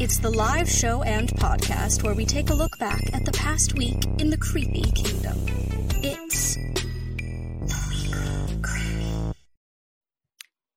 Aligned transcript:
it's 0.00 0.18
the 0.18 0.30
live 0.30 0.68
show 0.68 1.02
and 1.04 1.28
podcast 1.30 2.02
where 2.02 2.14
we 2.14 2.26
take 2.26 2.50
a 2.50 2.54
look 2.54 2.76
back 2.78 3.02
at 3.12 3.24
the 3.24 3.32
past 3.32 3.74
week 3.78 4.04
in 4.18 4.28
the 4.28 4.36
Creepy 4.36 4.82
Kingdom. 4.92 5.36
It's 6.02 6.56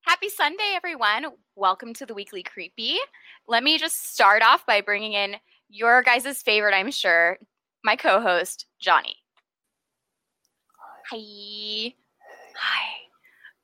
Happy 0.02 0.30
Sunday, 0.30 0.74
everyone. 0.76 1.26
Welcome 1.56 1.94
to 1.96 2.06
the 2.06 2.14
Weekly 2.14 2.44
Creepy. 2.44 2.98
Let 3.48 3.64
me 3.64 3.78
just 3.80 4.14
start 4.14 4.44
off 4.44 4.66
by 4.66 4.82
bringing 4.82 5.14
in 5.14 5.38
your 5.70 6.04
guys' 6.04 6.42
favorite, 6.44 6.76
I'm 6.76 6.92
sure, 6.92 7.40
my 7.84 7.96
co 7.96 8.22
host, 8.22 8.68
Johnny. 8.80 9.16
Hi. 11.12 11.94
Hi. 12.56 12.94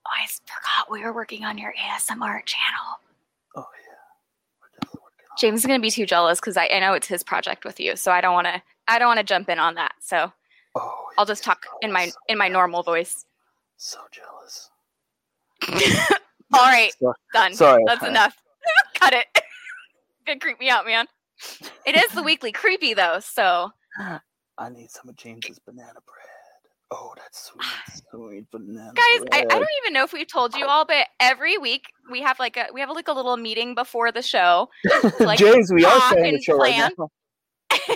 Oh, 0.05 0.11
I 0.11 0.25
forgot 0.45 0.91
we 0.91 1.03
were 1.03 1.13
working 1.13 1.45
on 1.45 1.57
your 1.57 1.73
ASMR 1.73 2.43
channel. 2.45 2.99
Oh 3.55 3.65
yeah, 3.85 3.99
we're 4.59 4.67
definitely 4.81 5.01
working 5.03 5.22
on. 5.22 5.22
James 5.39 5.61
is 5.61 5.65
going 5.65 5.79
to 5.79 5.81
be 5.81 5.89
too 5.91 6.05
jealous 6.05 6.39
because 6.39 6.57
I, 6.57 6.67
I 6.67 6.79
know 6.79 6.93
it's 6.93 7.07
his 7.07 7.23
project 7.23 7.65
with 7.65 7.79
you, 7.79 7.95
so 7.95 8.11
I 8.11 8.21
don't 8.21 8.33
want 8.33 8.47
to. 8.47 8.61
I 8.87 8.99
don't 8.99 9.07
want 9.07 9.19
to 9.19 9.23
jump 9.23 9.49
in 9.49 9.59
on 9.59 9.75
that. 9.75 9.93
So 9.99 10.31
Oh, 10.75 11.05
I'll 11.17 11.25
just 11.25 11.43
talk 11.43 11.65
in 11.81 11.91
my 11.91 12.11
in 12.27 12.37
my 12.37 12.47
normal 12.47 12.83
voice. 12.83 13.25
So 13.77 13.99
jealous. 14.11 14.69
All 16.53 16.65
right, 16.65 16.91
So- 16.99 17.13
done. 17.33 17.53
Sorry, 17.53 17.83
That's 17.87 18.03
I- 18.03 18.09
enough. 18.09 18.35
Cut 18.95 19.13
it. 19.13 19.25
Good 20.25 20.39
creep 20.41 20.59
me 20.59 20.69
out, 20.69 20.85
man. 20.85 21.05
It 21.85 21.95
is 21.95 22.11
the 22.13 22.23
weekly 22.23 22.51
creepy 22.51 22.93
though, 22.93 23.19
so 23.19 23.71
I 24.57 24.69
need 24.69 24.89
some 24.91 25.09
of 25.09 25.15
James's 25.15 25.59
banana 25.59 25.99
bread. 26.05 26.27
Oh, 26.95 27.13
that's 27.17 27.45
sweet, 27.45 27.61
ah. 27.63 27.83
sweet 28.11 28.45
banana 28.51 28.93
guys, 28.93 29.25
I, 29.31 29.39
I 29.49 29.59
don't 29.59 29.67
even 29.83 29.93
know 29.93 30.03
if 30.03 30.13
we've 30.13 30.27
told 30.27 30.55
you 30.55 30.67
all, 30.67 30.85
but 30.85 31.07
every 31.19 31.57
week 31.57 31.85
we 32.11 32.21
have 32.21 32.39
like 32.39 32.55
a 32.55 32.67
we 32.71 32.81
have 32.81 32.89
like 32.89 33.07
a 33.07 33.13
little 33.13 33.37
meeting 33.37 33.73
before 33.73 34.11
the 34.11 34.21
show, 34.21 34.69
like, 35.19 35.39
James, 35.39 35.71
we 35.73 35.83
are 35.85 35.99
starting 36.01 36.23
the 36.23 36.29
and 36.29 36.43
show 36.43 36.57
right 36.57 36.93
now. 36.97 37.09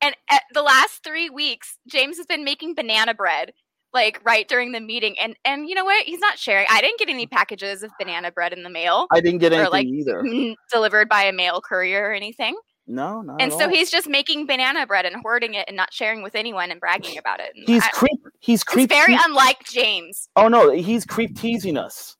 and 0.00 0.14
at 0.30 0.42
the 0.54 0.62
last 0.62 1.02
three 1.02 1.30
weeks, 1.30 1.78
James 1.88 2.16
has 2.16 2.26
been 2.26 2.44
making 2.44 2.76
banana 2.76 3.12
bread 3.12 3.52
like 3.92 4.20
right 4.24 4.48
during 4.48 4.72
the 4.72 4.80
meeting, 4.80 5.18
and 5.18 5.36
and 5.44 5.68
you 5.68 5.74
know 5.74 5.84
what? 5.84 6.06
He's 6.06 6.20
not 6.20 6.38
sharing. 6.38 6.66
I 6.70 6.80
didn't 6.80 6.98
get 6.98 7.08
any 7.08 7.26
packages 7.26 7.82
of 7.82 7.90
banana 7.98 8.30
bread 8.30 8.52
in 8.52 8.62
the 8.62 8.70
mail 8.70 9.06
I 9.10 9.20
didn't 9.20 9.40
get 9.40 9.52
or, 9.52 9.68
like, 9.68 9.86
either. 9.86 10.24
delivered 10.72 11.08
by 11.08 11.24
a 11.24 11.32
mail 11.32 11.60
courier 11.60 12.08
or 12.08 12.12
anything. 12.12 12.56
No, 12.86 13.20
not 13.22 13.40
and 13.40 13.52
so 13.52 13.64
all. 13.64 13.68
he's 13.68 13.90
just 13.90 14.08
making 14.08 14.46
banana 14.46 14.86
bread 14.86 15.06
and 15.06 15.16
hoarding 15.22 15.54
it 15.54 15.64
and 15.68 15.76
not 15.76 15.92
sharing 15.92 16.22
with 16.22 16.34
anyone 16.34 16.70
and 16.70 16.80
bragging 16.80 17.16
about 17.16 17.38
it. 17.40 17.52
And 17.54 17.66
he's 17.66 17.82
I- 17.84 17.90
creep. 17.90 18.20
He's 18.40 18.64
creep. 18.64 18.90
it's 18.90 18.98
very 19.00 19.14
te- 19.14 19.22
unlike 19.24 19.64
James. 19.64 20.28
oh 20.36 20.48
no, 20.48 20.70
he's 20.70 21.04
creep 21.06 21.36
teasing 21.38 21.76
us 21.76 22.16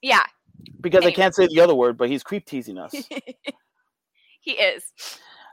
Yeah, 0.00 0.22
because 0.80 0.98
Anyway. 0.98 1.12
I 1.12 1.14
can't 1.14 1.34
say 1.34 1.46
the 1.46 1.60
other 1.60 1.74
word, 1.74 1.98
but 1.98 2.08
he's 2.08 2.22
creep 2.22 2.46
teasing 2.46 2.78
us. 2.78 2.92
he 4.40 4.52
is. 4.52 4.82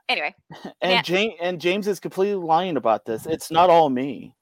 Anyway, 0.07 0.33
and 0.81 0.91
Yeah. 0.93 1.01
James 1.01 1.33
and 1.41 1.59
James 1.59 1.87
is 1.87 1.99
completely 1.99 2.35
lying 2.35 2.77
about 2.77 3.05
this. 3.05 3.25
It's 3.25 3.51
not 3.51 3.69
all 3.69 3.89
me. 3.89 4.33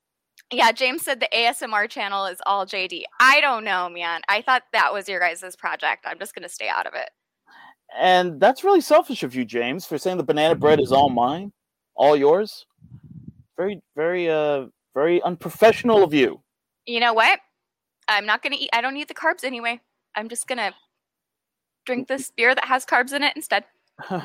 yeah, 0.51 0.71
James 0.71 1.01
said 1.01 1.19
the 1.21 1.29
ASMR 1.33 1.89
channel 1.89 2.25
is 2.27 2.39
all 2.45 2.65
JD. 2.67 3.03
I 3.19 3.41
don't 3.41 3.63
know, 3.63 3.89
man. 3.89 4.21
I 4.29 4.41
thought 4.43 4.63
that 4.73 4.93
was 4.93 5.09
your 5.09 5.19
guys' 5.19 5.55
project. 5.57 6.05
I'm 6.05 6.19
just 6.19 6.35
gonna 6.35 6.49
stay 6.49 6.67
out 6.67 6.85
of 6.85 6.93
it. 6.93 7.09
And 7.97 8.39
that's 8.39 8.63
really 8.63 8.81
selfish 8.81 9.23
of 9.23 9.35
you, 9.35 9.45
James, 9.45 9.85
for 9.85 9.97
saying 9.97 10.17
the 10.17 10.23
banana 10.23 10.55
bread 10.55 10.79
is 10.79 10.91
all 10.91 11.09
mine, 11.09 11.51
all 11.95 12.15
yours. 12.15 12.65
Very, 13.57 13.81
very, 13.95 14.29
uh, 14.29 14.65
very 14.95 15.21
unprofessional 15.21 16.03
of 16.03 16.13
you. 16.13 16.41
You 16.85 16.99
know 16.99 17.13
what? 17.13 17.39
I'm 18.07 18.25
not 18.25 18.41
gonna 18.41 18.57
eat. 18.59 18.69
I 18.73 18.81
don't 18.81 18.97
eat 18.97 19.07
the 19.07 19.13
carbs 19.13 19.43
anyway. 19.43 19.79
I'm 20.15 20.27
just 20.27 20.47
gonna 20.47 20.73
drink 21.85 22.07
this 22.07 22.31
beer 22.31 22.53
that 22.55 22.65
has 22.65 22.85
carbs 22.85 23.13
in 23.13 23.23
it 23.23 23.35
instead. 23.35 23.63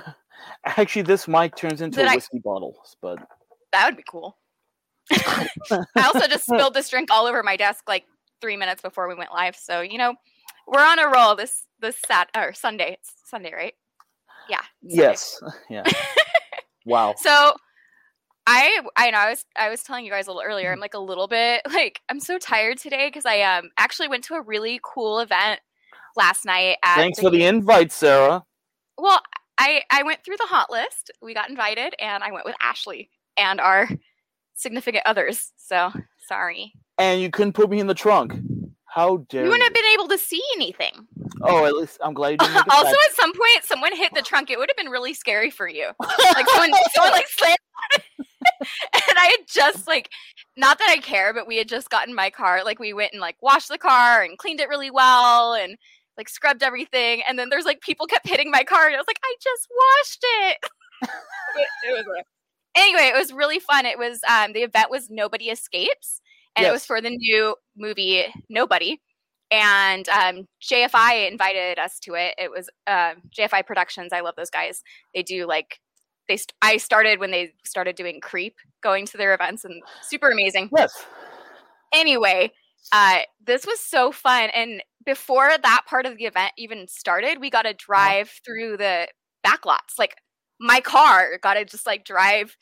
Actually, 0.65 1.03
this 1.03 1.29
mic 1.29 1.55
turns 1.57 1.81
into 1.83 1.99
Did 1.99 2.07
a 2.07 2.11
I- 2.11 2.15
whiskey 2.17 2.39
bottle, 2.41 2.83
but 3.03 3.19
That 3.73 3.87
would 3.87 3.97
be 3.97 4.05
cool. 4.09 4.37
I 5.13 5.47
also 5.97 6.27
just 6.27 6.45
spilled 6.45 6.75
this 6.75 6.89
drink 6.89 7.11
all 7.11 7.27
over 7.27 7.43
my 7.43 7.57
desk 7.57 7.85
like 7.87 8.05
three 8.41 8.57
minutes 8.57 8.83
before 8.83 9.09
we 9.09 9.15
went 9.15 9.33
live. 9.33 9.57
So 9.57 9.81
you 9.83 9.99
know, 9.99 10.15
we're 10.67 10.85
on 10.85 10.99
a 10.99 11.09
roll 11.09 11.37
this 11.37 11.65
this 11.81 11.97
sat 12.07 12.29
or 12.37 12.53
Sunday. 12.53 12.93
It's 12.99 13.13
Sunday, 13.25 13.53
right? 13.55 13.75
Yeah. 14.49 14.61
Sunday. 14.83 14.97
yes, 14.97 15.41
yeah. 15.71 15.83
wow. 16.87 17.15
So 17.17 17.55
I 18.47 18.81
I 18.97 19.11
know 19.11 19.19
I 19.19 19.31
was 19.31 19.45
I 19.57 19.69
was 19.69 19.83
telling 19.83 20.05
you 20.05 20.11
guys 20.11 20.27
a 20.27 20.31
little 20.31 20.43
earlier. 20.43 20.73
I'm 20.73 20.81
like 20.81 20.95
a 20.95 20.99
little 20.99 21.29
bit 21.29 21.63
like 21.73 22.01
I'm 22.09 22.21
so 22.21 22.39
tired 22.39 22.79
today 22.79 23.09
because 23.09 23.27
I 23.27 23.41
um 23.43 23.71
actually 23.77 24.09
went 24.09 24.25
to 24.25 24.35
a 24.35 24.43
really 24.43 24.81
cool 24.83 25.21
event 25.21 25.61
last 26.17 26.45
night. 26.45 26.79
At 26.83 26.97
Thanks 26.97 27.21
for 27.21 27.31
the 27.31 27.45
invite, 27.45 27.93
Sarah. 27.93 28.45
Well, 28.97 29.21
I 29.59 29.83
I 29.91 30.03
went 30.03 30.25
through 30.25 30.39
the 30.39 30.47
hot 30.47 30.71
list. 30.71 31.11
We 31.21 31.35
got 31.35 31.51
invited, 31.51 31.95
and 32.01 32.25
I 32.25 32.33
went 32.33 32.47
with 32.47 32.55
Ashley 32.63 33.11
and 33.37 33.61
our 33.61 33.89
significant 34.55 35.05
others. 35.07 35.53
So 35.57 35.93
sorry, 36.27 36.73
And 36.99 37.21
you 37.21 37.31
couldn't 37.31 37.53
put 37.53 37.71
me 37.71 37.81
in 37.81 37.87
the 37.87 37.95
trunk. 37.95 38.35
How 38.87 39.19
dare 39.29 39.45
you 39.45 39.51
wouldn't 39.51 39.61
you? 39.61 39.65
have 39.65 39.75
been 39.75 39.93
able 39.95 40.09
to 40.09 40.19
see 40.19 40.43
anything. 40.57 41.07
Oh, 41.43 41.65
at 41.65 41.75
least 41.75 41.99
I'm 42.03 42.15
glad 42.15 42.31
you 42.33 42.37
didn't 42.39 42.57
also, 42.71 42.89
at 42.91 43.15
some 43.15 43.33
point, 43.33 43.65
someone 43.65 43.95
hit 43.97 44.13
the 44.15 44.23
trunk. 44.23 44.51
It 44.51 44.59
would 44.59 44.69
have 44.69 44.77
been 44.77 44.93
really 44.93 45.15
scary 45.15 45.51
for 45.51 45.69
you. 45.69 45.91
Like 46.35 46.49
someone, 46.51 46.71
someone 46.95 47.13
like 47.13 47.29
slammed. 47.29 47.59
it. 47.95 48.03
and 49.09 49.19
I 49.19 49.37
had 49.39 49.47
just 49.49 49.87
like, 49.87 50.11
not 50.57 50.79
that 50.79 50.89
I 50.91 50.99
care, 50.99 51.33
but 51.33 51.47
we 51.47 51.57
had 51.57 51.69
just 51.69 51.91
gotten 51.91 52.15
my 52.15 52.31
car. 52.31 52.65
Like 52.65 52.79
we 52.79 52.93
went 52.93 53.13
and 53.13 53.21
like 53.21 53.37
washed 53.41 53.69
the 53.69 53.79
car 53.79 54.23
and 54.23 54.39
cleaned 54.39 54.61
it 54.61 54.69
really 54.69 54.91
well 54.91 55.55
and 55.55 55.77
like 56.17 56.29
scrubbed 56.29 56.63
everything. 56.63 57.23
And 57.29 57.39
then 57.39 57.49
there's 57.49 57.65
like 57.65 57.81
people 57.81 58.07
kept 58.07 58.29
hitting 58.29 58.51
my 58.51 58.63
car, 58.65 58.87
and 58.87 58.95
I 58.95 58.99
was 58.99 59.07
like, 59.07 59.21
I 59.25 59.35
just 59.43 59.69
washed 59.77 60.25
it. 60.25 60.59
it, 61.57 61.89
it 61.89 61.93
was 61.93 62.07
a- 62.19 62.79
anyway. 62.79 63.11
It 63.15 63.19
was 63.19 63.33
really 63.33 63.59
fun. 63.59 63.87
It 63.87 63.99
was 63.99 64.21
um 64.29 64.53
the 64.53 64.63
event 64.63 64.91
was 64.91 65.09
Nobody 65.11 65.47
Escapes, 65.47 66.21
and 66.57 66.67
it 66.67 66.73
was 66.73 66.85
for 66.85 67.01
the 67.01 67.11
new 67.11 67.55
movie 67.77 68.25
Nobody 68.49 69.01
and 69.51 70.09
um, 70.09 70.47
JFI 70.63 71.31
invited 71.31 71.79
us 71.79 71.99
to 72.01 72.15
it. 72.15 72.35
It 72.39 72.51
was 72.51 72.69
uh, 72.87 73.15
JFI 73.37 73.67
Productions. 73.67 74.13
I 74.13 74.21
love 74.21 74.35
those 74.37 74.51
guys. 74.51 74.83
They 75.15 75.23
do 75.23 75.47
like 75.47 75.81
they. 76.29 76.37
St- 76.37 76.53
I 76.63 76.77
started 76.77 77.21
when 77.21 77.31
they 77.31 77.53
started 77.65 77.97
doing 77.97 78.21
Creep, 78.21 78.57
going 78.83 79.07
to 79.07 79.17
their 79.17 79.35
events, 79.35 79.65
and 79.65 79.83
super 80.03 80.31
amazing. 80.31 80.71
Yes. 80.77 80.93
Anyway, 81.93 82.53
uh, 82.93 83.21
this 83.45 83.67
was 83.67 83.81
so 83.81 84.13
fun, 84.13 84.51
and 84.55 84.83
before 85.05 85.49
that 85.49 85.83
part 85.87 86.05
of 86.05 86.19
the 86.19 86.27
event 86.27 86.53
even 86.59 86.87
started, 86.87 87.41
we 87.41 87.49
got 87.49 87.63
to 87.63 87.73
drive 87.73 88.31
through 88.45 88.77
the 88.77 89.09
backlots. 89.47 89.99
Like 89.99 90.17
my 90.61 90.81
car 90.81 91.39
got 91.43 91.55
to 91.55 91.65
just 91.65 91.87
like 91.87 92.05
drive 92.05 92.57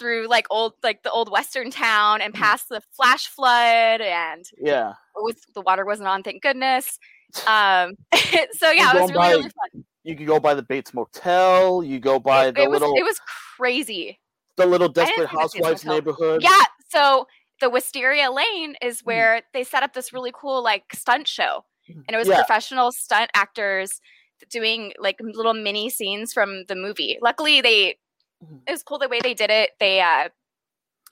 through 0.00 0.26
like 0.28 0.46
old 0.50 0.72
like 0.82 1.02
the 1.04 1.10
old 1.10 1.30
western 1.30 1.70
town 1.70 2.22
and 2.22 2.34
mm. 2.34 2.38
past 2.38 2.68
the 2.68 2.80
flash 2.90 3.28
flood 3.28 4.00
and 4.00 4.44
Yeah. 4.58 4.94
with 5.14 5.38
the 5.54 5.60
water 5.60 5.84
wasn't 5.84 6.08
on, 6.08 6.22
thank 6.24 6.42
goodness. 6.42 6.98
Um, 7.46 7.94
so 8.52 8.70
yeah, 8.70 8.96
it 8.96 9.00
was 9.00 9.10
really, 9.10 9.14
by 9.14 9.30
really 9.30 9.42
fun. 9.42 9.84
You 10.02 10.16
could 10.16 10.26
go 10.26 10.40
by 10.40 10.54
the 10.54 10.62
Bates 10.62 10.94
Motel. 10.94 11.84
You 11.84 12.00
go 12.00 12.18
by 12.18 12.46
It, 12.46 12.54
the 12.56 12.62
it 12.62 12.70
was 12.70 12.80
little 12.80 12.96
it 12.96 13.04
was 13.04 13.20
crazy. 13.56 14.18
the 14.56 14.66
little 14.66 14.88
Desperate 14.88 15.28
see 15.28 15.36
the 15.36 15.38
Bates 15.38 15.54
Housewives 15.54 15.84
neighborhood. 15.84 16.42
Yeah, 16.42 16.64
so 16.88 17.26
the 17.60 17.68
Wisteria 17.68 18.32
Lane 18.32 18.74
is 18.82 19.02
mm. 19.02 19.06
where 19.06 19.42
they 19.52 19.62
set 19.62 19.82
up 19.82 19.92
this 19.92 20.12
really 20.12 20.32
cool 20.34 20.64
like 20.64 20.84
stunt 20.94 21.28
show, 21.28 21.64
mm. 21.88 22.02
and 22.08 22.14
it 22.14 22.18
was 22.18 22.26
Yeah. 22.26 22.36
professional 22.36 22.90
stunt 22.90 23.30
actors 23.34 24.00
doing 24.48 24.94
like 24.98 25.16
little 25.20 25.52
mini 25.52 25.90
scenes 25.90 26.32
from 26.32 26.64
the 26.68 26.74
movie. 26.74 27.18
Luckily, 27.20 27.60
they 27.60 27.96
Mhm. 28.44 28.60
it 28.66 28.70
was 28.72 28.82
cool 28.82 28.98
the 28.98 29.08
way 29.08 29.20
they 29.22 29.34
did 29.34 29.50
it. 29.50 29.70
They 29.78 30.00
uh 30.00 30.28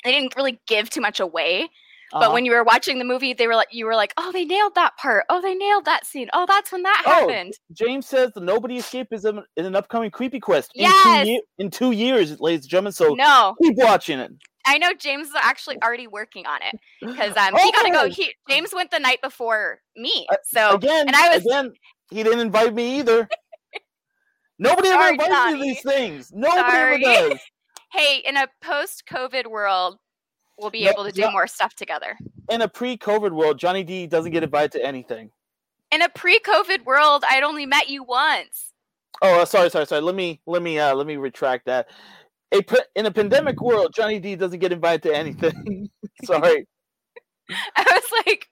they 0.04 0.12
didn't 0.12 0.36
really 0.36 0.60
give 0.66 0.90
too 0.90 1.00
much 1.00 1.20
away. 1.20 1.69
Uh-huh. 2.10 2.20
But 2.20 2.32
when 2.32 2.46
you 2.46 2.52
were 2.52 2.64
watching 2.64 2.98
the 2.98 3.04
movie, 3.04 3.34
they 3.34 3.46
were 3.46 3.54
like, 3.54 3.69
you 3.70 3.84
were 3.84 3.94
like, 3.94 4.14
oh, 4.16 4.32
they 4.32 4.46
nailed 4.46 4.75
that 4.76 4.96
part. 4.96 5.25
Oh, 5.28 5.42
they 5.42 5.54
nailed 5.54 5.84
that 5.84 6.06
scene. 6.06 6.28
Oh, 6.32 6.46
that's 6.48 6.72
when 6.72 6.82
that 6.84 7.02
Oh, 7.04 7.10
happened. 7.28 7.52
James 7.72 8.06
says 8.06 8.30
the 8.34 8.40
Nobody 8.40 8.78
Escape 8.78 9.08
is 9.12 9.26
in, 9.26 9.42
an 9.58 9.76
upcoming 9.76 10.10
creepy 10.10 10.40
quest 10.40 10.70
in, 10.75 10.90
two 11.02 11.28
ye- 11.28 11.42
in 11.58 11.70
two 11.70 11.90
years, 11.90 12.40
ladies 12.40 12.64
and 12.64 12.70
gentlemen. 12.70 12.92
So 12.92 13.12
no, 13.14 13.56
keep 13.62 13.76
watching 13.76 14.20
it. 14.20 14.32
I 14.64 14.78
know 14.78 14.94
James 14.94 15.28
is 15.28 15.34
actually 15.36 15.76
already 15.82 16.06
working 16.06 16.46
on 16.46 16.60
it 16.62 16.80
because 17.00 17.36
um, 17.36 17.54
he 17.56 17.72
got 17.72 17.82
to 17.82 17.90
go. 17.90 18.02
Oh, 18.04 18.08
He 18.08 18.32
James 18.48 18.72
went 18.75 18.90
the 18.90 19.00
night 19.00 19.20
before 19.22 19.80
me, 19.94 20.26
Uh, 20.30 20.36
so 20.44 20.76
again, 20.76 21.08
and 21.08 21.16
I 21.16 21.34
was- 21.34 21.44
again, 21.44 21.72
he 22.10 22.22
didn't 22.22 22.40
invite 22.40 22.72
me 22.72 23.00
either. 23.00 23.28
Nobody 24.58 24.88
ever 24.88 25.08
invites 25.10 25.52
me 25.52 25.58
to 25.58 25.62
these 25.62 25.82
things. 25.82 26.32
Nobody 26.34 26.60
Sorry. 26.60 27.05
ever 27.06 27.28
does. 27.31 27.38
hey, 27.93 28.22
in 28.26 28.37
a 28.37 28.49
post-COVID 28.60 29.46
world, 29.46 29.99
we'll 30.58 30.70
be 30.70 30.84
No, 30.84 30.90
able 30.90 31.05
to 31.05 31.12
do 31.12 31.22
no. 31.22 31.31
more 31.31 31.46
stuff 31.46 31.75
together. 31.75 32.16
In 32.50 32.62
a 32.62 32.69
pre-COVID 32.69 33.32
world, 33.32 33.58
Johnny 33.58 33.84
D 33.84 34.06
doesn't 34.06 34.32
get 34.32 34.43
invited 34.43 34.72
to 34.72 34.84
anything. 34.84 35.31
In 35.93 36.02
a 36.02 36.08
pre-COVID 36.08 36.84
world, 36.84 37.25
I'd 37.31 37.43
only 37.44 37.66
met 37.66 37.88
you 37.88 38.02
once. 38.02 38.72
Oh, 39.22 39.40
uh, 39.43 39.44
sorry, 39.44 39.70
sorry, 39.70 39.87
sorry. 39.87 40.02
Let 40.02 40.14
me 40.14 40.40
let 40.46 40.62
me 40.62 40.78
uh 40.78 40.94
let 40.94 41.06
me 41.06 41.16
retract 41.16 41.66
that. 41.66 41.88
A 42.52 42.62
pa- 42.62 42.76
in 42.94 43.06
a 43.06 43.11
pandemic 43.11 43.61
world, 43.61 43.93
Johnny 43.94 44.19
D 44.19 44.37
doesn't 44.37 44.58
get 44.61 44.72
invited 44.72 45.02
to 45.04 45.16
anything. 45.16 45.88
sorry. 46.25 46.66
I 47.76 47.82
was 47.84 48.25
like, 48.26 48.49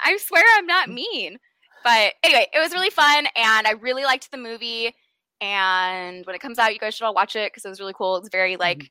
I 0.00 0.16
swear 0.18 0.44
I'm 0.56 0.66
not 0.66 0.88
mean. 0.88 1.38
But 1.84 2.14
anyway, 2.22 2.46
it 2.52 2.58
was 2.58 2.72
really 2.72 2.90
fun 2.90 3.26
and 3.36 3.66
I 3.66 3.72
really 3.80 4.04
liked 4.04 4.30
the 4.30 4.38
movie. 4.38 4.94
And 5.40 6.24
when 6.24 6.36
it 6.36 6.40
comes 6.40 6.58
out, 6.58 6.72
you 6.72 6.78
guys 6.78 6.94
should 6.94 7.04
all 7.04 7.14
watch 7.14 7.34
it 7.34 7.52
because 7.52 7.64
it 7.64 7.68
was 7.68 7.80
really 7.80 7.94
cool. 7.94 8.16
It's 8.16 8.28
very 8.28 8.52
mm-hmm. 8.52 8.60
like 8.60 8.90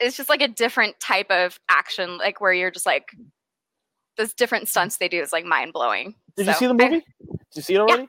it's 0.00 0.16
just 0.16 0.28
like 0.28 0.42
a 0.42 0.48
different 0.48 0.98
type 0.98 1.30
of 1.30 1.60
action, 1.68 2.18
like 2.18 2.40
where 2.40 2.52
you're 2.52 2.70
just 2.70 2.86
like 2.86 3.14
those 4.16 4.34
different 4.34 4.68
stunts 4.68 4.96
they 4.96 5.08
do 5.08 5.20
is 5.20 5.32
like 5.32 5.44
mind 5.44 5.72
blowing. 5.72 6.14
Did 6.36 6.46
you 6.46 6.52
see 6.54 6.66
the 6.66 6.74
movie? 6.74 7.04
Did 7.20 7.38
you 7.54 7.62
see 7.62 7.74
it 7.74 7.80
already? 7.80 8.08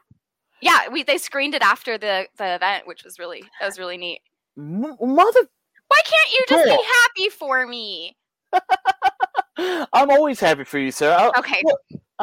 Yeah, 0.61 0.87
we 0.89 1.03
they 1.03 1.17
screened 1.17 1.55
it 1.55 1.61
after 1.61 1.97
the 1.97 2.27
the 2.37 2.55
event, 2.55 2.87
which 2.87 3.03
was 3.03 3.19
really 3.19 3.43
that 3.59 3.65
was 3.67 3.77
really 3.77 3.97
neat. 3.97 4.21
M- 4.57 4.79
mother, 4.81 5.41
Why 5.87 6.01
can't 6.05 6.31
you 6.31 6.45
just 6.47 6.65
Cool. 6.65 6.77
be 6.77 6.83
happy 7.01 7.29
for 7.29 7.67
me? 7.67 8.17
I'm 9.93 10.09
always 10.09 10.39
happy 10.39 10.63
for 10.63 10.79
you, 10.79 10.91
Sarah. 10.91 11.31
I, 11.35 11.39
Okay, 11.39 11.61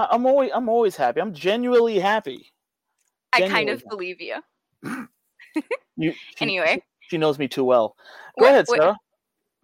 I- 0.01 0.09
I'm 0.15 0.27
always 0.27 0.51
I'm 0.55 0.69
always 0.69 0.97
happy. 0.97 1.21
I'm 1.21 1.33
genuinely 1.35 1.99
happy. 1.99 2.53
I 3.33 3.41
kind 3.41 3.53
genuinely 3.53 3.73
of 3.73 3.85
believe 3.89 4.21
you. 4.21 4.37
You, 5.97 6.13
she, 6.37 6.41
Anyway, 6.41 6.83
she 7.03 7.19
knows 7.19 7.39
me 7.39 7.49
too 7.49 7.65
well. 7.65 7.97
Go 8.39 8.45
What- 8.47 8.51
ahead, 8.51 8.67
what- 8.69 8.97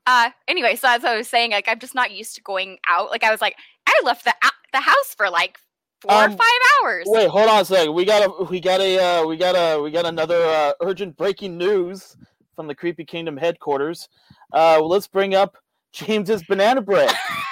uh 0.09 0.31
anyway 0.47 0.77
so 0.77 0.87
as 0.89 1.05
i 1.05 1.17
was 1.17 1.27
saying 1.27 1.51
like 1.51 1.67
i'm 1.67 1.81
just 1.81 1.93
not 1.93 2.13
used 2.13 2.37
to 2.37 2.41
going 2.43 2.79
out 2.89 3.11
like 3.11 3.25
i 3.25 3.31
was 3.33 3.41
like 3.41 3.57
i 3.89 4.01
left 4.05 4.25
the 4.25 4.33
the 4.73 4.79
house 4.79 5.15
for 5.17 5.29
like 5.29 5.59
four 6.01 6.13
or 6.13 6.25
Um, 6.27 6.31
five 6.37 6.61
hours 6.85 7.07
Wait, 7.09 7.29
hold 7.29 7.49
on 7.49 7.63
a 7.63 7.65
second. 7.65 7.93
We 7.93 8.05
got 8.05 8.23
a 8.25 8.45
we 8.45 8.61
got 8.61 8.81
a 8.81 8.99
uh, 8.99 9.27
we 9.27 9.37
got 9.37 9.55
a 9.57 9.83
we 9.83 9.91
got 9.91 10.07
another 10.07 10.41
uh, 10.45 10.73
urgent 10.81 11.17
breaking 11.17 11.57
news 11.59 12.17
from 12.55 12.69
the 12.69 12.75
Creepy 12.75 13.05
Kingdom 13.05 13.37
headquarters. 13.37 14.09
Uh, 14.53 14.81
let's 14.81 15.09
bring 15.09 15.35
up 15.35 15.57
James's 15.93 16.45
banana 16.45 16.83
bread. 16.83 17.13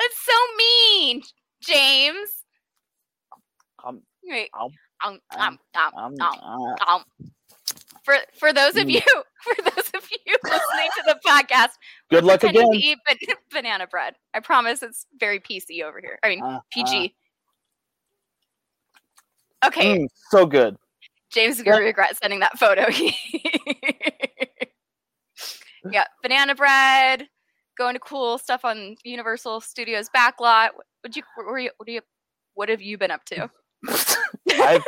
that's 0.00 0.24
so 0.24 0.32
mean 0.58 1.22
james 1.62 2.30
Um, 3.84 4.02
Wait. 4.24 4.50
um, 4.54 4.70
Um, 5.04 5.18
um, 5.32 5.58
um, 5.74 5.74
um, 5.74 5.92
um, 5.96 6.20
um, 6.20 6.38
uh, 6.42 6.74
um. 6.94 7.04
for 8.04 8.16
for 8.38 8.52
those 8.52 8.76
of 8.76 8.86
Mm. 8.86 8.88
you 8.88 9.00
for 9.42 9.62
those 9.62 9.90
of 9.94 10.08
you 10.26 10.36
listening 10.50 10.90
to 10.96 11.02
the 11.06 11.18
podcast 11.26 11.70
good 12.10 12.24
luck 12.24 12.42
again. 12.44 12.70
to 12.70 12.76
eat 12.78 12.98
ban- 13.06 13.18
banana 13.52 13.86
bread 13.86 14.14
i 14.34 14.40
promise 14.40 14.82
it's 14.82 15.06
very 15.18 15.40
pc 15.40 15.82
over 15.82 16.00
here 16.00 16.18
i 16.24 16.28
mean 16.28 16.42
Uh, 16.42 16.60
pg 16.72 17.14
okay 19.64 19.98
Mm, 19.98 20.06
so 20.30 20.46
good. 20.46 20.76
James 21.32 21.58
is 21.58 21.62
gonna 21.62 21.82
regret 21.84 22.16
sending 22.20 22.40
that 22.40 22.58
photo. 22.58 22.86
yeah, 25.92 26.04
banana 26.22 26.54
bread, 26.54 27.26
going 27.80 27.94
to 27.94 28.00
cool 28.00 28.36
stuff 28.36 28.64
on 28.64 28.94
Universal 29.04 29.62
Studios 29.62 30.10
backlot. 30.14 30.68
Would 31.02 31.16
you? 31.16 31.22
Were 31.38 31.58
you? 31.58 31.70
What 31.78 31.88
you? 31.88 32.02
What 32.54 32.68
have 32.68 32.82
you 32.82 32.98
been 32.98 33.10
up 33.10 33.24
to? 33.24 33.50
I'm 34.52 34.82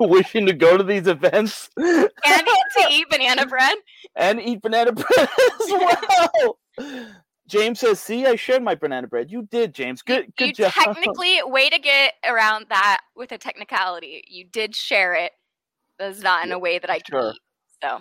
wishing 0.00 0.46
to 0.46 0.54
go 0.54 0.78
to 0.78 0.82
these 0.82 1.06
events 1.06 1.68
And 1.76 2.08
to 2.24 2.86
eat 2.90 3.06
banana 3.10 3.46
bread. 3.46 3.76
and 4.16 4.40
eat 4.40 4.62
banana 4.62 4.92
bread 4.92 5.28
as 5.28 5.70
well. 5.70 6.58
James 7.46 7.80
says, 7.80 8.00
"See, 8.00 8.24
I 8.24 8.36
shared 8.36 8.62
my 8.62 8.74
banana 8.74 9.06
bread. 9.06 9.30
You 9.30 9.42
did, 9.50 9.74
James. 9.74 10.00
Good, 10.00 10.34
good 10.38 10.46
you 10.58 10.64
job." 10.64 10.72
technically 10.72 11.42
way 11.44 11.68
to 11.68 11.78
get 11.78 12.14
around 12.26 12.66
that 12.70 13.00
with 13.14 13.32
a 13.32 13.38
technicality. 13.38 14.24
You 14.26 14.46
did 14.46 14.74
share 14.74 15.12
it, 15.14 15.32
but 15.98 16.10
it's 16.12 16.22
not 16.22 16.46
in 16.46 16.52
a 16.52 16.58
way 16.58 16.78
that 16.78 16.88
I 16.88 17.00
can 17.00 17.20
Sure. 17.20 17.32
eat. 17.34 17.40
So 17.82 18.00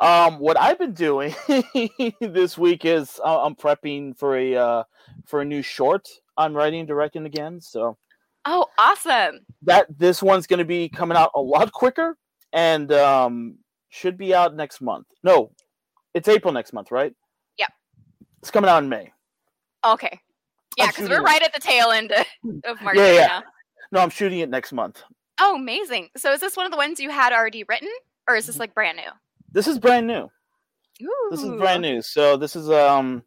Um, 0.00 0.38
what 0.38 0.58
I've 0.60 0.78
been 0.78 0.92
doing 0.92 1.34
this 2.20 2.58
week 2.58 2.84
is 2.84 3.18
uh, 3.24 3.42
I'm 3.42 3.54
prepping 3.54 4.16
for 4.18 4.36
a 4.36 4.54
uh, 4.54 4.82
for 5.24 5.40
a 5.40 5.44
new 5.44 5.62
short. 5.62 6.06
I'm 6.36 6.52
writing 6.54 6.80
and 6.80 6.88
directing 6.88 7.24
again, 7.24 7.60
so 7.60 7.96
Oh, 8.44 8.66
awesome. 8.78 9.40
that 9.62 9.86
this 9.98 10.22
one's 10.22 10.46
going 10.46 10.58
to 10.58 10.64
be 10.66 10.88
coming 10.88 11.16
out 11.16 11.30
a 11.34 11.40
lot 11.40 11.72
quicker 11.72 12.16
and 12.52 12.92
um, 12.92 13.56
should 13.88 14.16
be 14.18 14.34
out 14.34 14.54
next 14.54 14.80
month. 14.82 15.06
No, 15.24 15.50
it's 16.14 16.28
April 16.28 16.52
next 16.52 16.72
month, 16.74 16.90
right? 16.90 17.12
Yep. 17.58 17.70
It's 18.42 18.50
coming 18.50 18.68
out 18.70 18.82
in 18.82 18.88
May. 18.88 19.12
Okay. 19.84 20.20
Yeah, 20.76 20.88
because 20.88 21.08
we're 21.08 21.20
it. 21.20 21.24
right 21.24 21.42
at 21.42 21.54
the 21.54 21.58
tail 21.60 21.90
end 21.90 22.12
of, 22.12 22.26
of 22.64 22.82
March 22.82 22.96
Yeah, 22.98 23.12
yeah. 23.12 23.26
now. 23.26 23.42
No, 23.92 24.00
I'm 24.00 24.10
shooting 24.10 24.40
it 24.40 24.50
next 24.50 24.72
month. 24.72 25.02
Oh, 25.40 25.56
amazing. 25.56 26.10
So 26.18 26.32
is 26.32 26.40
this 26.40 26.56
one 26.56 26.66
of 26.66 26.70
the 26.72 26.76
ones 26.78 27.00
you 27.00 27.08
had 27.10 27.32
already 27.32 27.64
written? 27.64 27.88
Or 28.28 28.36
is 28.36 28.46
this 28.46 28.58
like 28.58 28.74
brand 28.74 28.98
new? 28.98 29.10
This 29.56 29.66
is 29.66 29.78
brand 29.78 30.06
new. 30.06 30.28
Ooh. 31.02 31.28
This 31.30 31.42
is 31.42 31.48
brand 31.52 31.80
new. 31.80 32.02
So 32.02 32.36
this 32.36 32.56
is 32.56 32.68
um 32.68 33.22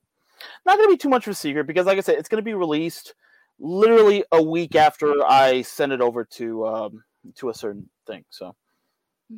not 0.64 0.78
going 0.78 0.88
to 0.88 0.94
be 0.94 0.98
too 0.98 1.10
much 1.10 1.26
of 1.26 1.32
a 1.32 1.36
secret 1.36 1.66
because, 1.66 1.88
like 1.88 1.98
I 1.98 2.02
said, 2.02 2.20
it's 2.20 2.30
going 2.30 2.38
to 2.38 2.46
be 2.46 2.54
released 2.54 3.16
literally 3.60 4.24
a 4.32 4.42
week 4.42 4.76
after 4.76 5.26
I 5.26 5.64
send 5.64 5.92
it 5.92 6.02
over 6.02 6.24
to 6.24 6.68
um 6.68 7.04
to 7.38 7.50
a 7.50 7.54
certain 7.56 7.90
thing. 8.06 8.26
So 8.30 8.56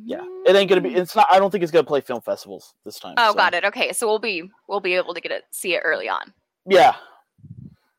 yeah, 0.04 0.20
it 0.46 0.54
ain't 0.54 0.68
going 0.68 0.82
to 0.82 0.86
be. 0.86 0.94
It's 0.94 1.16
not. 1.16 1.28
I 1.32 1.38
don't 1.38 1.50
think 1.50 1.62
it's 1.62 1.72
going 1.72 1.86
to 1.86 1.88
play 1.88 2.02
film 2.02 2.20
festivals 2.20 2.74
this 2.84 2.98
time. 2.98 3.14
Oh, 3.16 3.30
so, 3.30 3.36
got 3.38 3.54
it. 3.54 3.64
Okay, 3.64 3.94
so 3.94 4.06
we'll 4.06 4.18
be 4.18 4.50
we'll 4.68 4.80
be 4.80 4.92
able 4.92 5.14
to 5.14 5.20
get 5.22 5.32
it 5.32 5.44
see 5.50 5.74
it 5.74 5.80
early 5.86 6.10
on. 6.10 6.34
Yeah, 6.68 6.94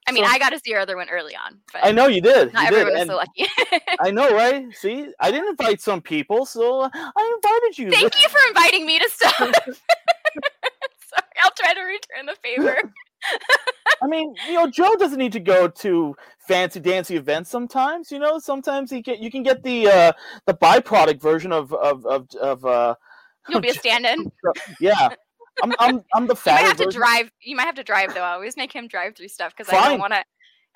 I 0.07 0.11
mean, 0.11 0.25
So- 0.25 0.31
I 0.31 0.39
got 0.39 0.49
to 0.49 0.59
see 0.59 0.71
your 0.71 0.79
other 0.81 0.97
one 0.97 1.09
early 1.09 1.35
on, 1.35 1.59
but 1.71 1.85
I 1.85 1.91
know 1.91 2.07
you 2.07 2.21
did. 2.21 2.53
not 2.53 2.63
you 2.65 2.69
did. 2.71 2.79
everyone 2.79 2.93
was 2.93 3.01
and 3.01 3.09
so 3.09 3.15
lucky. 3.15 3.85
I 4.01 4.11
know, 4.11 4.29
right? 4.35 4.65
See, 4.75 5.07
I 5.19 5.31
didn't 5.31 5.49
invite 5.49 5.81
some 5.81 6.01
people, 6.01 6.45
so 6.45 6.89
I 6.93 7.33
invited 7.37 7.77
you. 7.79 7.91
Thank 7.91 8.21
you 8.21 8.29
for 8.29 8.39
inviting 8.49 8.85
me 8.85 8.99
to 8.99 9.09
stuff. 9.09 9.33
Sorry, 9.37 11.29
I'll 11.41 11.51
try 11.57 11.73
to 11.73 11.81
return 11.81 12.25
the 12.25 12.35
favor. 12.43 12.77
I 14.01 14.07
mean, 14.07 14.35
you 14.47 14.55
know, 14.55 14.69
Joe 14.69 14.95
doesn't 14.97 15.17
need 15.17 15.31
to 15.31 15.39
go 15.39 15.67
to 15.69 16.15
fancy 16.39 16.81
dancy 16.81 17.15
events 17.15 17.49
sometimes. 17.49 18.11
You 18.11 18.19
know, 18.19 18.37
sometimes 18.39 18.91
he 18.91 19.01
can. 19.01 19.21
You 19.23 19.31
can 19.31 19.43
get 19.43 19.63
the 19.63 19.87
uh, 19.87 20.11
the 20.45 20.53
byproduct 20.53 21.21
version 21.21 21.53
of 21.53 21.71
of 21.73 22.05
of, 22.05 22.27
of 22.41 22.65
uh, 22.65 22.95
You'll 23.47 23.61
be 23.61 23.69
a 23.69 23.73
stand-in. 23.73 24.31
yeah. 24.81 25.09
I'm 25.61 25.73
I'm 25.79 26.03
I'm 26.15 26.27
the 26.27 26.35
You 26.45 26.51
might 26.51 26.61
have 26.61 26.77
to 26.77 26.89
drive. 26.89 27.31
You 27.41 27.55
might 27.55 27.65
have 27.65 27.75
to 27.75 27.83
drive 27.83 28.13
though. 28.13 28.21
I 28.21 28.33
always 28.33 28.57
make 28.57 28.73
him 28.73 28.87
drive 28.87 29.15
through 29.15 29.27
stuff 29.27 29.53
because 29.55 29.71
I 29.71 29.89
don't 29.89 29.99
want 29.99 30.13
to. 30.13 30.23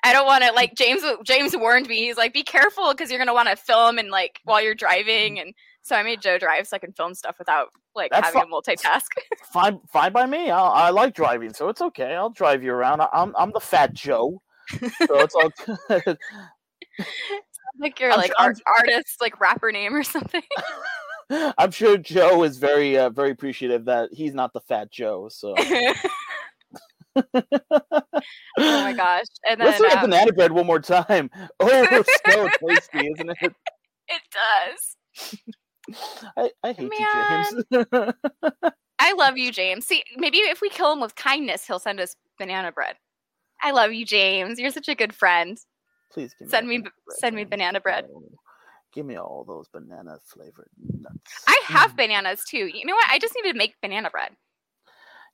I 0.04 0.12
don't 0.12 0.26
want 0.26 0.44
to 0.44 0.52
like 0.52 0.74
James. 0.76 1.02
James 1.24 1.56
warned 1.56 1.88
me. 1.88 2.06
He's 2.06 2.16
like, 2.16 2.32
"Be 2.32 2.44
careful 2.44 2.92
because 2.92 3.10
you're 3.10 3.18
gonna 3.18 3.34
want 3.34 3.48
to 3.48 3.56
film 3.56 3.98
and 3.98 4.10
like 4.10 4.38
while 4.44 4.62
you're 4.62 4.74
driving." 4.74 5.40
And 5.40 5.54
so 5.82 5.96
I 5.96 6.02
made 6.02 6.20
Joe 6.20 6.38
drive 6.38 6.68
so 6.68 6.76
I 6.76 6.78
can 6.78 6.92
film 6.92 7.14
stuff 7.14 7.36
without 7.38 7.68
like 7.96 8.12
That's 8.12 8.32
having 8.32 8.42
to 8.42 8.48
multitask. 8.48 9.06
Fine, 9.52 9.80
fine 9.90 10.12
by 10.12 10.26
me. 10.26 10.50
I, 10.50 10.60
I 10.60 10.90
like 10.90 11.14
driving, 11.14 11.52
so 11.54 11.68
it's 11.68 11.80
okay. 11.80 12.14
I'll 12.14 12.30
drive 12.30 12.62
you 12.62 12.72
around. 12.72 13.00
I, 13.00 13.08
I'm 13.12 13.34
I'm 13.36 13.50
the 13.52 13.60
fat 13.60 13.94
Joe, 13.94 14.40
so 14.68 15.18
it's 15.18 15.34
all 15.34 15.50
like 17.78 17.98
your 17.98 18.10
like 18.10 18.32
I'm 18.38 18.48
art, 18.48 18.60
artist 18.66 19.16
like 19.20 19.40
rapper 19.40 19.72
name 19.72 19.94
or 19.94 20.02
something. 20.04 20.42
I'm 21.58 21.70
sure 21.70 21.96
Joe 21.96 22.42
is 22.42 22.58
very 22.58 22.96
uh, 22.96 23.10
very 23.10 23.30
appreciative 23.30 23.84
that 23.86 24.10
he's 24.12 24.34
not 24.34 24.52
the 24.52 24.60
fat 24.60 24.90
Joe. 24.90 25.28
So 25.28 25.54
oh 27.16 27.22
my 28.58 28.92
gosh! 28.92 29.26
And 29.48 29.60
then 29.60 29.66
let's 29.66 29.80
look 29.80 29.92
at 29.92 30.04
um, 30.04 30.10
banana 30.10 30.32
bread 30.32 30.52
one 30.52 30.66
more 30.66 30.80
time. 30.80 31.30
Oh, 31.60 31.86
it's 31.90 32.20
so 32.26 32.48
tasty, 32.66 33.08
isn't 33.12 33.30
it? 33.40 33.54
it 34.08 34.22
does. 34.32 34.96
I, 36.36 36.50
I 36.62 36.72
hate 36.72 36.90
Man. 36.90 37.62
you, 37.70 37.84
James. 37.92 38.14
I 38.98 39.12
love 39.14 39.38
you, 39.38 39.52
James. 39.52 39.86
See, 39.86 40.02
maybe 40.16 40.38
if 40.38 40.60
we 40.60 40.68
kill 40.68 40.92
him 40.92 41.00
with 41.00 41.14
kindness, 41.14 41.66
he'll 41.66 41.78
send 41.78 42.00
us 42.00 42.14
banana 42.38 42.72
bread. 42.72 42.96
I 43.62 43.70
love 43.72 43.92
you, 43.92 44.04
James. 44.04 44.58
You're 44.58 44.70
such 44.70 44.88
a 44.88 44.94
good 44.94 45.14
friend. 45.14 45.58
Please 46.12 46.34
give 46.38 46.46
me 46.46 46.50
Send 46.50 46.68
me 46.68 46.78
b- 46.78 46.82
bread, 46.82 47.18
send 47.18 47.36
me 47.36 47.44
banana 47.44 47.80
bread. 47.80 48.06
Give 48.92 49.04
me 49.04 49.16
all 49.16 49.44
those 49.46 49.68
banana 49.68 50.18
flavored 50.24 50.70
nuts. 50.78 51.44
I 51.46 51.60
have 51.66 51.92
mm. 51.92 51.96
bananas 51.96 52.42
too. 52.48 52.70
You 52.72 52.86
know 52.86 52.94
what? 52.94 53.08
I 53.10 53.18
just 53.18 53.34
need 53.36 53.50
to 53.50 53.56
make 53.56 53.74
banana 53.82 54.10
bread, 54.10 54.30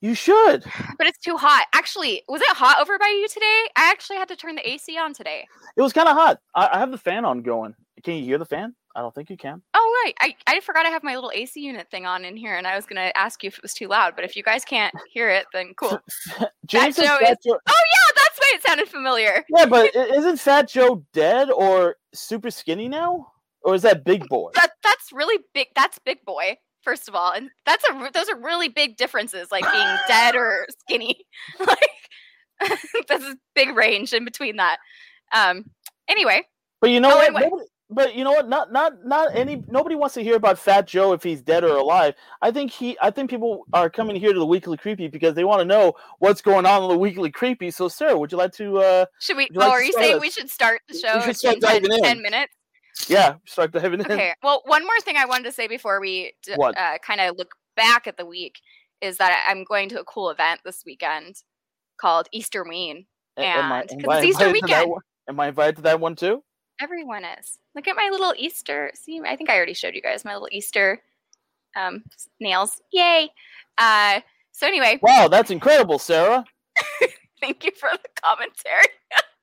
You 0.00 0.14
should. 0.14 0.64
but 0.98 1.06
it's 1.06 1.18
too 1.18 1.36
hot. 1.36 1.66
Actually, 1.72 2.22
was 2.28 2.40
it 2.42 2.48
hot 2.48 2.80
over 2.80 2.98
by 2.98 3.06
you 3.08 3.28
today? 3.28 3.62
I 3.76 3.90
actually 3.90 4.16
had 4.16 4.28
to 4.28 4.36
turn 4.36 4.56
the 4.56 4.68
AC 4.68 4.98
on 4.98 5.14
today. 5.14 5.46
It 5.76 5.82
was 5.82 5.92
kind 5.92 6.08
of 6.08 6.16
hot. 6.16 6.40
I, 6.54 6.70
I 6.72 6.78
have 6.78 6.90
the 6.90 6.98
fan 6.98 7.24
on 7.24 7.42
going. 7.42 7.74
Can 8.02 8.14
you 8.16 8.24
hear 8.24 8.38
the 8.38 8.44
fan? 8.44 8.74
I 8.96 9.00
don't 9.00 9.14
think 9.14 9.28
you 9.28 9.36
can. 9.36 9.60
Oh 9.74 10.02
right, 10.04 10.14
I, 10.20 10.36
I 10.46 10.60
forgot 10.60 10.86
I 10.86 10.90
have 10.90 11.02
my 11.02 11.14
little 11.14 11.32
AC 11.34 11.60
unit 11.60 11.90
thing 11.90 12.06
on 12.06 12.24
in 12.24 12.36
here, 12.36 12.56
and 12.56 12.66
I 12.66 12.76
was 12.76 12.86
gonna 12.86 13.10
ask 13.16 13.42
you 13.42 13.48
if 13.48 13.58
it 13.58 13.62
was 13.62 13.74
too 13.74 13.88
loud. 13.88 14.14
But 14.14 14.24
if 14.24 14.36
you 14.36 14.42
guys 14.42 14.64
can't 14.64 14.94
hear 15.12 15.28
it, 15.30 15.46
then 15.52 15.74
cool. 15.80 15.98
James 16.66 16.96
says 16.96 17.06
Joe 17.06 17.18
Fat 17.20 17.32
is- 17.32 17.38
Joe. 17.44 17.58
Oh 17.68 17.84
yeah, 17.92 18.12
that's 18.14 18.38
why 18.38 18.52
it 18.54 18.62
sounded 18.62 18.88
familiar. 18.88 19.44
Yeah, 19.48 19.66
but 19.66 19.94
isn't 19.94 20.38
Fat 20.38 20.68
Joe 20.68 21.04
dead 21.12 21.50
or 21.50 21.96
super 22.12 22.50
skinny 22.50 22.88
now? 22.88 23.32
Or 23.64 23.74
is 23.74 23.82
that 23.82 24.04
Big 24.04 24.28
Boy? 24.28 24.50
That 24.54 24.70
that's 24.82 25.12
really 25.12 25.42
big. 25.54 25.68
That's 25.74 25.98
big 25.98 26.24
boy. 26.24 26.56
First 26.82 27.08
of 27.08 27.14
all, 27.14 27.32
and 27.32 27.48
that's 27.64 27.82
a 27.88 28.10
those 28.12 28.28
are 28.28 28.36
really 28.38 28.68
big 28.68 28.96
differences, 28.98 29.48
like 29.50 29.64
being 29.72 29.96
dead 30.08 30.36
or 30.36 30.66
skinny. 30.80 31.24
like 31.60 31.78
that's 33.08 33.24
a 33.24 33.36
big 33.54 33.74
range 33.74 34.12
in 34.12 34.24
between 34.24 34.56
that. 34.56 34.76
Um. 35.32 35.64
Anyway, 36.08 36.42
But 36.82 36.90
you 36.90 37.00
know 37.00 37.10
Oh, 37.12 37.16
what? 37.16 37.26
anyway. 37.28 37.42
Nobody, 37.44 37.64
but 37.90 38.14
you 38.14 38.24
know 38.24 38.32
what? 38.32 38.48
Not 38.48 38.70
not 38.72 38.92
not 39.04 39.34
any. 39.34 39.62
Nobody 39.68 39.94
wants 39.94 40.14
to 40.14 40.22
hear 40.22 40.36
about 40.36 40.58
Fat 40.58 40.86
Joe 40.86 41.12
if 41.12 41.22
he's 41.22 41.40
dead 41.40 41.64
or 41.64 41.76
alive. 41.76 42.14
I 42.42 42.50
think 42.50 42.70
he. 42.70 42.98
I 43.00 43.10
think 43.10 43.30
people 43.30 43.64
are 43.72 43.88
coming 43.88 44.16
here 44.16 44.32
to 44.34 44.38
the 44.38 44.44
Weekly 44.46 44.76
Creepy 44.76 45.08
because 45.08 45.34
they 45.34 45.44
want 45.44 45.60
to 45.60 45.64
know 45.64 45.94
what's 46.18 46.42
going 46.42 46.66
on 46.66 46.82
in 46.82 46.88
the 46.90 46.98
Weekly 46.98 47.30
Creepy. 47.30 47.70
So, 47.70 47.88
Sarah, 47.88 48.18
would 48.18 48.30
you 48.32 48.38
like 48.38 48.52
to? 48.54 48.78
uh 48.78 49.06
should 49.20 49.36
we? 49.38 49.48
You 49.50 49.60
like 49.60 49.68
oh, 49.68 49.72
are 49.72 49.82
you 49.82 49.92
saying 49.92 50.16
us? 50.16 50.20
we 50.20 50.30
should 50.30 50.50
start 50.50 50.80
the 50.88 50.94
We 50.94 51.00
show 51.00 51.32
should 51.32 51.54
in 51.54 51.60
10, 51.60 51.92
in. 51.92 52.02
10 52.02 52.22
minutes? 52.22 52.52
Yeah, 53.08 53.34
start 53.46 53.72
diving 53.72 54.00
in. 54.00 54.06
Okay. 54.12 54.34
Well, 54.42 54.62
one 54.66 54.84
more 54.84 54.98
thing 55.00 55.16
I 55.16 55.24
wanted 55.26 55.44
to 55.44 55.52
say 55.52 55.66
before 55.68 56.00
we 56.00 56.32
d- 56.42 56.54
uh, 56.54 56.98
kind 56.98 57.20
of 57.20 57.36
look 57.36 57.52
back 57.76 58.06
at 58.06 58.16
the 58.16 58.26
week 58.26 58.60
is 59.00 59.16
that 59.18 59.44
I'm 59.48 59.64
going 59.64 59.88
to 59.90 60.00
a 60.00 60.04
cool 60.04 60.30
event 60.30 60.60
this 60.64 60.82
weekend 60.86 61.36
called 61.98 62.28
Easter 62.32 62.64
Ween. 62.64 63.06
A- 63.36 63.42
am 63.44 63.72
I- 63.72 63.80
and- 63.80 63.88
'cause 64.04 64.18
it's 64.18 64.24
Easter 64.26 64.46
invited 64.46 64.60
to 64.62 64.66
that 64.68 64.86
weekend. 64.86 65.02
Am 65.28 65.40
I 65.40 65.48
invited 65.48 65.76
to 65.76 65.82
that 65.82 66.00
one 66.00 66.14
too? 66.16 66.42
Everyone 66.80 67.24
is. 67.24 67.58
Look 67.74 67.86
at 67.88 67.96
my 67.96 68.08
little 68.10 68.34
Easter. 68.36 68.90
See, 68.94 69.20
I 69.24 69.36
think 69.36 69.48
I 69.50 69.56
already 69.56 69.74
showed 69.74 69.94
you 69.94 70.02
guys 70.02 70.24
my 70.24 70.32
little 70.34 70.48
Easter 70.52 71.02
um, 71.76 72.04
nails. 72.40 72.80
Yay! 72.92 73.28
Uh, 73.78 74.20
so 74.52 74.66
anyway, 74.66 74.98
Wow, 75.02 75.26
that's 75.28 75.50
incredible, 75.50 75.98
Sarah. 75.98 76.44
thank 77.40 77.64
you 77.64 77.72
for 77.72 77.88
the 77.92 78.08
commentary. 78.22 78.86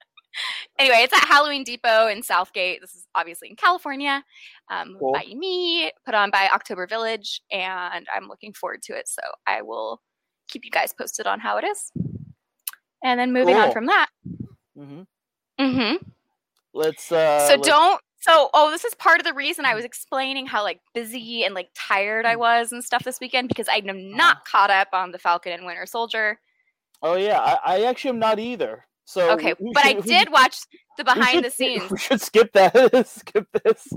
anyway, 0.79 0.97
it's 1.03 1.13
at 1.13 1.27
Halloween 1.27 1.63
Depot 1.63 2.07
in 2.07 2.23
Southgate. 2.23 2.81
This 2.81 2.95
is 2.95 3.07
obviously 3.15 3.49
in 3.49 3.55
California. 3.55 4.23
Um, 4.69 4.95
Cool. 4.99 5.13
By 5.13 5.25
me, 5.35 5.91
put 6.05 6.13
on 6.15 6.31
by 6.31 6.49
October 6.53 6.87
Village, 6.87 7.41
and 7.51 8.05
I'm 8.13 8.27
looking 8.27 8.53
forward 8.53 8.81
to 8.83 8.93
it. 8.93 9.07
So 9.07 9.21
I 9.47 9.61
will 9.61 10.01
keep 10.47 10.65
you 10.65 10.71
guys 10.71 10.93
posted 10.93 11.27
on 11.27 11.39
how 11.39 11.57
it 11.57 11.63
is. 11.65 11.91
And 13.03 13.19
then 13.19 13.33
moving 13.33 13.55
on 13.55 13.71
from 13.71 13.85
that. 13.87 14.07
hmm 14.75 15.01
hmm 15.59 15.95
Let's. 16.73 17.11
uh 17.11 17.47
so 17.47 17.55
let's- 17.55 17.67
don't 17.67 18.01
so 18.19 18.49
oh 18.53 18.69
this 18.71 18.85
is 18.85 18.93
part 18.95 19.19
of 19.19 19.25
the 19.25 19.33
reason 19.33 19.65
i 19.65 19.73
was 19.73 19.83
explaining 19.83 20.45
how 20.45 20.61
like 20.63 20.79
busy 20.93 21.43
and 21.43 21.55
like 21.55 21.69
tired 21.75 22.23
i 22.25 22.35
was 22.35 22.71
and 22.71 22.83
stuff 22.83 23.03
this 23.03 23.19
weekend 23.19 23.47
because 23.47 23.67
i 23.67 23.81
am 23.83 24.15
not 24.15 24.45
caught 24.45 24.69
up 24.69 24.87
on 24.93 25.11
the 25.11 25.17
falcon 25.17 25.51
and 25.51 25.65
winter 25.65 25.85
soldier 25.85 26.39
Oh 27.03 27.15
yeah, 27.15 27.39
I, 27.39 27.77
I 27.77 27.83
actually 27.85 28.09
am 28.09 28.19
not 28.19 28.37
either. 28.37 28.85
So 29.05 29.31
okay 29.31 29.53
we 29.59 29.71
but 29.73 29.83
i 29.85 29.89
should- 29.93 30.05
we- 30.05 30.11
did 30.11 30.31
watch 30.31 30.57
the 30.97 31.03
behind 31.03 31.43
the 31.43 31.49
should 31.49 31.53
skip- 31.53 31.67
scenes 31.79 31.91
We 31.91 31.97
should 31.97 32.21
skip 32.21 32.51
that. 32.53 33.07
skip 33.07 33.47
this. 33.63 33.87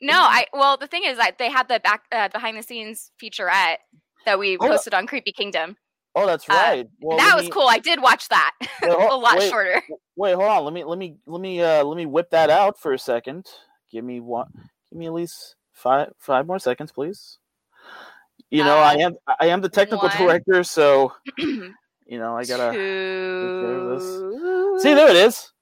no 0.00 0.14
i 0.14 0.46
well 0.52 0.76
the 0.76 0.86
thing 0.86 1.02
is 1.04 1.16
that 1.18 1.38
they 1.38 1.50
had 1.50 1.68
the 1.68 1.80
back 1.80 2.04
uh, 2.12 2.28
behind 2.28 2.56
the 2.56 2.62
scenes 2.62 3.10
featurette 3.22 3.76
that 4.24 4.38
we 4.38 4.56
Oh, 4.58 4.68
posted 4.68 4.94
on 4.94 5.06
creepy 5.06 5.32
kingdom 5.32 5.76
Oh, 6.18 6.24
that's 6.26 6.48
Uh, 6.48 6.54
right. 6.54 6.86
Well, 7.00 7.18
that 7.18 7.34
was 7.36 7.44
me- 7.44 7.50
cool 7.50 7.68
i 7.68 7.78
did 7.78 8.00
watch 8.00 8.28
that 8.30 8.52
Wait, 8.82 8.90
a 8.90 9.14
lot 9.16 9.36
wait, 9.38 9.50
shorter 9.50 9.82
Wait, 10.16 10.32
hold 10.34 10.48
on. 10.48 10.64
Let 10.64 10.72
me 10.72 10.82
let 10.84 10.98
me 10.98 11.16
let 11.26 11.40
me 11.42 11.60
uh 11.62 11.84
let 11.84 11.94
me 11.96 12.06
whip 12.06 12.30
that 12.30 12.48
out 12.48 12.80
for 12.80 12.94
a 12.94 12.98
second. 12.98 13.46
Give 13.92 14.02
me 14.02 14.20
one. 14.20 14.48
Give 14.90 14.98
me 14.98 15.04
at 15.06 15.12
least 15.12 15.56
five 15.74 16.08
five 16.18 16.46
more 16.46 16.58
seconds, 16.58 16.90
please. 16.90 17.36
You 18.50 18.64
know, 18.64 18.78
I 18.78 18.94
Uh, 18.94 18.98
am 18.98 19.14
I 19.40 19.46
am 19.48 19.60
the 19.60 19.68
technical 19.68 20.08
one. 20.08 20.16
director, 20.16 20.64
so 20.64 21.12
you 22.06 22.18
know 22.18 22.36
I 22.36 22.44
gotta. 22.44 22.72
Two, 22.72 24.78
See, 24.78 24.94
there 24.94 25.08
it 25.08 25.16
is. 25.16 25.52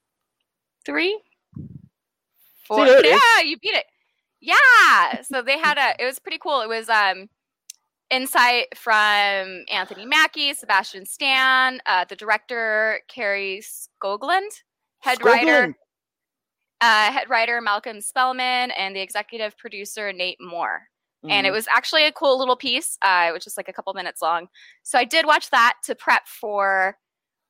three, 0.84 1.20
four. 2.66 2.84
there 2.84 2.98
it 2.98 3.06
is. 3.06 3.12
yeah, 3.12 3.42
you 3.42 3.58
beat 3.58 3.74
it. 3.74 3.86
Yeah. 4.40 5.22
So 5.22 5.42
they 5.42 5.58
had 5.58 5.78
a. 5.78 6.02
It 6.02 6.06
was 6.06 6.18
pretty 6.18 6.38
cool. 6.38 6.60
It 6.60 6.68
was 6.68 6.88
um, 6.88 7.28
insight 8.10 8.76
from 8.76 9.64
Anthony 9.70 10.06
Mackie, 10.06 10.54
Sebastian 10.54 11.06
Stan, 11.06 11.80
uh, 11.86 12.04
the 12.08 12.16
director 12.16 13.00
Kari 13.08 13.62
Skogland, 13.62 14.50
head 15.00 15.24
writer, 15.24 15.74
uh, 16.80 17.12
head 17.12 17.30
writer 17.30 17.60
Malcolm 17.60 18.00
Spellman, 18.00 18.70
and 18.72 18.94
the 18.94 19.00
executive 19.00 19.56
producer 19.56 20.12
Nate 20.12 20.38
Moore. 20.40 20.88
And 21.28 21.46
it 21.46 21.50
Mhm. 21.50 21.54
was 21.54 21.68
actually 21.68 22.04
a 22.04 22.12
cool 22.12 22.38
little 22.38 22.56
piece. 22.56 22.98
Uh, 23.02 23.26
it 23.28 23.32
was 23.32 23.42
just 23.44 23.56
like 23.56 23.68
a 23.68 23.72
couple 23.72 23.92
minutes 23.94 24.20
long. 24.20 24.48
So 24.82 24.98
I 24.98 25.04
did 25.04 25.24
watch 25.26 25.50
that 25.50 25.74
to 25.84 25.94
prep 25.94 26.26
for 26.28 26.98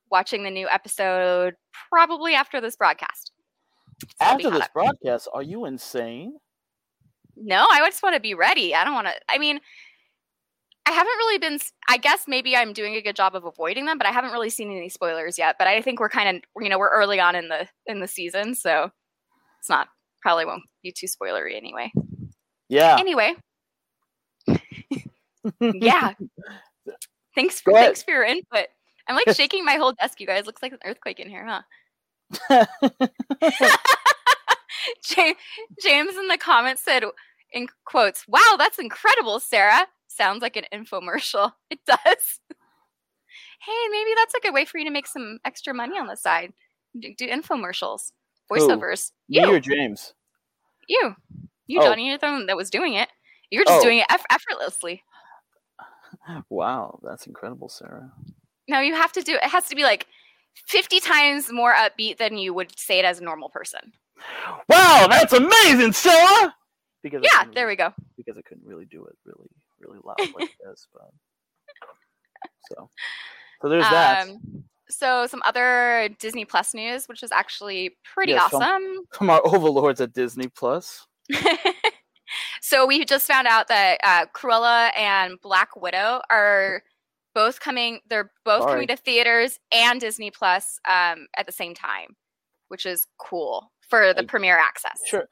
watching 0.09 0.43
the 0.43 0.51
new 0.51 0.69
episode 0.69 1.55
probably 1.89 2.35
after 2.35 2.61
this 2.61 2.75
broadcast. 2.75 3.31
So 4.01 4.07
after 4.21 4.49
this 4.49 4.61
up. 4.61 4.73
broadcast. 4.73 5.27
Are 5.33 5.41
you 5.43 5.65
insane? 5.65 6.37
No, 7.35 7.65
I 7.69 7.79
just 7.85 8.01
want 8.01 8.15
to 8.15 8.21
be 8.21 8.33
ready. 8.33 8.73
I 8.73 8.83
don't 8.85 8.93
want 8.93 9.07
to. 9.07 9.13
I 9.29 9.37
mean, 9.37 9.59
I 10.85 10.91
haven't 10.91 11.17
really 11.17 11.37
been. 11.39 11.59
I 11.89 11.97
guess 11.97 12.27
maybe 12.27 12.55
I'm 12.55 12.71
doing 12.71 12.95
a 12.95 13.01
good 13.01 13.15
job 13.15 13.35
of 13.35 13.43
avoiding 13.43 13.85
them, 13.85 13.97
but 13.97 14.07
I 14.07 14.11
haven't 14.11 14.31
really 14.31 14.49
seen 14.49 14.69
any 14.71 14.87
spoilers 14.87 15.37
yet. 15.37 15.57
But 15.57 15.67
I 15.67 15.81
think 15.81 15.99
we're 15.99 16.09
kind 16.09 16.37
of, 16.37 16.63
you 16.63 16.69
know, 16.69 16.77
we're 16.79 16.91
early 16.91 17.19
on 17.19 17.35
in 17.35 17.49
the 17.49 17.67
in 17.87 17.99
the 17.99 18.07
season, 18.07 18.55
so 18.55 18.91
it's 19.59 19.69
not 19.69 19.89
probably 20.21 20.45
won't 20.45 20.63
be 20.83 20.91
too 20.91 21.07
spoilery 21.07 21.55
anyway. 21.57 21.91
Yeah. 22.69 22.97
Anyway, 22.99 23.35
yeah. 25.61 26.13
Thanks 27.35 27.59
for 27.61 27.73
thanks 27.73 28.03
for 28.03 28.11
your 28.11 28.23
input. 28.23 28.67
I'm 29.07 29.15
like 29.15 29.29
shaking 29.35 29.65
my 29.65 29.75
whole 29.75 29.93
desk, 29.93 30.19
you 30.19 30.27
guys. 30.27 30.45
Looks 30.45 30.61
like 30.63 30.71
an 30.71 30.79
earthquake 30.85 31.19
in 31.19 31.29
here, 31.29 31.45
huh? 31.47 31.61
Ja- 35.17 35.33
James 35.81 36.15
in 36.15 36.27
the 36.27 36.37
comments 36.37 36.83
said 36.83 37.03
in 37.51 37.67
quotes, 37.85 38.27
"Wow, 38.27 38.55
that's 38.57 38.79
incredible, 38.79 39.39
Sarah." 39.39 39.87
Sounds 40.07 40.41
like 40.41 40.55
an 40.55 40.65
infomercial. 40.73 41.51
It 41.69 41.79
does. 41.85 41.97
hey, 41.99 43.87
maybe 43.91 44.11
that's 44.15 44.33
a 44.33 44.39
good 44.39 44.53
way 44.53 44.65
for 44.65 44.77
you 44.77 44.85
to 44.85 44.91
make 44.91 45.07
some 45.07 45.39
extra 45.45 45.73
money 45.73 45.97
on 45.97 46.07
the 46.07 46.15
side. 46.15 46.53
Do, 46.97 47.13
do 47.17 47.27
infomercials, 47.27 48.11
Who? 48.49 48.55
voiceovers. 48.57 49.11
Me 49.27 49.39
You, 49.41 49.51
or 49.53 49.59
James? 49.59 50.13
you, 50.87 51.15
you, 51.67 51.79
Oh. 51.81 51.83
Johnny. 51.83 52.07
You're 52.07 52.17
the 52.17 52.27
one 52.27 52.45
that 52.45 52.55
was 52.57 52.69
doing 52.69 52.93
it. 52.93 53.09
You're 53.49 53.65
just 53.65 53.79
Oh. 53.79 53.83
doing 53.83 53.99
it 53.99 54.05
eff- 54.09 54.25
effortlessly. 54.29 55.03
Wow, 56.49 56.99
that's 57.03 57.27
incredible, 57.27 57.69
Sarah. 57.69 58.11
No, 58.67 58.79
you 58.79 58.95
have 58.95 59.11
to 59.13 59.21
do 59.21 59.35
it. 59.35 59.43
Has 59.43 59.65
to 59.69 59.75
be 59.75 59.83
like 59.83 60.07
50 60.67 60.99
times 60.99 61.51
more 61.51 61.73
upbeat 61.73 62.17
than 62.17 62.37
you 62.37 62.53
would 62.53 62.77
say 62.79 62.99
it 62.99 63.05
as 63.05 63.19
a 63.19 63.23
normal 63.23 63.49
person. 63.49 63.93
Wow, 64.69 65.07
that's 65.09 65.33
amazing, 65.33 65.91
Sarah. 65.91 66.55
Because 67.03 67.21
Yeah, 67.23 67.45
there 67.53 67.67
we 67.67 67.75
go. 67.75 67.93
Because 68.17 68.37
I 68.37 68.41
couldn't 68.41 68.65
really 68.65 68.85
do 68.85 69.05
it 69.05 69.15
really, 69.25 69.49
really 69.79 69.99
loud 70.03 70.17
like 70.39 70.49
this, 70.65 70.87
but 70.93 71.11
so 72.71 72.89
so 73.61 73.69
there's 73.69 73.83
that. 73.83 74.27
Um, 74.27 74.63
so 74.89 75.27
some 75.27 75.41
other 75.45 76.09
Disney 76.19 76.45
Plus 76.45 76.73
news, 76.73 77.05
which 77.05 77.21
is 77.21 77.31
actually 77.31 77.95
pretty 78.03 78.33
some- 78.33 78.61
awesome. 78.61 79.05
From 79.11 79.29
our 79.29 79.41
overlords 79.45 80.01
at 80.01 80.13
Disney 80.13 80.47
Plus. 80.47 81.05
so 82.61 82.85
we 82.85 83.05
just 83.05 83.27
found 83.27 83.47
out 83.47 83.67
that 83.67 83.99
uh, 84.03 84.25
Cruella 84.35 84.91
and 84.97 85.39
Black 85.41 85.75
Widow 85.75 86.21
are 86.29 86.83
both 87.33 87.59
coming. 87.59 87.99
They're 88.09 88.31
both 88.43 88.61
Sorry. 88.63 88.73
coming 88.73 88.87
to 88.87 88.95
theaters 88.97 89.59
and 89.71 89.99
Disney 89.99 90.31
Plus 90.31 90.79
um, 90.87 91.27
at 91.37 91.45
the 91.45 91.51
same 91.51 91.73
time, 91.73 92.15
which 92.69 92.85
is 92.85 93.05
cool 93.17 93.71
for 93.81 94.13
the 94.13 94.21
Like, 94.21 94.27
premiere 94.27 94.57
access. 94.57 95.01
Sure. 95.05 95.27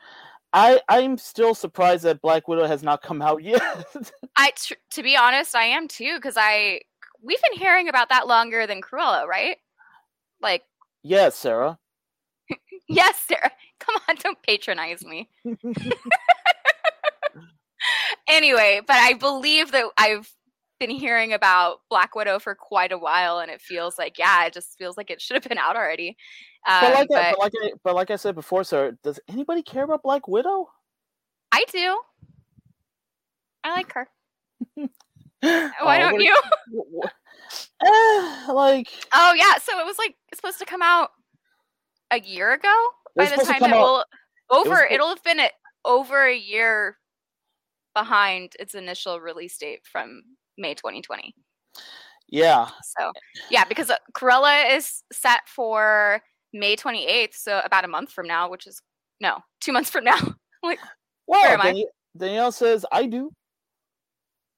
I 0.53 0.81
I'm 0.87 1.17
still 1.17 1.55
surprised 1.55 2.03
that 2.03 2.21
Black 2.21 2.47
Widow 2.47 2.67
has 2.67 2.83
not 2.83 3.01
come 3.01 3.21
out 3.21 3.41
yet. 3.43 3.61
I, 4.35 4.51
tr- 4.55 4.73
to 4.91 5.03
be 5.03 5.17
honest, 5.17 5.55
I 5.55 5.63
am 5.65 5.87
too 5.87 6.15
because 6.17 6.35
I 6.37 6.81
we've 7.23 7.41
been 7.41 7.59
hearing 7.59 7.89
about 7.89 8.09
that 8.09 8.27
longer 8.27 8.67
than 8.67 8.81
Cruella, 8.81 9.25
right? 9.25 9.57
Like, 10.41 10.63
yes, 11.03 11.35
Sarah. 11.35 11.79
yes, 12.89 13.17
Sarah. 13.27 13.51
Come 13.79 13.95
on, 14.07 14.15
don't 14.17 14.41
patronize 14.43 15.03
me. 15.05 15.29
anyway, 18.27 18.81
but 18.85 18.95
I 18.95 19.13
believe 19.13 19.71
that 19.71 19.85
I've 19.97 20.29
been 20.79 20.89
hearing 20.89 21.33
about 21.33 21.77
Black 21.89 22.15
Widow 22.15 22.39
for 22.39 22.55
quite 22.55 22.91
a 22.91 22.97
while, 22.97 23.39
and 23.39 23.49
it 23.51 23.61
feels 23.61 23.97
like, 23.97 24.17
yeah, 24.17 24.45
it 24.45 24.53
just 24.53 24.77
feels 24.77 24.97
like 24.97 25.09
it 25.09 25.21
should 25.21 25.35
have 25.35 25.43
been 25.47 25.57
out 25.57 25.75
already. 25.75 26.17
Um, 26.67 26.81
but 26.81 26.93
like 26.93 27.07
but 27.09 27.17
I, 27.17 27.31
but 27.31 27.39
like 27.39 27.53
I, 27.63 27.71
but 27.83 27.95
like 27.95 28.11
I 28.11 28.15
said 28.15 28.35
before, 28.35 28.63
sir, 28.63 28.97
does 29.03 29.19
anybody 29.29 29.61
care 29.61 29.83
about 29.83 30.03
Black 30.03 30.27
Widow? 30.27 30.69
I 31.51 31.65
do. 31.71 31.99
I 33.63 33.71
like 33.71 33.93
her. 33.93 34.07
Why 35.41 35.71
Oh, 35.81 35.99
don't 35.99 36.19
you? 36.21 36.35
what- 36.71 37.13
Eh, 37.85 38.51
like 38.51 38.87
Oh 39.13 39.33
yeah, 39.35 39.57
so 39.61 39.77
it 39.79 39.85
was 39.85 39.97
like 39.97 40.15
supposed 40.33 40.57
to 40.59 40.65
come 40.65 40.81
out 40.81 41.09
a 42.11 42.19
year 42.21 42.53
ago. 42.53 42.73
By 43.15 43.25
the 43.25 43.35
time 43.43 43.59
that 43.59 43.73
out- 43.73 43.81
will 43.81 44.05
over, 44.49 44.69
was- 44.69 44.85
it'll 44.89 45.09
have 45.09 45.23
been 45.23 45.39
a, 45.41 45.49
over 45.85 46.25
a 46.25 46.35
year 46.35 46.97
behind 47.95 48.53
its 48.59 48.75
initial 48.75 49.19
release 49.19 49.57
date 49.57 49.81
from 49.91 50.21
May 50.57 50.73
2020. 50.73 51.33
yeah, 52.29 52.67
So 52.97 53.11
yeah, 53.49 53.65
because 53.65 53.91
Cruella 54.15 54.75
is 54.75 55.03
set 55.11 55.41
for 55.47 56.21
May 56.53 56.75
28th, 56.75 57.33
so 57.33 57.61
about 57.63 57.85
a 57.85 57.87
month 57.87 58.11
from 58.11 58.27
now, 58.27 58.49
which 58.49 58.67
is 58.67 58.81
no, 59.19 59.39
two 59.61 59.71
months 59.71 59.89
from 59.89 60.03
now. 60.03 60.17
Well, 61.25 61.41
Where 61.41 61.53
am 61.53 61.61
I? 61.61 61.83
Danielle 62.17 62.51
says 62.53 62.85
I 62.89 63.05
do. 63.05 63.31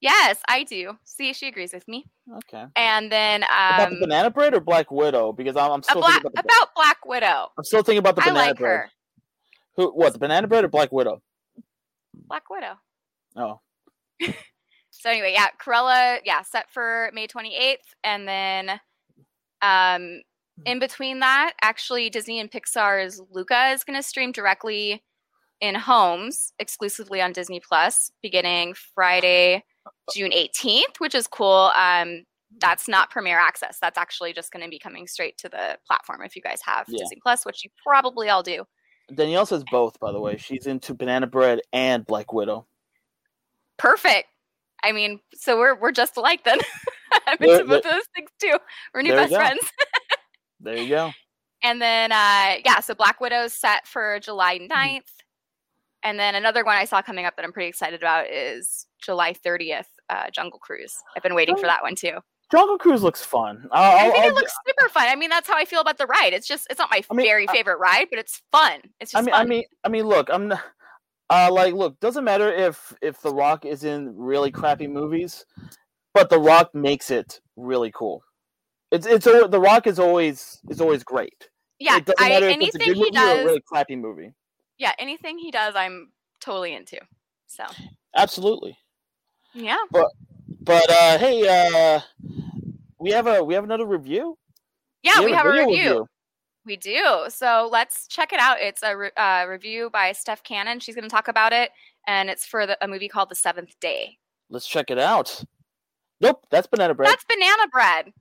Yes, 0.01 0.39
I 0.47 0.63
do. 0.63 0.97
See, 1.03 1.33
she 1.33 1.47
agrees 1.47 1.73
with 1.73 1.87
me. 1.87 2.05
Okay. 2.37 2.63
And 2.75 3.11
then 3.11 3.41
about 3.43 3.89
the 3.89 3.95
um, 3.95 3.99
banana 4.01 4.29
bread 4.29 4.53
or 4.53 4.59
Black 4.59 4.91
Widow? 4.91 5.31
Because 5.31 5.55
I'm, 5.55 5.71
I'm 5.71 5.81
still 5.83 6.01
thinking 6.03 6.21
about 6.21 6.33
the, 6.35 6.41
about 6.41 6.75
Black 6.75 7.05
Widow. 7.05 7.47
I'm 7.57 7.63
still 7.63 7.81
thinking 7.81 7.99
about 7.99 8.15
the 8.15 8.21
I 8.21 8.25
banana 8.25 8.47
like 8.49 8.57
bread. 8.57 8.77
her. 8.77 8.91
Who? 9.77 9.91
What? 9.93 10.13
The 10.13 10.19
banana 10.19 10.47
bread 10.47 10.63
or 10.63 10.67
Black 10.67 10.91
Widow? 10.91 11.21
Black 12.13 12.49
Widow. 12.51 12.75
Oh, 13.35 13.59
So 15.05 15.09
anyway, 15.09 15.33
yeah, 15.33 15.47
Cruella, 15.63 16.19
yeah, 16.25 16.41
set 16.41 16.71
for 16.71 17.11
May 17.13 17.27
28th, 17.27 17.75
and 18.03 18.27
then 18.27 18.79
um, 19.61 20.21
in 20.65 20.79
between 20.79 21.19
that, 21.19 21.53
actually, 21.61 22.09
Disney 22.09 22.39
and 22.39 22.49
Pixar's 22.49 23.21
Luca 23.29 23.71
is 23.71 23.83
going 23.83 23.99
to 23.99 24.03
stream 24.03 24.31
directly 24.31 25.03
in 25.61 25.75
homes 25.75 26.53
exclusively 26.59 27.21
on 27.21 27.33
Disney 27.33 27.59
Plus, 27.59 28.09
beginning 28.23 28.73
Friday, 28.95 29.63
June 30.13 30.31
18th, 30.31 30.99
which 30.99 31.13
is 31.13 31.27
cool. 31.27 31.71
Um, 31.75 32.23
that's 32.59 32.87
not 32.87 33.11
premiere 33.11 33.39
access. 33.39 33.77
That's 33.81 33.97
actually 33.97 34.33
just 34.33 34.51
going 34.51 34.63
to 34.63 34.69
be 34.69 34.79
coming 34.79 35.07
straight 35.07 35.37
to 35.39 35.49
the 35.49 35.77
platform 35.85 36.21
if 36.23 36.35
you 36.35 36.41
guys 36.41 36.61
have 36.65 36.85
Yeah. 36.87 36.99
Disney 36.99 37.19
Plus, 37.21 37.45
which 37.45 37.63
you 37.63 37.69
probably 37.85 38.29
all 38.29 38.43
do. 38.43 38.63
Danielle 39.13 39.45
says 39.45 39.63
both. 39.69 39.99
By 39.99 40.11
the 40.11 40.19
way, 40.19 40.37
she's 40.37 40.67
into 40.67 40.93
banana 40.93 41.27
bread 41.27 41.59
and 41.73 42.05
Black 42.05 42.33
Widow. 42.33 42.65
Perfect. 43.77 44.27
I 44.83 44.91
mean, 44.91 45.19
so 45.33 45.57
we're 45.57 45.75
we're 45.75 45.91
just 45.91 46.15
alike 46.17 46.43
then. 46.43 46.59
I'm 47.27 47.37
There- 47.39 47.53
into 47.61 47.65
both 47.65 47.85
of 47.85 47.91
those 47.91 48.03
things 48.15 48.29
too. 48.41 48.57
We're 48.93 49.01
new 49.01 49.13
best 49.13 49.33
friends. 49.33 49.61
There 50.61 50.77
you 50.77 50.89
go. 50.89 51.11
And 51.63 51.79
then, 51.81 52.11
uh, 52.11 52.55
yeah, 52.65 52.79
so 52.79 52.95
Black 52.95 53.19
Widow's 53.21 53.53
set 53.53 53.85
for 53.85 54.19
July 54.19 54.57
Hmm. 54.57 54.71
9th. 54.71 55.01
And 56.03 56.17
then 56.19 56.33
another 56.35 56.63
one 56.63 56.75
I 56.77 56.85
saw 56.85 57.01
coming 57.01 57.25
up 57.25 57.35
that 57.35 57.43
I'm 57.45 57.51
pretty 57.51 57.67
excited 57.69 57.99
about 58.01 58.27
is 58.29 58.87
July 59.03 59.33
30th, 59.33 59.85
uh, 60.09 60.29
Jungle 60.31 60.59
Cruise. 60.59 60.95
I've 61.15 61.21
been 61.23 61.35
waiting 61.35 61.55
for 61.55 61.65
Oh. 61.65 61.69
that 61.69 61.83
one 61.83 61.93
too. 61.95 62.17
Jungle 62.51 62.77
Cruise 62.77 63.03
looks 63.03 63.23
fun. 63.23 63.67
I'll, 63.71 63.95
I 63.97 64.11
think 64.11 64.23
I'll- 64.23 64.29
it 64.29 64.33
looks 64.35 64.53
super 64.67 64.89
fun. 64.89 65.07
I 65.07 65.15
mean, 65.15 65.29
that's 65.29 65.47
how 65.47 65.57
I 65.57 65.65
feel 65.65 65.81
about 65.81 65.97
the 65.97 66.05
ride. 66.07 66.33
It's 66.33 66.47
just, 66.47 66.67
it's 66.69 66.79
not 66.79 66.89
my 66.91 67.03
I 67.09 67.13
mean, 67.13 67.25
very 67.27 67.47
I- 67.49 67.51
favorite 67.51 67.77
ride, 67.77 68.07
but 68.09 68.17
it's 68.19 68.41
fun. 68.51 68.79
It's 68.99 69.11
just 69.11 69.21
I 69.21 69.25
mean, 69.25 69.33
fun. 69.33 69.41
I 69.41 69.49
mean, 69.49 69.63
I 69.83 69.89
mean, 69.89 70.05
look, 70.05 70.29
I'm 70.31 70.47
not, 70.47 70.61
uh, 71.29 71.49
like, 71.51 71.73
look, 71.73 71.99
doesn't 71.99 72.23
matter 72.23 72.51
if 72.51 72.93
if 73.01 73.21
The 73.21 73.33
Rock 73.33 73.65
is 73.65 73.83
in 73.83 74.15
really 74.15 74.51
crappy 74.51 74.87
movies, 74.87 75.45
but 76.13 76.29
The 76.29 76.39
Rock 76.39 76.73
makes 76.73 77.09
it 77.11 77.41
really 77.55 77.91
cool. 77.93 78.23
It's 78.91 79.05
it's 79.07 79.25
The 79.25 79.59
Rock 79.59 79.87
is 79.87 79.99
always 79.99 80.59
is 80.69 80.79
always 80.81 81.03
great. 81.03 81.49
yeah, 81.79 81.97
it 81.97 82.05
doesn't 82.05 82.21
I, 82.23 82.29
matter 82.29 82.47
if 82.49 82.57
it's 82.61 82.75
a 82.75 82.81
anything 82.81 82.95
good 82.95 82.97
he 82.97 83.11
movie 83.11 83.17
or 83.17 83.31
a 83.31 83.35
does, 83.35 83.45
really 83.45 83.63
crappy 83.67 83.95
movie. 83.95 84.33
yeah, 84.77 84.93
anything 84.99 85.37
he 85.37 85.51
does, 85.51 85.75
I'm 85.75 86.11
totally 86.39 86.73
into. 86.73 86.99
So, 87.47 87.63
Absolutely. 88.15 88.77
yeah. 89.53 89.77
But 89.91 90.89
uh, 90.89 91.17
hey, 91.17 91.47
uh, 91.47 92.01
we 92.99 93.11
have 93.11 93.27
a 93.27 93.43
we 93.43 93.53
have 93.53 93.63
another 93.63 93.85
review. 93.85 94.37
Yeah, 95.03 95.21
we 95.23 95.31
have 95.31 95.45
a 95.45 95.51
video 95.51 95.65
review. 95.67 96.07
We 96.65 96.77
do. 96.77 97.25
So 97.29 97.69
let's 97.71 98.07
check 98.07 98.33
it 98.33 98.39
out. 98.39 98.59
It's 98.59 98.81
a 98.81 98.97
re- 98.97 99.11
uh, 99.15 99.45
review 99.47 99.89
by 99.91 100.11
Steph 100.13 100.43
Cannon. 100.43 100.79
She's 100.79 100.95
going 100.95 101.03
to 101.03 101.09
talk 101.09 101.27
about 101.27 101.53
it, 101.53 101.69
and 102.07 102.29
it's 102.29 102.45
for 102.45 102.65
the, 102.65 102.77
a 102.83 102.87
movie 102.87 103.07
called 103.07 103.29
The 103.29 103.35
Seventh 103.35 103.79
Day. 103.79 104.17
Let's 104.49 104.67
check 104.67 104.89
it 104.89 104.99
out. 104.99 105.43
Nope, 106.21 106.45
that's 106.49 106.67
banana 106.67 106.95
bread. 106.95 107.09
That's 107.09 107.25
banana 107.25 107.67
bread. 107.71 108.13